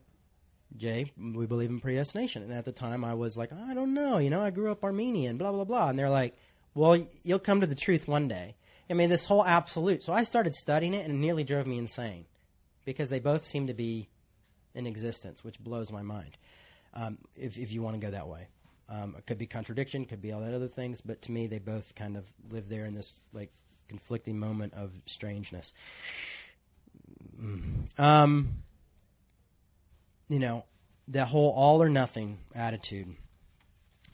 Jay, 0.77 1.11
we 1.17 1.45
believe 1.45 1.69
in 1.69 1.79
predestination. 1.79 2.43
And 2.43 2.53
at 2.53 2.65
the 2.65 2.71
time, 2.71 3.03
I 3.03 3.13
was 3.13 3.37
like, 3.37 3.51
I 3.53 3.73
don't 3.73 3.93
know. 3.93 4.17
You 4.17 4.29
know, 4.29 4.41
I 4.41 4.49
grew 4.49 4.71
up 4.71 4.83
Arminian, 4.83 5.37
blah, 5.37 5.51
blah, 5.51 5.63
blah. 5.63 5.89
And 5.89 5.99
they're 5.99 6.09
like, 6.09 6.35
well, 6.73 7.05
you'll 7.23 7.39
come 7.39 7.61
to 7.61 7.67
the 7.67 7.75
truth 7.75 8.07
one 8.07 8.27
day. 8.27 8.55
I 8.89 8.93
mean, 8.93 9.09
this 9.09 9.25
whole 9.25 9.45
absolute. 9.45 10.03
So 10.03 10.13
I 10.13 10.23
started 10.23 10.53
studying 10.55 10.93
it, 10.93 11.05
and 11.05 11.13
it 11.13 11.17
nearly 11.17 11.43
drove 11.43 11.67
me 11.67 11.77
insane 11.77 12.25
because 12.85 13.09
they 13.09 13.19
both 13.19 13.45
seem 13.45 13.67
to 13.67 13.73
be 13.73 14.09
in 14.75 14.87
existence, 14.87 15.43
which 15.43 15.59
blows 15.59 15.91
my 15.91 16.01
mind 16.01 16.37
um, 16.93 17.17
if, 17.35 17.57
if 17.57 17.71
you 17.71 17.81
want 17.81 17.99
to 17.99 18.05
go 18.05 18.11
that 18.11 18.27
way. 18.27 18.47
Um, 18.89 19.15
it 19.17 19.25
could 19.25 19.37
be 19.37 19.47
contradiction, 19.47 20.05
could 20.05 20.21
be 20.21 20.31
all 20.31 20.41
that 20.41 20.53
other 20.53 20.67
things, 20.67 21.01
but 21.01 21.21
to 21.23 21.31
me, 21.31 21.47
they 21.47 21.59
both 21.59 21.95
kind 21.95 22.17
of 22.17 22.25
live 22.51 22.69
there 22.69 22.85
in 22.85 22.93
this 22.93 23.19
like 23.31 23.51
conflicting 23.87 24.37
moment 24.37 24.73
of 24.73 24.91
strangeness. 25.05 25.71
Mm. 27.39 27.99
Um, 27.99 28.63
you 30.33 30.39
know, 30.39 30.65
that 31.09 31.27
whole 31.27 31.51
all 31.51 31.83
or 31.83 31.89
nothing 31.89 32.39
attitude. 32.55 33.15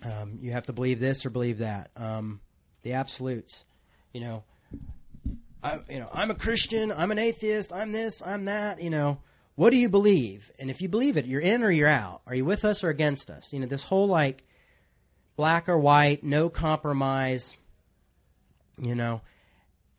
Um, 0.04 0.40
you 0.42 0.52
have 0.52 0.66
to 0.66 0.74
believe 0.74 1.00
this 1.00 1.26
or 1.26 1.30
believe 1.30 1.60
that. 1.60 1.92
Um, 1.96 2.42
the 2.84 2.94
absolutes. 2.94 3.64
You 4.12 4.22
know, 4.22 4.44
I, 5.64 5.80
you 5.90 6.00
know, 6.00 6.10
I'm 6.14 6.30
a 6.30 6.36
Christian. 6.36 6.92
I'm 6.92 7.12
an 7.12 7.20
atheist. 7.20 7.72
I'm 7.72 7.94
this. 7.94 8.22
I'm 8.22 8.46
that. 8.46 8.82
You 8.82 8.90
know, 8.90 9.20
what 9.56 9.70
do 9.70 9.78
you 9.78 9.88
believe? 9.88 10.52
And 10.60 10.70
if 10.70 10.82
you 10.82 10.90
believe 10.90 11.16
it, 11.16 11.26
you're 11.26 11.40
in 11.40 11.64
or 11.64 11.72
you're 11.72 11.88
out. 11.88 12.22
Are 12.28 12.36
you 12.36 12.44
with 12.44 12.66
us 12.66 12.84
or 12.84 12.90
against 12.90 13.30
us? 13.30 13.54
You 13.54 13.62
know, 13.62 13.68
this 13.68 13.86
whole 13.86 14.08
like 14.08 14.44
black 15.38 15.70
or 15.70 15.80
white, 15.80 16.22
no 16.22 16.50
compromise. 16.50 17.56
You 18.78 18.96
know, 18.96 19.22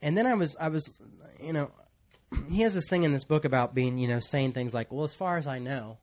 and 0.02 0.18
then 0.18 0.26
I 0.26 0.35
was, 0.35 0.54
I 0.61 0.68
was, 0.68 1.00
you 1.42 1.54
know, 1.54 1.70
he 2.50 2.61
has 2.61 2.74
this 2.74 2.88
thing 2.88 3.04
in 3.04 3.12
this 3.12 3.24
book 3.24 3.46
about 3.46 3.74
being, 3.74 3.96
you 3.96 4.09
know, 4.09 4.20
saying 4.20 4.52
things 4.52 4.74
like, 4.74 4.92
well, 4.92 5.04
as 5.04 5.14
far 5.14 5.38
as 5.38 5.46
I 5.46 5.59
know, 5.59 5.96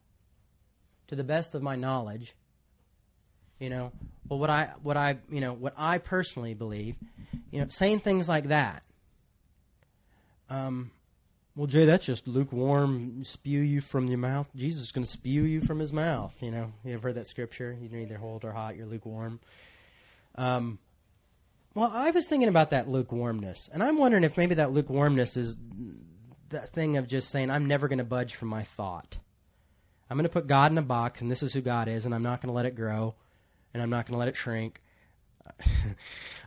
to 1.07 1.15
the 1.15 1.23
best 1.23 1.55
of 1.55 1.61
my 1.61 1.75
knowledge, 1.75 2.35
you 3.59 3.69
know, 3.69 3.91
well, 4.27 4.39
what 4.39 4.49
I, 4.49 4.71
what 4.83 4.97
I, 4.97 5.17
you 5.29 5.41
know, 5.41 5.53
what 5.53 5.73
I 5.77 5.97
personally 5.97 6.53
believe, 6.53 6.95
you 7.51 7.59
know, 7.61 7.67
saying 7.69 7.99
things 7.99 8.27
like 8.29 8.45
that. 8.45 8.83
Um, 10.49 10.91
well, 11.55 11.67
Jay, 11.67 11.85
that's 11.85 12.05
just 12.05 12.27
lukewarm. 12.27 13.23
Spew 13.23 13.61
you 13.61 13.81
from 13.81 14.07
your 14.07 14.19
mouth. 14.19 14.49
Jesus 14.55 14.83
is 14.83 14.91
going 14.91 15.05
to 15.05 15.11
spew 15.11 15.43
you 15.43 15.59
from 15.59 15.79
his 15.79 15.91
mouth. 15.91 16.35
You 16.39 16.51
know, 16.51 16.73
you 16.85 16.93
ever 16.93 17.07
heard 17.07 17.15
that 17.15 17.27
scripture? 17.27 17.75
You're 17.81 17.99
either 17.99 18.17
cold 18.17 18.45
or 18.45 18.51
hot. 18.51 18.75
You're 18.75 18.85
lukewarm. 18.85 19.39
Um, 20.35 20.77
well, 21.73 21.91
I 21.91 22.11
was 22.11 22.27
thinking 22.27 22.49
about 22.49 22.69
that 22.71 22.87
lukewarmness, 22.87 23.69
and 23.73 23.81
I'm 23.81 23.97
wondering 23.97 24.23
if 24.23 24.37
maybe 24.37 24.55
that 24.55 24.71
lukewarmness 24.71 25.35
is 25.35 25.57
that 26.49 26.69
thing 26.69 26.97
of 26.97 27.07
just 27.07 27.29
saying, 27.29 27.49
I'm 27.49 27.65
never 27.65 27.87
going 27.87 27.97
to 27.97 28.03
budge 28.03 28.35
from 28.35 28.49
my 28.49 28.63
thought. 28.63 29.17
I'm 30.09 30.17
going 30.17 30.23
to 30.23 30.29
put 30.29 30.47
God 30.47 30.71
in 30.71 30.77
a 30.77 30.83
box, 30.83 31.21
and 31.21 31.29
this 31.29 31.43
is 31.43 31.53
who 31.53 31.61
God 31.61 31.87
is, 31.87 32.05
and 32.05 32.15
I'm 32.15 32.23
not 32.23 32.41
going 32.41 32.49
to 32.49 32.55
let 32.55 32.65
it 32.65 32.75
grow, 32.75 33.15
and 33.73 33.83
I'm 33.83 33.89
not 33.89 34.05
going 34.05 34.13
to 34.13 34.19
let 34.19 34.29
it 34.29 34.37
shrink. 34.37 34.81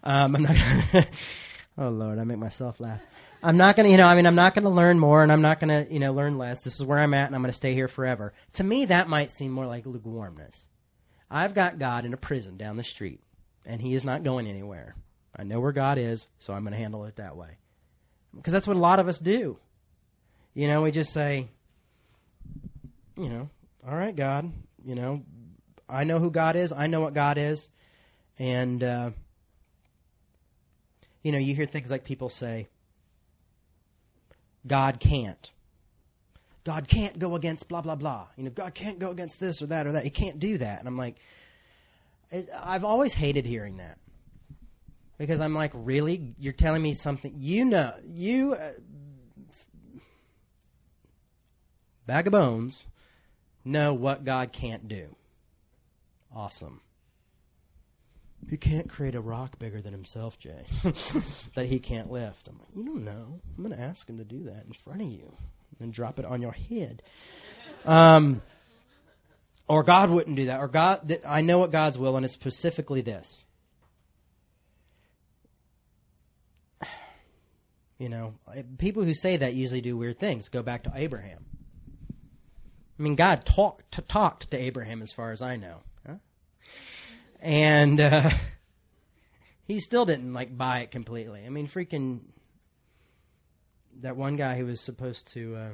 um, 0.03 0.37
I'm 0.37 0.43
not. 0.43 0.57
Gonna 0.57 1.07
oh 1.79 1.89
Lord, 1.89 2.19
I 2.19 2.25
make 2.25 2.39
myself 2.39 2.81
laugh. 2.81 3.01
I'm 3.43 3.57
not 3.57 3.75
going 3.75 3.87
to, 3.87 3.91
you 3.91 3.97
know, 3.97 4.07
I 4.07 4.15
mean, 4.15 4.27
I'm 4.27 4.35
not 4.35 4.55
going 4.55 4.65
to 4.65 4.71
learn 4.71 4.99
more 4.99 5.23
and 5.23 5.33
I'm 5.33 5.41
not 5.41 5.61
going 5.61 5.87
to, 5.87 5.91
you 5.91 5.99
know, 5.99 6.13
learn 6.13 6.37
less. 6.37 6.61
This 6.61 6.79
is 6.79 6.85
where 6.85 6.99
I'm 6.99 7.15
at 7.15 7.27
and 7.27 7.35
I'm 7.35 7.41
going 7.41 7.51
to 7.51 7.57
stay 7.57 7.73
here 7.73 7.89
forever. 7.89 8.35
To 8.55 8.65
me, 8.65 8.85
that 8.87 9.09
might 9.09 9.33
seem 9.33 9.51
more 9.51 9.67
like 9.67 9.87
lukewarmness. 9.87 10.67
I've 11.31 11.55
got 11.55 11.79
God 11.79 12.05
in 12.05 12.13
a 12.13 12.19
prison 12.19 12.59
down 12.59 12.77
the 12.77 12.85
street 12.85 13.21
and 13.65 13.81
he 13.81 13.95
is 13.95 14.05
not 14.05 14.25
going 14.25 14.47
anywhere. 14.47 14.95
I 15.35 15.45
know 15.45 15.61
where 15.61 15.73
God 15.73 15.97
is, 15.97 16.27
so 16.39 16.53
I'm 16.53 16.65
going 16.65 16.73
to 16.73 16.79
handle 16.79 17.05
it 17.07 17.17
that 17.17 17.37
way. 17.37 17.57
Because 18.35 18.53
that's 18.53 18.67
what 18.67 18.77
a 18.77 18.81
lot 18.81 18.99
of 18.99 19.09
us 19.09 19.19
do. 19.19 19.59
You 20.53 20.69
know, 20.69 20.83
we 20.83 20.91
just 20.91 21.13
say, 21.13 21.49
you 23.21 23.29
know, 23.29 23.51
all 23.87 23.95
right, 23.95 24.17
God, 24.17 24.51
you 24.83 24.95
know, 24.95 25.23
I 25.89 26.05
know 26.05 26.19
who 26.19 26.31
God 26.31 26.57
is. 26.57 26.73
I 26.73 26.87
know 26.87 27.03
what 27.03 27.13
God 27.13 27.37
is. 27.37 27.69
And, 28.39 28.83
uh, 28.83 29.11
you 31.23 31.31
know, 31.31 31.39
you 31.39 31.55
hear 31.55 31.67
things 31.67 31.91
like 31.91 32.05
people 32.05 32.31
say, 32.31 32.69
God 34.67 35.01
can't. 35.01 35.53
God 36.65 36.89
can't 36.89 37.19
go 37.19 37.35
against 37.35 37.69
blah, 37.69 37.83
blah, 37.83 37.95
blah. 37.95 38.29
You 38.37 38.45
know, 38.45 38.51
God 38.51 38.73
can't 38.75 38.99
go 38.99 39.11
against 39.11 39.39
this 39.39 39.61
or 39.61 39.67
that 39.67 39.87
or 39.87 39.93
that. 39.93 40.05
He 40.05 40.11
can't 40.11 40.39
do 40.39 40.57
that. 40.59 40.79
And 40.79 40.89
I'm 40.89 40.97
like, 40.97 41.17
I've 42.63 42.85
always 42.85 43.13
hated 43.13 43.45
hearing 43.45 43.79
that. 43.79 43.99
Because 45.19 45.43
I'm 45.43 45.55
like, 45.55 45.73
really? 45.75 46.35
You're 46.39 46.55
telling 46.55 46.81
me 46.81 46.95
something? 46.95 47.35
You 47.37 47.67
know, 47.67 47.93
you. 48.07 48.55
Uh, 48.55 48.73
bag 52.07 52.27
of 52.27 52.33
bones, 52.33 52.87
know 53.65 53.95
what 53.95 54.25
God 54.25 54.53
can't 54.53 54.89
do. 54.89 55.17
Awesome. 56.35 56.81
He 58.49 58.57
can't 58.57 58.89
create 58.89 59.15
a 59.15 59.21
rock 59.21 59.59
bigger 59.59 59.81
than 59.83 59.93
himself, 59.93 60.39
Jay, 60.39 60.65
that 61.55 61.67
he 61.67 61.79
can't 61.79 62.11
lift. 62.11 62.49
I'm 62.49 62.59
like, 62.59 62.69
you 62.75 62.85
don't 62.85 63.05
know. 63.05 63.41
I'm 63.57 63.65
going 63.65 63.77
to 63.77 63.83
ask 63.83 64.09
him 64.09 64.19
to 64.19 64.25
do 64.25 64.45
that 64.45 64.65
in 64.67 64.73
front 64.73 65.03
of 65.03 65.09
you 65.09 65.37
and 65.79 65.93
drop 65.93 66.19
it 66.19 66.25
on 66.25 66.41
your 66.41 66.53
head. 66.53 67.03
Um, 67.85 68.43
or 69.69 69.83
God 69.83 70.11
wouldn't 70.11 70.37
do 70.37 70.47
that. 70.47 70.61
Or 70.61 70.69
God, 70.69 71.09
th- 71.09 71.21
I 71.27 71.43
know 71.43 71.59
what 71.59 71.71
God's 71.71 71.99
will, 71.99 72.17
and 72.17 72.25
it's 72.25 72.35
specifically 72.35 73.01
this. 73.01 73.45
You 77.99 78.09
know, 78.09 78.33
people 78.79 79.05
who 79.05 79.13
say 79.13 79.37
that 79.37 79.53
usually 79.53 79.83
do 79.83 79.95
weird 79.95 80.19
things. 80.19 80.49
Go 80.49 80.63
back 80.63 80.85
to 80.85 80.93
Abraham. 80.95 81.45
I 83.01 83.03
mean, 83.03 83.15
God 83.15 83.47
talked 83.47 84.09
talked 84.09 84.51
to 84.51 84.59
Abraham, 84.59 85.01
as 85.01 85.11
far 85.11 85.33
as 85.33 85.41
I 85.41 85.57
know, 85.57 85.79
huh? 86.07 86.17
and 87.41 87.99
uh, 87.99 88.31
he 89.67 89.81
still 89.81 90.05
didn't 90.05 90.35
like 90.35 90.57
buy 90.57 90.81
it 90.81 90.91
completely. 90.91 91.47
I 91.47 91.49
mean, 91.49 91.67
freaking 91.67 92.21
that 94.03 94.17
one 94.17 94.37
guy 94.37 94.59
who 94.59 94.67
was 94.67 94.83
supposed 94.83 95.33
to. 95.33 95.57
Uh, 95.57 95.71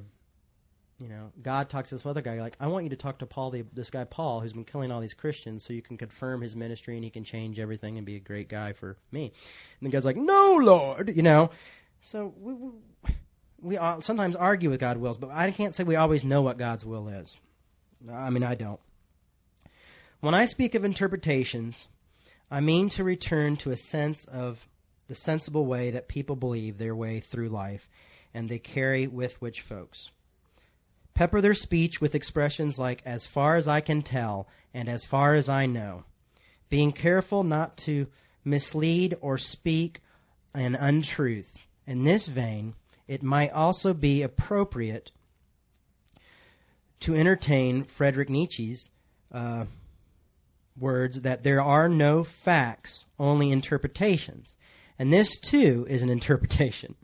you 0.98 1.08
know, 1.08 1.30
God 1.42 1.68
talks 1.68 1.90
to 1.90 1.96
this 1.96 2.06
other 2.06 2.22
guy 2.22 2.40
like, 2.40 2.56
I 2.58 2.68
want 2.68 2.84
you 2.84 2.90
to 2.90 2.96
talk 2.96 3.18
to 3.18 3.26
Paul, 3.26 3.50
the, 3.50 3.66
this 3.70 3.90
guy 3.90 4.04
Paul, 4.04 4.40
who's 4.40 4.54
been 4.54 4.64
killing 4.64 4.90
all 4.90 5.02
these 5.02 5.12
Christians, 5.12 5.62
so 5.62 5.74
you 5.74 5.82
can 5.82 5.98
confirm 5.98 6.40
his 6.40 6.56
ministry 6.56 6.94
and 6.94 7.04
he 7.04 7.10
can 7.10 7.22
change 7.22 7.58
everything 7.60 7.98
and 7.98 8.06
be 8.06 8.16
a 8.16 8.20
great 8.20 8.48
guy 8.48 8.72
for 8.72 8.96
me. 9.12 9.30
And 9.78 9.86
the 9.86 9.90
guy's 9.90 10.06
like, 10.06 10.16
No, 10.16 10.56
Lord, 10.56 11.14
you 11.14 11.22
know. 11.22 11.50
So 12.00 12.32
we 12.38 12.54
we, 12.54 12.70
we 13.60 13.76
sometimes 14.00 14.36
argue 14.36 14.70
with 14.70 14.80
God's 14.80 15.00
wills, 15.00 15.16
but 15.16 15.30
I 15.30 15.50
can't 15.50 15.74
say 15.74 15.84
we 15.84 15.96
always 15.96 16.24
know 16.24 16.42
what 16.42 16.58
God's 16.58 16.84
will 16.84 17.08
is. 17.08 17.36
I 18.10 18.30
mean, 18.30 18.42
I 18.42 18.54
don't. 18.54 18.80
When 20.20 20.34
I 20.34 20.46
speak 20.46 20.74
of 20.74 20.84
interpretations, 20.84 21.86
I 22.50 22.60
mean 22.60 22.88
to 22.90 23.04
return 23.04 23.56
to 23.58 23.70
a 23.70 23.76
sense 23.76 24.24
of 24.24 24.66
the 25.08 25.14
sensible 25.14 25.66
way 25.66 25.90
that 25.92 26.08
people 26.08 26.36
believe 26.36 26.78
their 26.78 26.94
way 26.94 27.20
through 27.20 27.48
life 27.48 27.88
and 28.34 28.48
they 28.48 28.58
carry 28.58 29.06
with 29.06 29.40
which 29.40 29.60
folks. 29.60 30.10
Pepper 31.14 31.40
their 31.40 31.54
speech 31.54 32.00
with 32.00 32.14
expressions 32.14 32.78
like, 32.78 33.00
as 33.06 33.26
far 33.26 33.56
as 33.56 33.66
I 33.66 33.80
can 33.80 34.02
tell, 34.02 34.48
and 34.74 34.88
as 34.88 35.06
far 35.06 35.34
as 35.34 35.48
I 35.48 35.64
know, 35.64 36.04
being 36.68 36.92
careful 36.92 37.42
not 37.42 37.78
to 37.78 38.06
mislead 38.44 39.16
or 39.22 39.38
speak 39.38 40.00
an 40.52 40.74
untruth. 40.74 41.56
In 41.86 42.04
this 42.04 42.26
vein, 42.26 42.74
it 43.08 43.22
might 43.22 43.52
also 43.52 43.94
be 43.94 44.22
appropriate 44.22 45.10
to 47.00 47.14
entertain 47.14 47.84
Frederick 47.84 48.28
Nietzsche's 48.28 48.90
uh, 49.32 49.66
words 50.78 51.22
that 51.22 51.42
there 51.42 51.60
are 51.60 51.88
no 51.88 52.24
facts, 52.24 53.04
only 53.18 53.50
interpretations. 53.50 54.54
And 54.98 55.12
this, 55.12 55.38
too, 55.38 55.86
is 55.88 56.02
an 56.02 56.10
interpretation. 56.18 56.94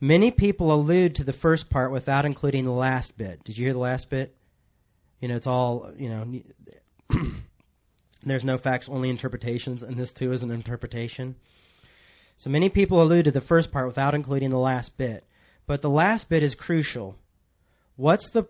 Many 0.00 0.30
people 0.30 0.72
allude 0.72 1.14
to 1.16 1.24
the 1.24 1.32
first 1.32 1.68
part 1.68 1.92
without 1.92 2.24
including 2.24 2.64
the 2.64 2.72
last 2.72 3.18
bit. 3.18 3.44
Did 3.44 3.58
you 3.58 3.66
hear 3.66 3.74
the 3.74 3.78
last 3.78 4.08
bit? 4.08 4.34
You 5.20 5.28
know, 5.28 5.36
it's 5.36 5.46
all, 5.46 5.92
you 5.98 6.08
know, 6.08 6.40
there's 8.22 8.44
no 8.44 8.56
facts, 8.56 8.88
only 8.88 9.10
interpretations, 9.10 9.82
and 9.82 9.98
this 9.98 10.12
too 10.12 10.32
is 10.32 10.42
an 10.42 10.50
interpretation. 10.50 11.36
So 12.40 12.48
many 12.48 12.70
people 12.70 13.02
allude 13.02 13.26
to 13.26 13.30
the 13.30 13.42
first 13.42 13.70
part 13.70 13.86
without 13.86 14.14
including 14.14 14.48
the 14.48 14.56
last 14.56 14.96
bit. 14.96 15.26
But 15.66 15.82
the 15.82 15.90
last 15.90 16.30
bit 16.30 16.42
is 16.42 16.54
crucial. 16.54 17.18
What's 17.96 18.30
the 18.30 18.44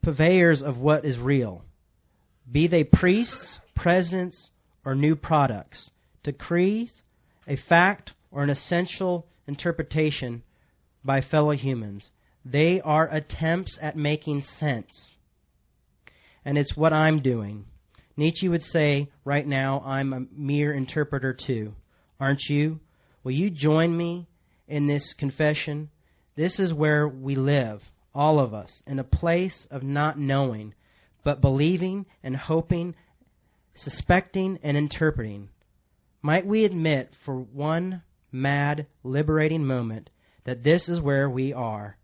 purveyors 0.00 0.62
of 0.62 0.78
what 0.78 1.04
is 1.04 1.18
real? 1.18 1.66
Be 2.50 2.66
they 2.66 2.82
priests, 2.82 3.60
presidents, 3.74 4.52
or 4.86 4.94
new 4.94 5.14
products. 5.16 5.90
Decrees, 6.22 7.02
a 7.46 7.56
fact, 7.56 8.14
or 8.30 8.42
an 8.42 8.48
essential 8.48 9.26
interpretation 9.46 10.42
by 11.04 11.20
fellow 11.20 11.50
humans. 11.50 12.10
They 12.42 12.80
are 12.80 13.06
attempts 13.12 13.78
at 13.82 13.98
making 13.98 14.40
sense. 14.40 15.16
And 16.42 16.56
it's 16.56 16.74
what 16.74 16.94
I'm 16.94 17.20
doing. 17.20 17.66
Nietzsche 18.16 18.48
would 18.48 18.62
say, 18.62 19.10
right 19.26 19.46
now, 19.46 19.82
I'm 19.84 20.14
a 20.14 20.26
mere 20.32 20.72
interpreter 20.72 21.34
too. 21.34 21.74
Aren't 22.18 22.48
you? 22.48 22.80
Will 23.22 23.32
you 23.32 23.50
join 23.50 23.96
me 23.96 24.28
in 24.66 24.86
this 24.86 25.12
confession? 25.12 25.90
This 26.34 26.58
is 26.60 26.72
where 26.72 27.08
we 27.08 27.34
live, 27.34 27.90
all 28.14 28.38
of 28.38 28.54
us, 28.54 28.82
in 28.86 28.98
a 28.98 29.04
place 29.04 29.66
of 29.70 29.82
not 29.82 30.18
knowing, 30.18 30.74
but 31.24 31.40
believing 31.40 32.06
and 32.22 32.36
hoping, 32.36 32.94
suspecting 33.74 34.58
and 34.62 34.76
interpreting. 34.76 35.48
Might 36.22 36.46
we 36.46 36.64
admit 36.64 37.14
for 37.14 37.36
one 37.36 38.02
mad, 38.32 38.86
liberating 39.02 39.66
moment 39.66 40.10
that 40.44 40.62
this 40.62 40.88
is 40.88 41.00
where 41.00 41.28
we 41.28 41.52
are? 41.52 41.96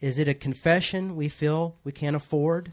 Is 0.00 0.18
it 0.18 0.28
a 0.28 0.34
confession 0.34 1.16
we 1.16 1.28
feel 1.28 1.76
we 1.84 1.92
can't 1.92 2.16
afford? 2.16 2.72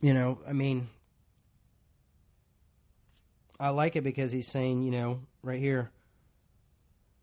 You 0.00 0.14
know, 0.14 0.38
I 0.48 0.52
mean, 0.52 0.88
I 3.58 3.70
like 3.70 3.96
it 3.96 4.02
because 4.02 4.32
he's 4.32 4.50
saying, 4.50 4.82
you 4.82 4.90
know, 4.90 5.20
right 5.42 5.58
here, 5.58 5.90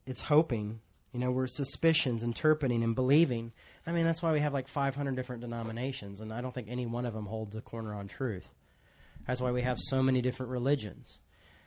it's 0.06 0.22
hoping. 0.22 0.80
You 1.12 1.20
know, 1.20 1.32
we're 1.32 1.48
suspicions, 1.48 2.22
interpreting, 2.22 2.84
and 2.84 2.94
believing. 2.94 3.52
I 3.88 3.92
mean, 3.92 4.06
that's 4.06 4.22
why 4.22 4.34
we 4.34 4.40
have 4.42 4.54
like 4.54 4.68
500 4.68 5.16
different 5.16 5.42
denominations, 5.42 6.22
and 6.22 6.32
I 6.32 6.42
don't 6.42 6.54
think 6.54 6.68
any 6.70 6.86
one 6.86 7.06
of 7.06 7.14
them 7.14 7.26
holds 7.26 7.56
a 7.56 7.62
corner 7.62 7.96
on 7.96 8.08
truth. 8.08 8.48
That's 9.26 9.42
why 9.42 9.52
we 9.52 9.64
have 9.64 9.80
so 9.80 10.04
many 10.04 10.22
different 10.22 10.52
religions. 10.52 11.20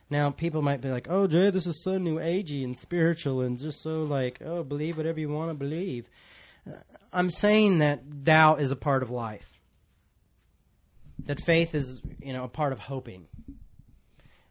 Now, 0.09 0.29
people 0.29 0.61
might 0.61 0.81
be 0.81 0.89
like, 0.89 1.07
"Oh, 1.09 1.27
Jay, 1.27 1.49
this 1.49 1.67
is 1.67 1.83
so 1.83 1.97
new 1.97 2.17
agey 2.17 2.63
and 2.63 2.77
spiritual, 2.77 3.41
and 3.41 3.57
just 3.57 3.81
so 3.81 4.03
like, 4.03 4.41
oh, 4.41 4.63
believe 4.63 4.97
whatever 4.97 5.19
you 5.19 5.29
want 5.29 5.49
to 5.49 5.53
believe." 5.53 6.09
Uh, 6.65 6.75
I'm 7.11 7.29
saying 7.29 7.79
that 7.79 8.23
doubt 8.23 8.61
is 8.61 8.71
a 8.71 8.75
part 8.75 9.03
of 9.03 9.11
life. 9.11 9.50
That 11.25 11.41
faith 11.41 11.75
is, 11.75 12.01
you 12.21 12.33
know, 12.33 12.43
a 12.43 12.49
part 12.49 12.73
of 12.73 12.79
hoping. 12.79 13.27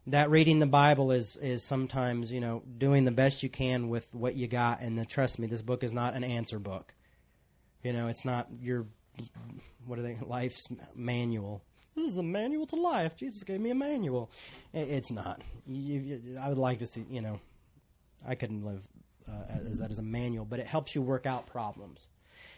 That 0.07 0.31
reading 0.31 0.59
the 0.59 0.67
Bible 0.67 1.13
is 1.13 1.37
is 1.37 1.65
sometimes, 1.65 2.33
you 2.33 2.41
know, 2.41 2.63
doing 2.79 3.05
the 3.05 3.11
best 3.11 3.43
you 3.43 3.49
can 3.49 3.89
with 3.89 4.09
what 4.13 4.35
you 4.35 4.47
got. 4.47 4.81
And 4.81 4.99
the, 4.99 5.05
trust 5.05 5.39
me, 5.39 5.47
this 5.47 5.63
book 5.63 5.85
is 5.85 5.93
not 5.93 6.15
an 6.15 6.25
answer 6.25 6.59
book. 6.59 6.95
You 7.83 7.93
know, 7.93 8.09
it's 8.09 8.25
not 8.25 8.49
your 8.61 8.87
what 9.87 9.99
are 9.99 10.03
they 10.03 10.17
life's 10.23 10.67
manual. 10.95 11.63
This 11.95 12.13
is 12.13 12.17
a 12.17 12.23
manual 12.23 12.67
to 12.69 12.77
life. 12.77 13.17
Jesus 13.17 13.43
gave 13.43 13.61
me 13.61 13.71
a 13.71 13.75
manual. 13.75 14.31
It's 14.73 15.11
not. 15.11 15.43
You, 15.67 16.01
you, 16.01 16.39
I 16.41 16.49
would 16.49 16.59
like 16.59 16.79
to 16.79 16.87
see. 16.87 17.05
You 17.11 17.21
know, 17.21 17.41
I 18.27 18.37
couldn't 18.37 18.63
live 18.63 18.87
uh, 19.29 19.45
as 19.51 19.79
that 19.79 19.91
as 19.91 19.99
a 19.99 20.03
manual, 20.03 20.45
but 20.45 20.61
it 20.61 20.67
helps 20.67 20.95
you 20.95 21.03
work 21.03 21.27
out 21.27 21.47
problems, 21.47 22.09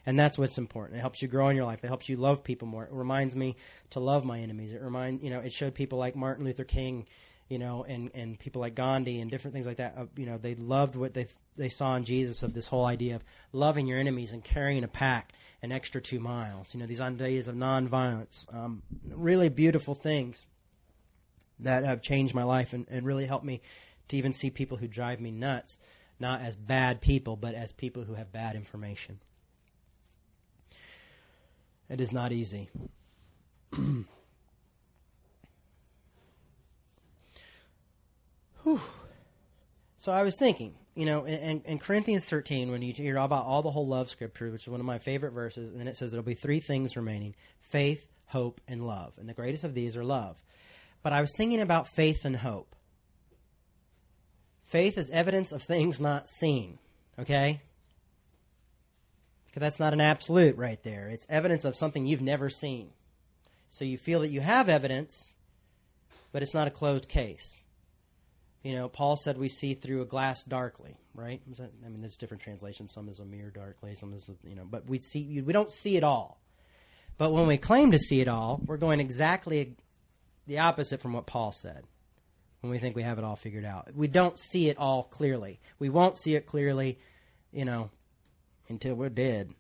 and 0.05 0.19
that's 0.19 0.39
what's 0.39 0.59
important. 0.59 0.99
It 0.99 1.01
helps 1.01 1.23
you 1.23 1.29
grow 1.29 1.49
in 1.49 1.57
your 1.57 1.67
life. 1.67 1.83
It 1.83 1.89
helps 1.89 2.09
you 2.09 2.17
love 2.17 2.45
people 2.45 2.69
more. 2.69 2.85
It 2.85 2.93
reminds 2.93 3.35
me 3.35 3.57
to 3.91 4.01
love 4.01 4.25
my 4.25 4.41
enemies. 4.41 4.73
It 4.73 4.83
remind 4.83 5.23
you 5.23 5.31
know. 5.31 5.41
It 5.41 5.53
showed 5.53 5.75
people 5.75 5.99
like 5.99 6.17
Martin 6.17 6.45
Luther 6.45 6.65
King 6.65 7.07
you 7.49 7.59
know, 7.59 7.85
and, 7.87 8.11
and 8.15 8.39
people 8.39 8.63
like 8.63 8.75
Gandhi 8.75 9.21
and 9.21 9.31
different 9.31 9.53
things 9.53 9.67
like 9.67 9.77
that, 9.77 9.95
uh, 9.99 10.07
you 10.17 10.25
know, 10.25 10.39
they 10.39 10.55
loved 10.55 10.97
what 10.97 11.13
they 11.13 11.27
they 11.55 11.69
saw 11.69 11.97
in 11.97 12.05
Jesus 12.05 12.43
of 12.43 12.55
this 12.55 12.67
whole 12.67 12.87
idea 12.87 13.15
of 13.15 13.25
loving 13.53 13.87
your 13.87 13.99
enemies 13.99 14.33
and 14.33 14.43
carrying 14.43 14.85
a 14.85 14.89
pack 14.89 15.35
an 15.63 15.71
extra 15.71 16.01
two 16.01 16.19
miles. 16.19 16.75
You 16.75 16.81
know, 16.81 16.87
these 16.87 17.01
ideas 17.01 17.49
of 17.49 17.55
nonviolence, 17.55 18.53
um, 18.55 18.83
really 19.11 19.49
beautiful 19.49 19.95
things 19.95 20.47
that 21.61 21.85
have 21.85 22.03
changed 22.03 22.35
my 22.35 22.43
life 22.43 22.73
and, 22.73 22.87
and 22.91 23.07
really 23.07 23.27
helped 23.27 23.45
me 23.45 23.61
to 24.09 24.17
even 24.17 24.33
see 24.33 24.51
people 24.51 24.79
who 24.79 24.89
drive 24.89 25.21
me 25.21 25.31
nuts, 25.31 25.79
not 26.19 26.41
as 26.41 26.57
bad 26.57 27.01
people, 27.01 27.37
but 27.37 27.55
as 27.55 27.71
people 27.71 28.05
who 28.05 28.15
have 28.15 28.33
bad 28.33 28.57
information. 28.57 29.21
It 31.93 32.01
is 32.01 32.11
not 32.11 32.33
easy. 32.33 32.71
Whew. 38.63 38.81
So 39.99 40.11
I 40.11 40.23
was 40.23 40.35
thinking, 40.39 40.75
you 40.95 41.05
know, 41.05 41.25
in, 41.25 41.61
in, 41.67 41.79
Corinthians 41.79 42.25
13, 42.25 42.71
when 42.71 42.81
you 42.81 42.95
hear 42.95 43.19
about 43.19 43.45
all 43.45 43.61
the 43.61 43.71
whole 43.71 43.87
love 43.87 44.09
scripture, 44.09 44.51
which 44.51 44.63
is 44.63 44.69
one 44.69 44.81
of 44.81 44.87
my 44.87 44.99
favorite 44.99 45.33
verses, 45.33 45.71
and 45.71 45.79
then 45.79 45.87
it 45.87 45.99
says 45.99 46.13
there'll 46.13 46.25
be 46.25 46.33
three 46.33 46.61
things 46.61 46.97
remaining 46.97 47.35
faith, 47.61 48.09
hope, 48.29 48.63
and 48.67 48.87
love. 48.87 49.19
And 49.19 49.29
the 49.29 49.35
greatest 49.35 49.63
of 49.63 49.75
these 49.75 49.95
are 49.95 50.05
love. 50.05 50.43
But 51.03 51.13
I 51.13 51.21
was 51.21 51.35
thinking 51.37 51.61
about 51.61 51.89
faith 51.89 52.25
and 52.25 52.37
hope. 52.37 52.75
Faith 54.65 54.97
is 54.97 55.11
evidence 55.11 55.53
of 55.53 55.63
things 55.63 56.01
not 56.01 56.27
seen, 56.31 56.79
okay? 57.19 57.61
That's 59.55 59.81
not 59.81 59.93
an 59.93 60.01
absolute 60.01 60.57
right 60.57 60.83
there. 60.83 61.09
It's 61.09 61.27
evidence 61.29 61.65
of 61.65 61.77
something 61.77 62.07
you've 62.07 62.23
never 62.23 62.49
seen. 62.49 62.91
So 63.69 63.85
you 63.85 63.99
feel 63.99 64.21
that 64.21 64.31
you 64.31 64.41
have 64.41 64.69
evidence, 64.69 65.35
but 66.33 66.43
it's 66.43 66.55
not 66.55 66.67
a 66.67 66.71
closed 66.71 67.09
case. 67.09 67.63
You 68.63 68.75
know, 68.75 68.89
Paul 68.89 69.17
said 69.17 69.39
we 69.39 69.49
see 69.49 69.75
through 69.75 70.03
a 70.03 70.07
glass 70.07 70.45
darkly, 70.45 70.97
right? 71.15 71.41
I 71.59 71.89
mean, 71.89 72.01
there's 72.01 72.17
different 72.17 72.43
translations. 72.43 72.93
Some 72.93 73.09
is 73.09 73.19
a 73.19 73.25
mirror 73.25 73.51
darkly, 73.51 73.95
some 73.95 74.13
is, 74.15 74.31
you 74.45 74.55
know, 74.55 74.65
but 74.65 74.87
we 74.87 75.01
see, 75.01 75.41
we 75.41 75.53
don't 75.53 75.73
see 75.73 75.97
it 75.97 76.05
all. 76.05 76.41
But 77.19 77.33
when 77.33 77.47
we 77.47 77.59
claim 77.59 77.91
to 77.91 77.99
see 77.99 78.21
it 78.21 78.29
all, 78.29 78.61
we're 78.65 78.77
going 78.77 79.01
exactly 79.01 79.75
the 80.47 80.61
opposite 80.61 81.01
from 81.01 81.13
what 81.13 81.27
Paul 81.27 81.53
said 81.53 81.85
when 82.61 82.71
we 82.71 82.79
think 82.79 82.95
we 82.95 83.03
have 83.03 83.19
it 83.19 83.25
all 83.25 83.37
figured 83.37 83.65
out. 83.65 83.95
We 83.95 84.07
don't 84.07 84.39
see 84.39 84.69
it 84.69 84.79
all 84.79 85.05
clearly. 85.05 85.61
We 85.79 85.89
won't 85.89 86.19
see 86.19 86.37
it 86.37 86.47
clearly, 86.47 86.99
you 87.53 87.65
know, 87.65 87.91
until 88.73 88.95
we're 88.95 89.09
dead. 89.09 89.55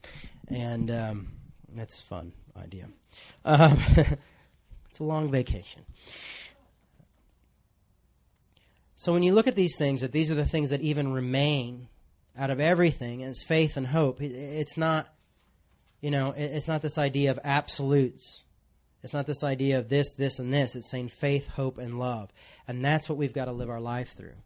And 0.49 0.91
um, 0.91 1.29
that's 1.75 2.01
a 2.01 2.03
fun 2.03 2.33
idea. 2.61 2.89
Um, 3.45 3.79
it's 4.91 4.99
a 4.99 5.05
long 5.05 5.31
vacation. 5.31 5.83
So 8.97 9.13
when 9.13 9.23
you 9.23 9.35
look 9.35 9.47
at 9.47 9.57
these 9.57 9.77
things, 9.77 10.01
that 10.01 10.13
these 10.13 10.31
are 10.31 10.37
the 10.37 10.47
things 10.47 10.71
that 10.71 10.81
even 10.81 11.13
remain 11.13 11.89
out 12.39 12.51
of 12.51 12.61
everything, 12.61 13.23
and 13.23 13.31
it's 13.31 13.45
faith 13.45 13.77
and 13.77 13.87
hope. 13.87 14.21
It's 14.21 14.77
not, 14.77 15.09
you 16.01 16.11
know, 16.11 16.33
it's 16.37 16.69
not 16.69 16.83
this 16.83 16.99
idea 16.99 17.31
of 17.31 17.39
absolutes. 17.45 18.45
It's 19.03 19.13
not 19.13 19.27
this 19.27 19.43
idea 19.43 19.79
of 19.79 19.89
this, 19.89 20.15
this, 20.15 20.39
and 20.39 20.53
this. 20.53 20.77
It's 20.77 20.91
saying 20.91 21.09
faith, 21.09 21.49
hope, 21.49 21.79
and 21.79 21.99
love. 21.99 22.31
And 22.69 22.85
that's 22.85 23.09
what 23.09 23.19
we've 23.19 23.33
got 23.33 23.47
to 23.47 23.53
live 23.53 23.69
our 23.69 23.81
life 23.81 24.17
through. 24.17 24.37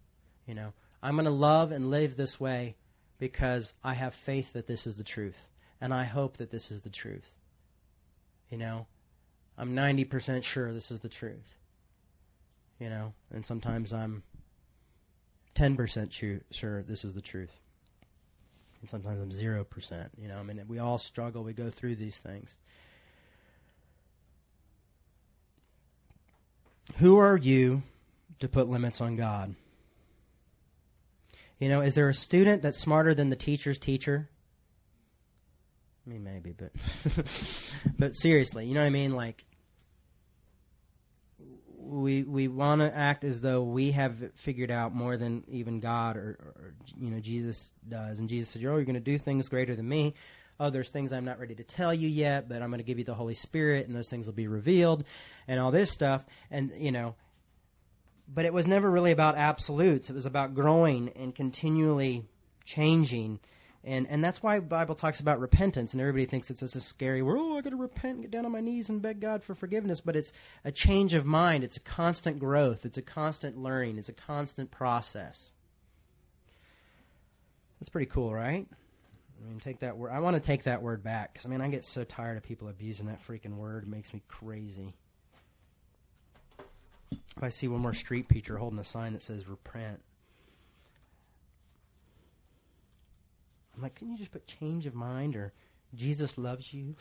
You 0.47 0.55
know, 0.55 0.73
I'm 1.03 1.17
going 1.17 1.27
to 1.27 1.31
love 1.31 1.71
and 1.71 1.91
live 1.91 2.17
this 2.17 2.41
way 2.41 2.77
because 3.19 3.73
I 3.83 3.95
have 3.95 4.15
faith 4.15 4.53
that 4.53 4.67
this 4.67 4.87
is 4.87 4.97
the 4.97 5.05
truth. 5.05 5.49
And 5.81 5.93
I 5.93 6.05
hope 6.05 6.39
that 6.39 6.51
this 6.51 6.71
is 6.71 6.83
the 6.83 6.91
truth. 6.91 7.35
You 8.51 8.59
know, 8.59 8.87
I'm 9.59 9.75
90% 9.75 10.43
sure 10.43 10.73
this 10.73 10.91
is 10.91 11.01
the 11.01 11.09
truth. 11.09 11.57
You 12.79 12.91
know, 12.91 13.15
and 13.31 13.45
sometimes 13.45 13.93
I'm 13.93 14.23
10% 15.55 16.43
sure 16.51 16.83
this 16.83 17.05
is 17.05 17.15
the 17.15 17.21
truth. 17.23 17.59
And 18.81 18.91
sometimes 18.91 19.21
I'm 19.21 19.31
0%. 19.31 20.09
You 20.21 20.29
know, 20.29 20.39
I 20.39 20.43
mean, 20.43 20.63
we 20.69 20.79
all 20.79 20.99
struggle, 20.99 21.43
we 21.43 21.55
go 21.55 21.71
through 21.71 21.97
these 21.97 22.19
things. 22.19 22.57
Who 26.99 27.19
are 27.19 27.37
you 27.37 27.83
to 28.39 28.49
put 28.49 28.69
limits 28.69 29.01
on 29.01 29.17
God? 29.17 29.55
You 31.59 31.69
know, 31.69 31.81
is 31.81 31.95
there 31.95 32.09
a 32.09 32.15
student 32.15 32.63
that's 32.63 32.79
smarter 32.79 33.15
than 33.15 33.31
the 33.31 33.37
teacher's 33.37 33.79
teacher? 33.79 34.29
I 36.07 36.11
mean, 36.11 36.23
maybe, 36.23 36.53
but 36.53 36.73
but 37.99 38.15
seriously, 38.15 38.67
you 38.67 38.75
know 38.75 38.81
what 38.81 38.87
I 38.87 38.91
mean? 38.91 39.13
Like, 39.13 39.45
we 41.79 42.23
we 42.25 42.49
want 42.49 42.81
to 42.81 42.95
act 42.95 43.25
as 43.25 43.41
though 43.41 43.63
we 43.63 43.93
have 43.93 44.17
figured 44.35 44.71
out 44.71 44.95
more 44.95 45.17
than 45.17 45.45
even 45.49 45.81
God 45.81 46.17
or, 46.17 46.39
or 46.57 46.75
you 47.01 47.11
know 47.11 47.21
Jesus 47.21 47.73
does. 47.89 48.19
And 48.19 48.29
Jesus 48.29 48.51
said, 48.51 48.63
"Oh, 48.63 48.77
you're 48.77 48.85
going 48.85 48.95
to 48.95 49.01
do 49.01 49.19
things 49.19 49.49
greater 49.49 49.75
than 49.75 49.89
me." 49.89 50.15
Oh, 50.59 50.71
there's 50.71 50.91
things 50.91 51.13
I'm 51.13 51.25
not 51.25 51.39
ready 51.39 51.55
to 51.55 51.65
tell 51.65 51.93
you 51.93 52.09
yet, 52.09 52.49
but 52.49 52.63
I'm 52.63 52.71
going 52.71 52.79
to 52.79 52.85
give 52.85 52.99
you 52.99 53.05
the 53.05 53.15
Holy 53.15 53.35
Spirit, 53.35 53.87
and 53.87 53.95
those 53.95 54.09
things 54.09 54.27
will 54.27 54.35
be 54.35 54.49
revealed, 54.49 55.05
and 55.49 55.61
all 55.61 55.71
this 55.71 55.91
stuff. 55.91 56.25
And 56.51 56.71
you 56.79 56.93
know, 56.93 57.15
but 58.29 58.45
it 58.45 58.53
was 58.53 58.67
never 58.67 58.91
really 58.91 59.13
about 59.13 59.37
absolutes. 59.37 60.11
It 60.11 60.15
was 60.15 60.27
about 60.27 60.55
growing 60.55 61.11
and 61.11 61.35
continually 61.35 62.25
changing 62.65 63.41
and 63.87 64.09
and 64.09 64.23
that's 64.23 64.43
why 64.43 64.59
Bible 64.59 64.97
talks 64.97 65.21
about 65.21 65.39
repentance, 65.39 65.93
and 65.93 66.01
everybody 66.01 66.27
thinks 66.27 66.51
it's 66.51 66.59
just 66.59 66.75
a 66.75 66.81
scary. 66.81 67.23
Where 67.23 67.37
oh, 67.37 67.57
I 67.57 67.61
got 67.61 67.71
to 67.71 67.77
repent, 67.77 68.15
and 68.15 68.23
get 68.23 68.33
down 68.33 68.45
on 68.45 68.51
my 68.51 68.61
knees, 68.61 68.89
and 68.89 69.01
beg 69.01 69.21
God 69.21 69.45
for 69.45 69.55
forgiveness. 69.55 70.01
But 70.01 70.17
it's 70.17 70.33
a 70.65 70.73
change 70.73 71.15
of 71.15 71.25
mind. 71.25 71.63
It's 71.63 71.77
a 71.77 71.81
constant 71.81 72.41
growth. 72.41 72.85
It's 72.85 72.99
a 72.99 73.03
constant 73.03 73.57
learning. 73.57 73.99
It's 73.99 74.09
a 74.09 74.13
constant 74.13 74.73
process. 74.73 75.53
That's 77.79 77.89
pretty 77.89 78.11
cool, 78.11 78.35
right? 78.35 78.67
I 78.69 79.49
mean, 79.49 79.61
take 79.61 79.79
that 79.81 79.97
word. 79.97 80.11
I 80.11 80.19
want 80.19 80.35
to 80.35 80.41
take 80.41 80.65
that 80.65 80.83
word 80.83 81.05
back 81.05 81.33
because 81.33 81.47
I 81.47 81.49
mean, 81.49 81.61
I 81.61 81.69
get 81.69 81.85
so 81.85 82.03
tired 82.03 82.37
of 82.37 82.43
people 82.43 82.67
abusing 82.67 83.07
that 83.07 83.25
freaking 83.25 83.55
word. 83.55 83.85
It 83.85 83.89
makes 83.89 84.13
me 84.13 84.21
crazy. 84.27 84.97
If 87.37 87.43
I 87.43 87.51
see 87.51 87.69
one 87.69 87.81
more 87.81 87.95
street 87.95 88.29
preacher 88.29 88.57
holding 88.57 88.79
a 88.79 88.85
sign 88.85 89.13
that 89.13 89.23
says 89.23 89.47
repent, 89.47 90.01
I'm 93.77 93.83
like, 93.83 93.95
can 93.95 94.11
you 94.11 94.17
just 94.17 94.33
put 94.33 94.47
change 94.47 94.87
of 94.87 94.95
mind 94.95 95.37
or 95.37 95.53
Jesus 95.95 96.39
loves 96.39 96.73
you 96.73 96.97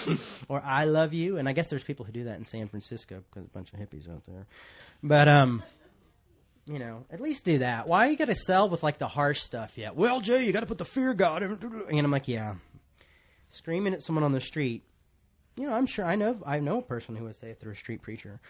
or 0.48 0.62
I 0.64 0.84
love 0.84 1.12
you? 1.12 1.38
And 1.38 1.48
I 1.48 1.52
guess 1.52 1.68
there's 1.68 1.82
people 1.82 2.04
who 2.04 2.12
do 2.12 2.24
that 2.24 2.38
in 2.38 2.44
San 2.44 2.68
Francisco 2.68 3.22
because 3.28 3.46
a 3.46 3.50
bunch 3.50 3.72
of 3.72 3.80
hippies 3.80 4.08
out 4.08 4.24
there. 4.26 4.46
But 5.02 5.26
um, 5.26 5.62
you 6.66 6.78
know, 6.78 7.04
at 7.10 7.20
least 7.20 7.44
do 7.44 7.58
that. 7.58 7.88
Why 7.88 8.06
you 8.06 8.16
got 8.16 8.26
to 8.26 8.36
sell 8.36 8.68
with 8.68 8.84
like 8.84 8.98
the 8.98 9.08
harsh 9.08 9.40
stuff 9.40 9.76
yet? 9.76 9.96
Well, 9.96 10.20
Jay, 10.20 10.44
you 10.44 10.52
got 10.52 10.60
to 10.60 10.66
put 10.66 10.78
the 10.78 10.84
fear 10.84 11.14
God. 11.14 11.42
In. 11.42 11.58
And 11.90 11.98
I'm 11.98 12.12
like, 12.12 12.28
yeah, 12.28 12.54
screaming 13.48 13.92
at 13.92 14.04
someone 14.04 14.22
on 14.22 14.30
the 14.32 14.40
street. 14.40 14.84
You 15.56 15.66
know, 15.66 15.74
I'm 15.74 15.86
sure 15.86 16.04
I 16.04 16.14
know 16.14 16.38
I 16.46 16.60
know 16.60 16.78
a 16.78 16.82
person 16.82 17.16
who 17.16 17.24
would 17.24 17.34
say 17.34 17.50
if 17.50 17.58
they're 17.58 17.72
a 17.72 17.76
street 17.76 18.02
preacher, 18.02 18.40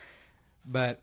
but 0.66 1.00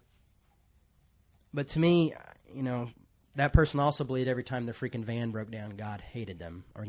but 1.53 1.69
to 1.69 1.79
me, 1.79 2.13
you 2.53 2.63
know, 2.63 2.89
that 3.35 3.53
person 3.53 3.79
also 3.79 4.03
believed 4.03 4.27
every 4.27 4.43
time 4.43 4.65
their 4.65 4.73
freaking 4.73 5.03
van 5.03 5.31
broke 5.31 5.51
down, 5.51 5.71
God 5.71 6.01
hated 6.01 6.39
them, 6.39 6.65
or 6.75 6.85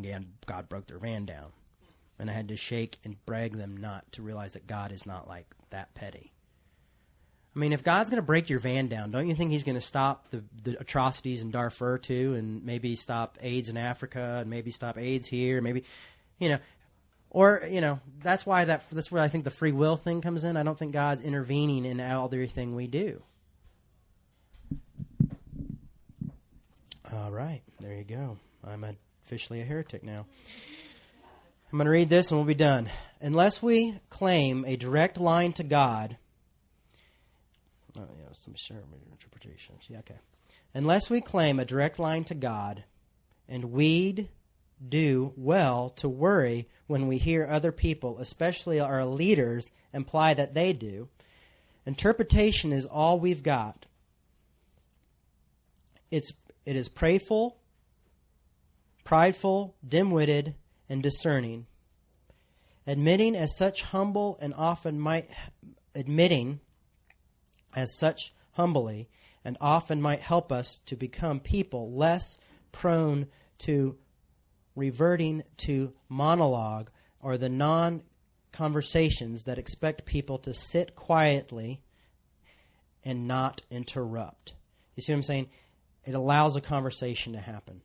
God 0.46 0.68
broke 0.68 0.86
their 0.86 0.98
van 0.98 1.26
down. 1.26 1.52
And 2.18 2.28
I 2.28 2.32
had 2.32 2.48
to 2.48 2.56
shake 2.56 2.98
and 3.04 3.24
brag 3.26 3.56
them 3.56 3.76
not 3.76 4.10
to 4.12 4.22
realize 4.22 4.54
that 4.54 4.66
God 4.66 4.90
is 4.90 5.06
not 5.06 5.28
like 5.28 5.46
that 5.70 5.94
petty. 5.94 6.32
I 7.54 7.58
mean, 7.58 7.72
if 7.72 7.84
God's 7.84 8.10
going 8.10 8.20
to 8.20 8.26
break 8.26 8.48
your 8.50 8.60
van 8.60 8.88
down, 8.88 9.10
don't 9.10 9.28
you 9.28 9.34
think 9.34 9.50
He's 9.50 9.64
going 9.64 9.74
to 9.74 9.80
stop 9.80 10.30
the, 10.30 10.44
the 10.62 10.80
atrocities 10.80 11.42
in 11.42 11.50
Darfur 11.50 11.98
too, 11.98 12.34
and 12.34 12.64
maybe 12.64 12.96
stop 12.96 13.36
AIDS 13.40 13.68
in 13.68 13.76
Africa, 13.76 14.38
and 14.40 14.50
maybe 14.50 14.70
stop 14.70 14.96
AIDS 14.96 15.26
here, 15.26 15.60
maybe, 15.60 15.84
you 16.38 16.50
know, 16.50 16.58
or 17.30 17.62
you 17.68 17.80
know, 17.80 18.00
that's 18.22 18.46
why 18.46 18.64
that 18.64 18.84
that's 18.90 19.12
where 19.12 19.22
I 19.22 19.28
think 19.28 19.44
the 19.44 19.50
free 19.50 19.72
will 19.72 19.96
thing 19.96 20.20
comes 20.20 20.44
in. 20.44 20.56
I 20.56 20.62
don't 20.62 20.78
think 20.78 20.92
God's 20.92 21.20
intervening 21.20 21.84
in 21.84 22.00
all 22.00 22.26
everything 22.26 22.74
we 22.74 22.86
do. 22.86 23.22
All 27.12 27.30
right, 27.30 27.62
there 27.80 27.94
you 27.94 28.04
go. 28.04 28.36
I'm 28.66 28.84
officially 29.24 29.60
a 29.60 29.64
heretic 29.64 30.02
now. 30.02 30.26
I'm 31.72 31.78
going 31.78 31.86
to 31.86 31.90
read 31.90 32.08
this 32.08 32.30
and 32.30 32.38
we'll 32.38 32.46
be 32.46 32.54
done. 32.54 32.88
Unless 33.20 33.62
we 33.62 34.00
claim 34.10 34.64
a 34.66 34.76
direct 34.76 35.18
line 35.18 35.52
to 35.54 35.64
God, 35.64 36.16
oh 37.98 38.08
yeah, 38.18 38.32
some 38.32 38.56
certain 38.56 38.88
interpretations. 39.10 39.84
Yeah, 39.88 39.98
okay. 39.98 40.18
Unless 40.74 41.10
we 41.10 41.20
claim 41.20 41.58
a 41.58 41.64
direct 41.64 41.98
line 41.98 42.24
to 42.24 42.34
God, 42.34 42.84
and 43.48 43.72
we'd 43.72 44.28
do 44.86 45.32
well 45.36 45.90
to 45.96 46.08
worry 46.08 46.68
when 46.86 47.08
we 47.08 47.18
hear 47.18 47.46
other 47.48 47.72
people, 47.72 48.18
especially 48.18 48.78
our 48.78 49.04
leaders, 49.04 49.70
imply 49.92 50.34
that 50.34 50.54
they 50.54 50.72
do. 50.72 51.08
Interpretation 51.86 52.72
is 52.72 52.86
all 52.86 53.18
we've 53.18 53.42
got. 53.42 53.86
It's 56.10 56.32
it 56.64 56.76
is 56.76 56.88
prayful, 56.88 57.54
prideful, 59.04 59.74
dim 59.86 60.10
witted, 60.10 60.54
and 60.88 61.02
discerning. 61.02 61.66
Admitting 62.86 63.36
as 63.36 63.56
such 63.56 63.82
humble 63.82 64.38
and 64.40 64.54
often 64.54 64.98
might 64.98 65.28
admitting 65.94 66.60
as 67.74 67.96
such 67.98 68.32
humbly 68.52 69.08
and 69.44 69.56
often 69.60 70.00
might 70.00 70.20
help 70.20 70.50
us 70.52 70.80
to 70.86 70.96
become 70.96 71.40
people 71.40 71.92
less 71.92 72.38
prone 72.72 73.26
to 73.58 73.96
reverting 74.74 75.42
to 75.56 75.92
monologue 76.08 76.90
or 77.20 77.36
the 77.36 77.48
non 77.48 78.02
conversations 78.52 79.44
that 79.44 79.58
expect 79.58 80.04
people 80.04 80.38
to 80.38 80.54
sit 80.54 80.94
quietly 80.94 81.80
and 83.04 83.28
not 83.28 83.62
interrupt. 83.70 84.54
You 84.96 85.02
see 85.02 85.12
what 85.12 85.18
I'm 85.18 85.22
saying? 85.22 85.48
It 86.08 86.14
allows 86.14 86.56
a 86.56 86.62
conversation 86.62 87.34
to 87.34 87.38
happen. 87.38 87.82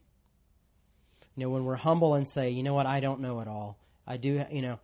You 1.36 1.44
know, 1.44 1.50
when 1.50 1.66
we're 1.66 1.76
humble 1.76 2.14
and 2.14 2.26
say, 2.26 2.52
you 2.52 2.64
know 2.64 2.74
what, 2.74 2.86
I 2.86 3.02
don't 3.02 3.20
know 3.20 3.42
it 3.42 3.50
all. 3.50 3.78
I 4.08 4.16
do, 4.16 4.46
you 4.50 4.62
know, 4.62 4.80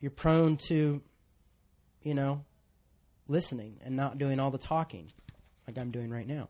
you're 0.00 0.12
prone 0.12 0.58
to, 0.68 1.02
you 2.04 2.14
know, 2.14 2.44
listening 3.26 3.80
and 3.84 3.96
not 3.96 4.16
doing 4.16 4.38
all 4.38 4.52
the 4.52 4.58
talking 4.58 5.10
like 5.66 5.76
I'm 5.76 5.90
doing 5.90 6.10
right 6.10 6.26
now. 6.26 6.48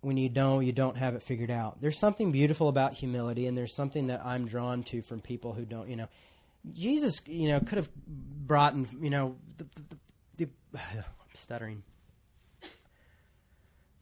When 0.00 0.16
you 0.16 0.30
don't, 0.30 0.64
you 0.64 0.72
don't 0.72 0.96
have 0.96 1.14
it 1.14 1.22
figured 1.22 1.50
out. 1.50 1.82
There's 1.82 1.98
something 1.98 2.32
beautiful 2.32 2.70
about 2.70 2.94
humility, 2.94 3.46
and 3.46 3.58
there's 3.58 3.74
something 3.74 4.06
that 4.06 4.22
I'm 4.24 4.46
drawn 4.46 4.84
to 4.84 5.02
from 5.02 5.20
people 5.20 5.52
who 5.52 5.66
don't, 5.66 5.90
you 5.90 5.96
know. 5.96 6.08
Jesus, 6.72 7.20
you 7.26 7.48
know, 7.48 7.60
could 7.60 7.76
have 7.76 7.90
brought 8.06 8.72
in, 8.72 8.88
you 9.02 9.10
know, 9.10 9.36
the, 9.58 9.66
the, 9.74 9.96
the, 10.38 10.48
I'm 10.80 11.04
stuttering. 11.34 11.82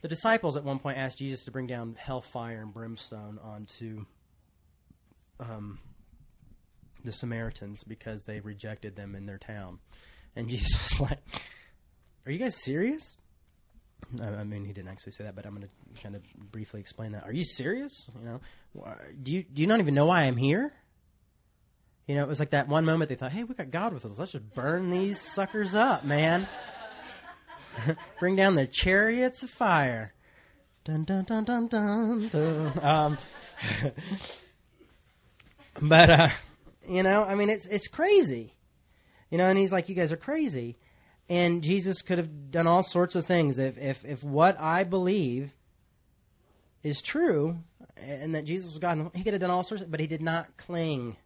The 0.01 0.09
disciples 0.09 0.57
at 0.57 0.64
one 0.64 0.78
point 0.78 0.99
asked 0.99 1.18
Jesus 1.18 1.44
to 1.44 1.51
bring 1.51 1.66
down 1.66 1.96
hellfire 1.99 2.62
and 2.62 2.72
brimstone 2.72 3.38
onto 3.42 4.07
um, 5.40 5.78
the 7.05 7.12
Samaritans 7.12 7.84
because 7.84 8.24
they 8.24 8.40
rejected 8.40 8.94
them 8.96 9.14
in 9.14 9.26
their 9.26 9.38
town. 9.38 9.78
And 10.36 10.49
Jesus 10.49 10.99
was 10.99 11.11
like, 11.11 11.18
Are 12.26 12.32
you 12.32 12.38
guys 12.38 12.57
serious? 12.57 13.16
I 14.22 14.44
mean, 14.44 14.64
he 14.64 14.72
didn't 14.72 14.88
actually 14.88 15.12
say 15.12 15.24
that, 15.24 15.34
but 15.34 15.44
I'm 15.44 15.55
going 15.55 15.68
to 15.68 16.03
kind 16.03 16.14
of 16.14 16.22
briefly 16.51 16.80
explain 16.80 17.12
that. 17.12 17.24
Are 17.24 17.32
you 17.32 17.44
serious? 17.44 18.09
You 18.18 18.24
know, 18.24 18.40
do 19.22 19.32
you 19.32 19.42
do 19.42 19.61
you 19.61 19.66
not 19.66 19.80
even 19.80 19.94
know 19.94 20.07
why 20.07 20.22
I'm 20.22 20.36
here? 20.36 20.72
You 22.07 22.14
know, 22.14 22.22
it 22.22 22.28
was 22.28 22.38
like 22.38 22.51
that 22.51 22.68
one 22.68 22.86
moment 22.86 23.11
they 23.11 23.16
thought, 23.16 23.32
"Hey, 23.32 23.44
we 23.44 23.55
got 23.55 23.70
God 23.70 23.92
with 23.92 24.07
us. 24.07 24.18
Let's 24.18 24.32
just 24.32 24.55
burn 24.55 24.90
these 24.90 25.20
suckers 25.20 25.74
up, 25.74 26.05
man. 26.05 26.49
Bring 28.20 28.37
down 28.37 28.55
the 28.55 28.66
chariots 28.66 29.43
of 29.43 29.51
fire." 29.51 30.14
Dun 30.85 31.05
dun 31.05 31.24
dun 31.24 31.45
dun 31.45 31.68
dun. 31.68 32.29
dun. 32.29 32.85
Um, 32.85 33.18
but 35.83 36.11
uh, 36.11 36.29
you 36.89 37.03
know, 37.03 37.24
I 37.24 37.35
mean, 37.35 37.51
it's 37.51 37.66
it's 37.66 37.89
crazy. 37.89 38.55
You 39.31 39.39
know, 39.39 39.49
and 39.49 39.59
he's 39.59 39.72
like, 39.72 39.89
"You 39.89 39.95
guys 39.95 40.12
are 40.12 40.16
crazy." 40.16 40.79
And 41.29 41.62
Jesus 41.62 42.01
could 42.01 42.18
have 42.18 42.51
done 42.51 42.66
all 42.66 42.83
sorts 42.83 43.14
of 43.14 43.26
things 43.26 43.59
if, 43.59 43.76
if, 43.76 44.05
if 44.05 44.24
what 44.24 44.59
I 44.59 44.85
believe 44.85 45.53
is 46.83 47.03
true 47.03 47.59
and 47.99 48.35
that 48.35 48.45
Jesus 48.45 48.70
was 48.70 48.79
God, 48.79 49.11
he 49.14 49.22
could 49.22 49.35
have 49.35 49.41
done 49.41 49.51
all 49.51 49.62
sorts 49.62 49.83
of, 49.83 49.91
but 49.91 50.01
he 50.01 50.07
did 50.07 50.22
not 50.22 50.57
cling, 50.57 51.16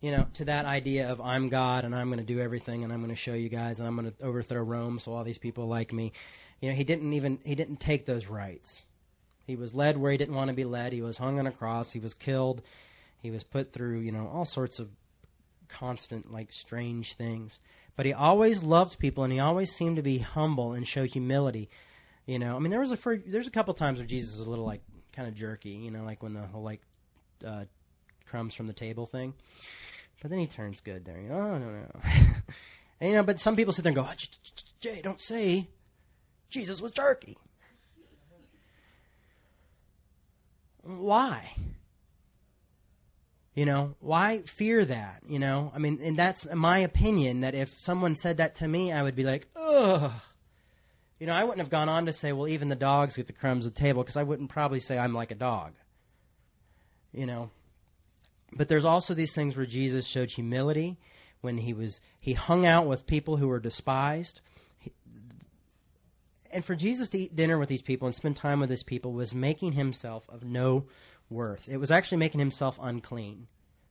you 0.00 0.10
know, 0.10 0.26
to 0.34 0.46
that 0.46 0.64
idea 0.64 1.10
of 1.10 1.20
I'm 1.20 1.48
God 1.48 1.84
and 1.84 1.94
I'm 1.94 2.08
going 2.08 2.18
to 2.18 2.24
do 2.24 2.40
everything 2.40 2.84
and 2.84 2.92
I'm 2.92 3.00
going 3.00 3.10
to 3.10 3.16
show 3.16 3.34
you 3.34 3.48
guys 3.48 3.78
and 3.78 3.86
I'm 3.86 3.96
going 3.96 4.10
to 4.10 4.24
overthrow 4.24 4.62
Rome 4.62 4.98
so 4.98 5.12
all 5.12 5.24
these 5.24 5.38
people 5.38 5.66
like 5.66 5.92
me. 5.92 6.12
You 6.60 6.70
know, 6.70 6.74
he 6.74 6.84
didn't 6.84 7.12
even, 7.12 7.38
he 7.44 7.54
didn't 7.54 7.80
take 7.80 8.06
those 8.06 8.26
rights. 8.26 8.84
He 9.46 9.56
was 9.56 9.74
led 9.74 9.96
where 9.96 10.12
he 10.12 10.18
didn't 10.18 10.34
want 10.34 10.48
to 10.48 10.54
be 10.54 10.64
led. 10.64 10.92
He 10.92 11.02
was 11.02 11.18
hung 11.18 11.38
on 11.38 11.46
a 11.46 11.52
cross. 11.52 11.92
He 11.92 11.98
was 11.98 12.14
killed. 12.14 12.62
He 13.20 13.30
was 13.30 13.44
put 13.44 13.72
through, 13.72 14.00
you 14.00 14.12
know, 14.12 14.28
all 14.32 14.44
sorts 14.44 14.78
of 14.78 14.88
constant, 15.68 16.32
like, 16.32 16.52
strange 16.52 17.14
things. 17.14 17.58
But 17.96 18.06
he 18.06 18.12
always 18.12 18.62
loved 18.62 18.98
people, 18.98 19.24
and 19.24 19.32
he 19.32 19.40
always 19.40 19.72
seemed 19.72 19.96
to 19.96 20.02
be 20.02 20.18
humble 20.18 20.72
and 20.72 20.86
show 20.86 21.04
humility. 21.04 21.68
You 22.26 22.38
know, 22.38 22.56
I 22.56 22.58
mean, 22.60 22.70
there 22.70 22.80
was 22.80 22.92
a 22.92 22.98
there's 23.26 23.46
a 23.46 23.50
couple 23.50 23.74
times 23.74 23.98
where 23.98 24.06
Jesus 24.06 24.34
is 24.34 24.46
a 24.46 24.48
little 24.48 24.64
like 24.64 24.82
kind 25.12 25.28
of 25.28 25.34
jerky. 25.34 25.70
You 25.70 25.90
know, 25.90 26.04
like 26.04 26.22
when 26.22 26.32
the 26.32 26.46
whole 26.46 26.62
like 26.62 26.80
uh, 27.44 27.64
crumbs 28.26 28.54
from 28.54 28.68
the 28.68 28.72
table 28.72 29.04
thing. 29.04 29.34
But 30.20 30.30
then 30.30 30.38
he 30.38 30.46
turns 30.46 30.80
good 30.80 31.04
there. 31.04 31.22
Oh 31.30 31.58
no 31.58 31.70
no. 31.70 31.86
and 33.00 33.10
you 33.10 33.16
know, 33.16 33.22
but 33.22 33.40
some 33.40 33.56
people 33.56 33.72
sit 33.72 33.82
there 33.82 33.90
and 33.90 33.96
go, 33.96 34.08
Jay, 34.80 35.00
don't 35.02 35.20
say 35.20 35.68
Jesus 36.50 36.82
was 36.82 36.92
jerky. 36.92 37.38
Why? 40.82 41.52
You 43.54 43.66
know, 43.66 43.94
why 44.00 44.42
fear 44.42 44.84
that? 44.84 45.22
You 45.28 45.38
know, 45.38 45.72
I 45.74 45.78
mean, 45.78 46.00
and 46.02 46.16
that's 46.16 46.52
my 46.54 46.78
opinion 46.78 47.40
that 47.40 47.54
if 47.54 47.80
someone 47.80 48.16
said 48.16 48.36
that 48.38 48.56
to 48.56 48.68
me, 48.68 48.92
I 48.92 49.02
would 49.02 49.16
be 49.16 49.24
like, 49.24 49.48
ugh. 49.56 50.12
You 51.18 51.26
know, 51.26 51.34
I 51.34 51.44
wouldn't 51.44 51.58
have 51.58 51.68
gone 51.68 51.88
on 51.88 52.06
to 52.06 52.12
say, 52.12 52.32
well, 52.32 52.48
even 52.48 52.70
the 52.70 52.76
dogs 52.76 53.16
get 53.16 53.26
the 53.26 53.34
crumbs 53.34 53.66
of 53.66 53.74
the 53.74 53.80
table, 53.80 54.02
because 54.02 54.16
I 54.16 54.22
wouldn't 54.22 54.48
probably 54.48 54.80
say 54.80 54.98
I'm 54.98 55.12
like 55.12 55.30
a 55.30 55.34
dog. 55.34 55.74
You 57.12 57.26
know, 57.26 57.50
but 58.52 58.68
there's 58.68 58.84
also 58.84 59.14
these 59.14 59.34
things 59.34 59.56
where 59.56 59.66
Jesus 59.66 60.06
showed 60.06 60.30
humility 60.30 60.98
when 61.40 61.58
he 61.58 61.72
was 61.72 62.00
he 62.18 62.34
hung 62.34 62.66
out 62.66 62.86
with 62.86 63.06
people 63.06 63.36
who 63.36 63.48
were 63.48 63.60
despised. 63.60 64.40
He, 64.78 64.92
and 66.52 66.64
for 66.64 66.74
Jesus 66.74 67.08
to 67.10 67.18
eat 67.18 67.36
dinner 67.36 67.58
with 67.58 67.68
these 67.68 67.82
people 67.82 68.06
and 68.06 68.14
spend 68.14 68.36
time 68.36 68.60
with 68.60 68.70
these 68.70 68.82
people 68.82 69.12
was 69.12 69.34
making 69.34 69.72
himself 69.72 70.28
of 70.28 70.44
no 70.44 70.86
worth. 71.28 71.68
It 71.68 71.78
was 71.78 71.90
actually 71.90 72.18
making 72.18 72.40
himself 72.40 72.78
unclean 72.82 73.46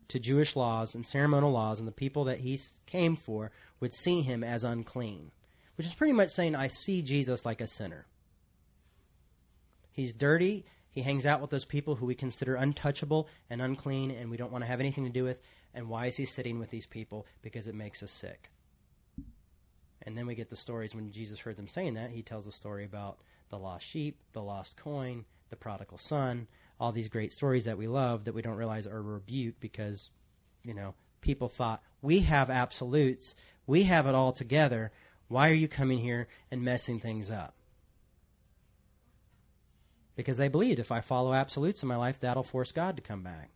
to 0.09 0.19
Jewish 0.19 0.55
laws 0.55 0.93
and 0.95 1.05
ceremonial 1.05 1.51
laws, 1.51 1.79
and 1.79 1.87
the 1.87 1.93
people 1.93 2.25
that 2.25 2.39
he 2.39 2.59
came 2.85 3.15
for 3.15 3.51
would 3.79 3.93
see 3.93 4.21
him 4.21 4.43
as 4.43 4.63
unclean, 4.63 5.31
which 5.77 5.87
is 5.87 5.93
pretty 5.93 6.13
much 6.13 6.31
saying, 6.31 6.55
I 6.55 6.67
see 6.67 7.01
Jesus 7.01 7.45
like 7.45 7.61
a 7.61 7.67
sinner. 7.67 8.07
He's 9.91 10.13
dirty. 10.13 10.65
He 10.99 11.03
hangs 11.03 11.25
out 11.25 11.39
with 11.39 11.49
those 11.49 11.63
people 11.63 11.95
who 11.95 12.05
we 12.05 12.13
consider 12.13 12.55
untouchable 12.55 13.29
and 13.49 13.61
unclean, 13.61 14.11
and 14.11 14.29
we 14.29 14.35
don't 14.35 14.51
want 14.51 14.65
to 14.65 14.67
have 14.67 14.81
anything 14.81 15.05
to 15.05 15.09
do 15.09 15.23
with. 15.23 15.39
And 15.73 15.87
why 15.87 16.07
is 16.07 16.17
he 16.17 16.25
sitting 16.25 16.59
with 16.59 16.71
these 16.71 16.85
people? 16.85 17.25
Because 17.41 17.69
it 17.69 17.73
makes 17.73 18.03
us 18.03 18.11
sick. 18.11 18.49
And 20.01 20.17
then 20.17 20.27
we 20.27 20.35
get 20.35 20.49
the 20.49 20.57
stories 20.57 20.93
when 20.93 21.09
Jesus 21.09 21.39
heard 21.39 21.55
them 21.55 21.69
saying 21.69 21.93
that. 21.93 22.09
He 22.09 22.21
tells 22.21 22.47
a 22.47 22.51
story 22.51 22.83
about 22.83 23.19
the 23.47 23.57
lost 23.57 23.87
sheep, 23.87 24.19
the 24.33 24.41
lost 24.41 24.75
coin, 24.75 25.23
the 25.49 25.55
prodigal 25.55 25.97
son, 25.97 26.47
all 26.81 26.91
these 26.91 27.07
great 27.07 27.31
stories 27.31 27.63
that 27.63 27.77
we 27.77 27.87
love 27.87 28.25
that 28.25 28.35
we 28.35 28.41
don't 28.41 28.57
realize 28.57 28.85
are 28.85 28.97
a 28.97 29.01
rebuke 29.01 29.55
because, 29.61 30.09
you 30.65 30.73
know, 30.73 30.95
people 31.21 31.47
thought 31.47 31.81
we 32.01 32.19
have 32.19 32.49
absolutes, 32.49 33.35
we 33.65 33.83
have 33.83 34.05
it 34.05 34.15
all 34.15 34.33
together. 34.33 34.91
Why 35.29 35.49
are 35.49 35.53
you 35.53 35.69
coming 35.69 35.99
here 35.99 36.27
and 36.51 36.61
messing 36.61 36.99
things 36.99 37.31
up? 37.31 37.53
Because 40.19 40.35
they 40.35 40.49
believed 40.49 40.79
if 40.79 40.91
I 40.91 40.99
follow 40.99 41.33
absolutes 41.33 41.81
in 41.81 41.87
my 41.87 41.95
life, 41.95 42.19
that'll 42.19 42.43
force 42.43 42.73
God 42.73 42.97
to 42.97 43.01
come 43.01 43.23
back. 43.23 43.51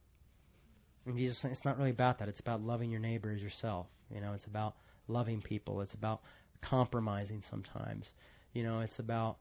And 1.05 1.17
Jesus, 1.17 1.43
it's 1.43 1.65
not 1.65 1.77
really 1.77 1.89
about 1.89 2.19
that. 2.19 2.29
It's 2.29 2.39
about 2.39 2.61
loving 2.61 2.89
your 2.89 3.01
neighbor 3.01 3.31
as 3.31 3.43
yourself. 3.43 3.87
You 4.09 4.21
know, 4.21 4.31
it's 4.31 4.45
about 4.45 4.77
loving 5.09 5.41
people. 5.41 5.81
It's 5.81 5.93
about 5.93 6.21
compromising 6.61 7.41
sometimes. 7.41 8.13
You 8.53 8.63
know, 8.63 8.79
it's 8.79 8.97
about 8.97 9.39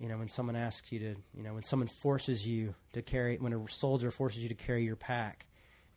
you 0.00 0.08
know, 0.08 0.18
when 0.18 0.26
someone 0.26 0.56
asks 0.56 0.90
you 0.90 0.98
to, 0.98 1.14
you 1.36 1.44
know, 1.44 1.54
when 1.54 1.62
someone 1.62 1.86
forces 1.86 2.44
you 2.44 2.74
to 2.94 3.02
carry, 3.02 3.36
when 3.36 3.52
a 3.52 3.68
soldier 3.68 4.10
forces 4.10 4.42
you 4.42 4.48
to 4.48 4.56
carry 4.56 4.82
your 4.82 4.96
pack, 4.96 5.46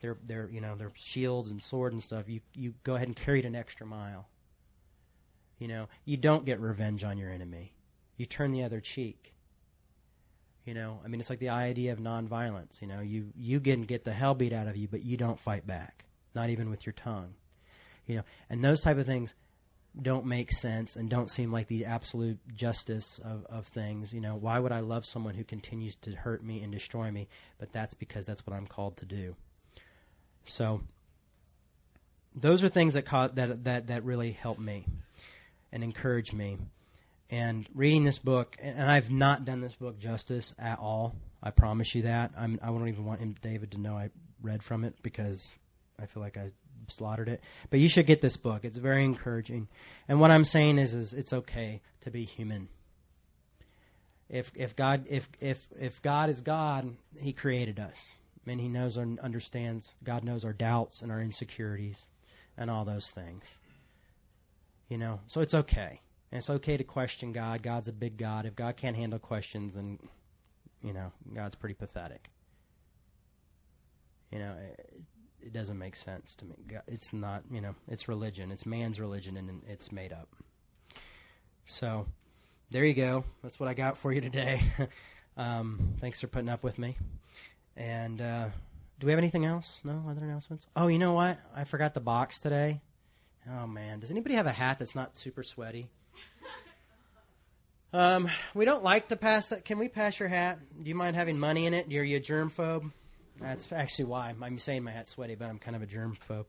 their, 0.01 0.17
their, 0.23 0.47
you 0.51 0.61
know, 0.61 0.75
their 0.75 0.91
shields 0.93 1.49
and 1.49 1.63
sword 1.63 1.93
and 1.93 2.03
stuff, 2.03 2.29
you, 2.29 2.41
you 2.55 2.75
go 2.83 2.93
ahead 2.93 3.07
and 3.07 3.15
carry 3.15 3.39
it 3.39 3.45
an 3.45 3.55
extra 3.55 3.87
mile. 3.87 4.27
You 5.57 5.67
know, 5.67 5.87
you 6.05 6.17
don't 6.17 6.45
get 6.45 6.59
revenge 6.59 7.03
on 7.03 7.17
your 7.17 7.31
enemy. 7.31 7.73
You 8.17 8.27
turn 8.27 8.51
the 8.51 8.63
other 8.63 8.81
cheek. 8.81 9.33
You 10.65 10.75
know, 10.75 10.99
I 11.03 11.07
mean, 11.07 11.19
it's 11.19 11.29
like 11.29 11.39
the 11.39 11.49
idea 11.49 11.91
of 11.91 11.99
nonviolence. 11.99 12.81
You 12.81 12.87
know, 12.87 13.01
you 13.01 13.31
you 13.35 13.59
can 13.59 13.81
get 13.83 14.03
the 14.03 14.13
hell 14.13 14.35
beat 14.35 14.53
out 14.53 14.67
of 14.67 14.77
you, 14.77 14.87
but 14.87 15.03
you 15.03 15.17
don't 15.17 15.39
fight 15.39 15.65
back, 15.65 16.05
not 16.35 16.49
even 16.49 16.69
with 16.69 16.85
your 16.85 16.93
tongue. 16.93 17.33
You 18.05 18.17
know, 18.17 18.23
and 18.49 18.63
those 18.63 18.81
type 18.81 18.97
of 18.97 19.05
things 19.05 19.33
don't 19.99 20.25
make 20.25 20.51
sense 20.51 20.95
and 20.95 21.09
don't 21.09 21.29
seem 21.29 21.51
like 21.51 21.67
the 21.67 21.85
absolute 21.85 22.39
justice 22.53 23.19
of, 23.19 23.45
of 23.47 23.67
things. 23.67 24.13
You 24.13 24.21
know, 24.21 24.35
why 24.35 24.59
would 24.59 24.71
I 24.71 24.79
love 24.79 25.05
someone 25.05 25.33
who 25.33 25.43
continues 25.43 25.95
to 25.97 26.11
hurt 26.11 26.43
me 26.43 26.61
and 26.61 26.71
destroy 26.71 27.11
me? 27.11 27.27
But 27.57 27.73
that's 27.73 27.93
because 27.93 28.25
that's 28.25 28.45
what 28.45 28.55
I'm 28.55 28.67
called 28.67 28.97
to 28.97 29.05
do. 29.05 29.35
So 30.45 30.81
those 32.35 32.63
are 32.63 32.69
things 32.69 32.93
that 32.93 33.05
cause, 33.05 33.31
that 33.33 33.63
that 33.65 33.87
that 33.87 34.03
really 34.03 34.31
help 34.31 34.59
me 34.59 34.85
and 35.71 35.83
encourage 35.83 36.33
me. 36.33 36.57
And 37.31 37.67
reading 37.73 38.03
this 38.03 38.19
book, 38.19 38.57
and 38.59 38.91
I've 38.91 39.09
not 39.09 39.45
done 39.45 39.61
this 39.61 39.75
book 39.75 39.97
justice 39.97 40.53
at 40.59 40.79
all. 40.79 41.15
I 41.41 41.49
promise 41.49 41.95
you 41.95 42.01
that. 42.01 42.31
I'm, 42.37 42.59
I 42.61 42.67
don't 42.67 42.89
even 42.89 43.05
want 43.05 43.41
David 43.41 43.71
to 43.71 43.79
know 43.79 43.97
I 43.97 44.09
read 44.41 44.61
from 44.61 44.83
it 44.83 44.95
because 45.01 45.53
I 45.97 46.07
feel 46.07 46.21
like 46.21 46.37
I 46.37 46.51
slaughtered 46.89 47.29
it. 47.29 47.41
But 47.69 47.79
you 47.79 47.87
should 47.87 48.05
get 48.05 48.19
this 48.19 48.35
book. 48.35 48.65
It's 48.65 48.77
very 48.77 49.05
encouraging. 49.05 49.69
And 50.09 50.19
what 50.19 50.29
I'm 50.29 50.43
saying 50.43 50.77
is, 50.77 50.93
is 50.93 51.13
it's 51.13 51.31
okay 51.31 51.81
to 52.01 52.11
be 52.11 52.25
human. 52.25 52.67
If 54.29 54.51
if 54.55 54.75
God 54.75 55.05
if 55.09 55.29
if 55.39 55.67
if 55.79 56.01
God 56.01 56.29
is 56.29 56.41
God, 56.41 56.95
He 57.19 57.33
created 57.33 57.79
us, 57.79 58.13
and 58.47 58.61
He 58.61 58.69
knows 58.69 58.97
and 58.97 59.19
understands. 59.19 59.95
God 60.03 60.23
knows 60.23 60.45
our 60.45 60.53
doubts 60.53 61.01
and 61.01 61.11
our 61.11 61.19
insecurities, 61.19 62.07
and 62.57 62.71
all 62.71 62.85
those 62.85 63.09
things. 63.09 63.57
You 64.87 64.97
know, 64.97 65.19
so 65.27 65.41
it's 65.41 65.53
okay. 65.53 66.01
And 66.31 66.37
it's 66.37 66.49
okay 66.49 66.77
to 66.77 66.83
question 66.83 67.31
God. 67.31 67.61
God's 67.61 67.87
a 67.87 67.93
big 67.93 68.17
God. 68.17 68.45
If 68.45 68.55
God 68.55 68.77
can't 68.77 68.95
handle 68.95 69.19
questions, 69.19 69.73
then 69.73 69.99
you 70.81 70.93
know 70.93 71.11
God's 71.33 71.55
pretty 71.55 71.75
pathetic. 71.75 72.29
You 74.31 74.39
know, 74.39 74.55
it 75.41 75.53
doesn't 75.53 75.77
make 75.77 75.95
sense 75.95 76.35
to 76.35 76.45
me. 76.45 76.55
It's 76.87 77.11
not, 77.11 77.43
you 77.51 77.59
know, 77.59 77.75
it's 77.87 78.07
religion. 78.07 78.51
It's 78.51 78.65
man's 78.65 78.99
religion, 78.99 79.35
and 79.35 79.61
it's 79.67 79.91
made 79.91 80.13
up. 80.13 80.29
So, 81.65 82.05
there 82.69 82.85
you 82.85 82.93
go. 82.93 83.25
That's 83.43 83.59
what 83.59 83.67
I 83.67 83.73
got 83.73 83.97
for 83.97 84.13
you 84.13 84.21
today. 84.21 84.61
um, 85.37 85.95
thanks 85.99 86.21
for 86.21 86.27
putting 86.27 86.49
up 86.49 86.63
with 86.63 86.79
me. 86.79 86.97
And 87.75 88.21
uh, 88.21 88.47
do 88.99 89.07
we 89.07 89.11
have 89.11 89.19
anything 89.19 89.45
else? 89.45 89.81
No 89.83 90.03
other 90.09 90.23
announcements. 90.23 90.67
Oh, 90.75 90.87
you 90.87 90.99
know 90.99 91.13
what? 91.13 91.39
I 91.55 91.63
forgot 91.63 91.93
the 91.93 91.99
box 91.99 92.39
today. 92.39 92.81
Oh 93.49 93.65
man, 93.65 93.99
does 93.99 94.11
anybody 94.11 94.35
have 94.35 94.45
a 94.45 94.51
hat 94.51 94.77
that's 94.77 94.93
not 94.93 95.17
super 95.17 95.41
sweaty? 95.41 95.89
Um, 97.93 98.29
we 98.53 98.63
don't 98.63 98.83
like 98.83 99.09
to 99.09 99.17
pass 99.17 99.49
that. 99.49 99.65
Can 99.65 99.77
we 99.77 99.89
pass 99.89 100.19
your 100.19 100.29
hat? 100.29 100.59
Do 100.81 100.87
you 100.87 100.95
mind 100.95 101.15
having 101.15 101.37
money 101.37 101.65
in 101.65 101.73
it? 101.73 101.93
Are 101.93 102.03
you 102.03 102.17
a 102.17 102.21
germ 102.21 102.49
phobe? 102.49 102.91
That's 103.39 103.71
actually 103.71 104.05
why 104.05 104.33
I'm 104.41 104.59
saying 104.59 104.83
my 104.83 104.91
hat's 104.91 105.11
sweaty, 105.11 105.35
but 105.35 105.49
I'm 105.49 105.59
kind 105.59 105.75
of 105.75 105.81
a 105.81 105.87
germ 105.87 106.15
phobe. 106.29 106.45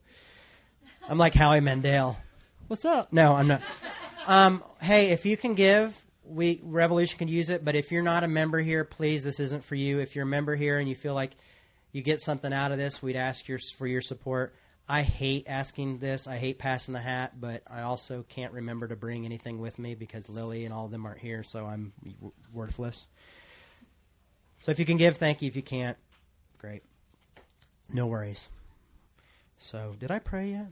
I'm 1.08 1.18
like 1.18 1.34
Howie 1.34 1.60
Mandel. 1.60 2.16
What's 2.68 2.84
up? 2.84 3.12
No, 3.12 3.34
I'm 3.34 3.48
not. 3.48 3.62
Um, 4.26 4.62
hey, 4.80 5.10
if 5.10 5.26
you 5.26 5.36
can 5.36 5.54
give, 5.54 5.96
we 6.24 6.60
Revolution 6.62 7.18
can 7.18 7.28
use 7.28 7.50
it. 7.50 7.64
But 7.64 7.74
if 7.74 7.90
you're 7.90 8.02
not 8.02 8.22
a 8.22 8.28
member 8.28 8.60
here, 8.60 8.84
please, 8.84 9.24
this 9.24 9.40
isn't 9.40 9.64
for 9.64 9.74
you. 9.74 9.98
If 9.98 10.14
you're 10.14 10.24
a 10.24 10.28
member 10.28 10.54
here 10.54 10.78
and 10.78 10.88
you 10.88 10.94
feel 10.94 11.14
like 11.14 11.32
you 11.90 12.02
get 12.02 12.20
something 12.20 12.52
out 12.52 12.72
of 12.72 12.78
this, 12.78 13.02
we'd 13.02 13.16
ask 13.16 13.48
your, 13.48 13.58
for 13.76 13.86
your 13.86 14.00
support. 14.00 14.54
I 14.92 15.00
hate 15.00 15.46
asking 15.48 16.00
this. 16.00 16.26
I 16.26 16.36
hate 16.36 16.58
passing 16.58 16.92
the 16.92 17.00
hat, 17.00 17.40
but 17.40 17.62
I 17.66 17.80
also 17.80 18.26
can't 18.28 18.52
remember 18.52 18.88
to 18.88 18.94
bring 18.94 19.24
anything 19.24 19.58
with 19.58 19.78
me 19.78 19.94
because 19.94 20.28
Lily 20.28 20.66
and 20.66 20.74
all 20.74 20.84
of 20.84 20.90
them 20.90 21.06
aren't 21.06 21.20
here, 21.20 21.42
so 21.42 21.64
I'm 21.64 21.94
w- 22.04 22.32
worthless. 22.52 23.06
So 24.60 24.70
if 24.70 24.78
you 24.78 24.84
can 24.84 24.98
give, 24.98 25.16
thank 25.16 25.40
you. 25.40 25.48
If 25.48 25.56
you 25.56 25.62
can't, 25.62 25.96
great. 26.58 26.82
No 27.90 28.06
worries. 28.06 28.50
So, 29.56 29.96
did 29.98 30.10
I 30.10 30.18
pray 30.18 30.50
yet? 30.50 30.66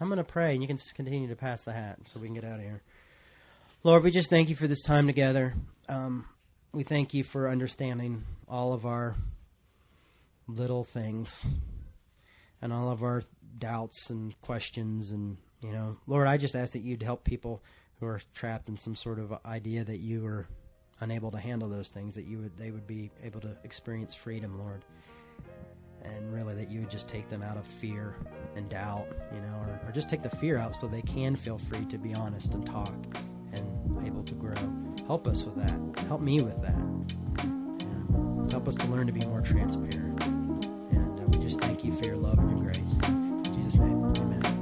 I'm 0.00 0.08
going 0.08 0.18
to 0.18 0.24
pray, 0.24 0.54
and 0.54 0.60
you 0.60 0.66
can 0.66 0.78
continue 0.96 1.28
to 1.28 1.36
pass 1.36 1.62
the 1.62 1.72
hat 1.72 2.00
so 2.06 2.18
we 2.18 2.26
can 2.26 2.34
get 2.34 2.42
out 2.42 2.58
of 2.58 2.64
here. 2.64 2.82
Lord, 3.84 4.02
we 4.02 4.10
just 4.10 4.28
thank 4.28 4.48
you 4.48 4.56
for 4.56 4.66
this 4.66 4.82
time 4.82 5.06
together. 5.06 5.54
Um, 5.88 6.24
we 6.72 6.82
thank 6.82 7.14
you 7.14 7.22
for 7.22 7.48
understanding 7.48 8.24
all 8.48 8.72
of 8.72 8.84
our 8.86 9.14
little 10.48 10.82
things 10.82 11.46
and 12.62 12.72
all 12.72 12.90
of 12.90 13.02
our 13.02 13.22
doubts 13.58 14.08
and 14.08 14.40
questions 14.40 15.10
and 15.10 15.36
you 15.60 15.72
know 15.72 15.96
lord 16.06 16.26
i 16.26 16.36
just 16.36 16.56
ask 16.56 16.72
that 16.72 16.82
you'd 16.82 17.02
help 17.02 17.22
people 17.22 17.62
who 18.00 18.06
are 18.06 18.20
trapped 18.34 18.68
in 18.68 18.76
some 18.76 18.96
sort 18.96 19.18
of 19.18 19.32
idea 19.44 19.84
that 19.84 19.98
you 19.98 20.26
are 20.26 20.48
unable 21.00 21.30
to 21.30 21.38
handle 21.38 21.68
those 21.68 21.88
things 21.88 22.14
that 22.14 22.24
you 22.24 22.38
would 22.38 22.56
they 22.56 22.70
would 22.70 22.86
be 22.86 23.10
able 23.22 23.40
to 23.40 23.56
experience 23.64 24.14
freedom 24.14 24.58
lord. 24.58 24.84
And 26.04 26.32
really 26.32 26.56
that 26.56 26.68
you 26.68 26.80
would 26.80 26.90
just 26.90 27.08
take 27.08 27.28
them 27.28 27.44
out 27.44 27.56
of 27.56 27.64
fear 27.64 28.16
and 28.56 28.68
doubt 28.68 29.06
you 29.32 29.40
know 29.40 29.54
or, 29.60 29.80
or 29.86 29.92
just 29.92 30.08
take 30.08 30.22
the 30.22 30.30
fear 30.30 30.58
out 30.58 30.74
so 30.74 30.88
they 30.88 31.02
can 31.02 31.36
feel 31.36 31.58
free 31.58 31.84
to 31.86 31.98
be 31.98 32.12
honest 32.12 32.54
and 32.54 32.66
talk 32.66 32.92
and 33.52 34.04
able 34.04 34.24
to 34.24 34.34
grow. 34.34 34.56
Help 35.06 35.28
us 35.28 35.44
with 35.44 35.54
that. 35.56 36.04
Help 36.06 36.20
me 36.20 36.40
with 36.40 36.60
that. 36.62 36.74
And 37.44 38.50
help 38.50 38.66
us 38.66 38.74
to 38.76 38.86
learn 38.86 39.06
to 39.06 39.12
be 39.12 39.24
more 39.26 39.42
transparent 39.42 40.41
just 41.42 41.60
thank 41.60 41.82
you 41.82 41.90
for 41.90 42.04
your 42.04 42.16
love 42.16 42.38
and 42.38 42.50
your 42.50 42.60
grace. 42.60 42.94
In 43.08 43.42
Jesus' 43.54 43.80
name, 43.80 44.04
amen. 44.04 44.61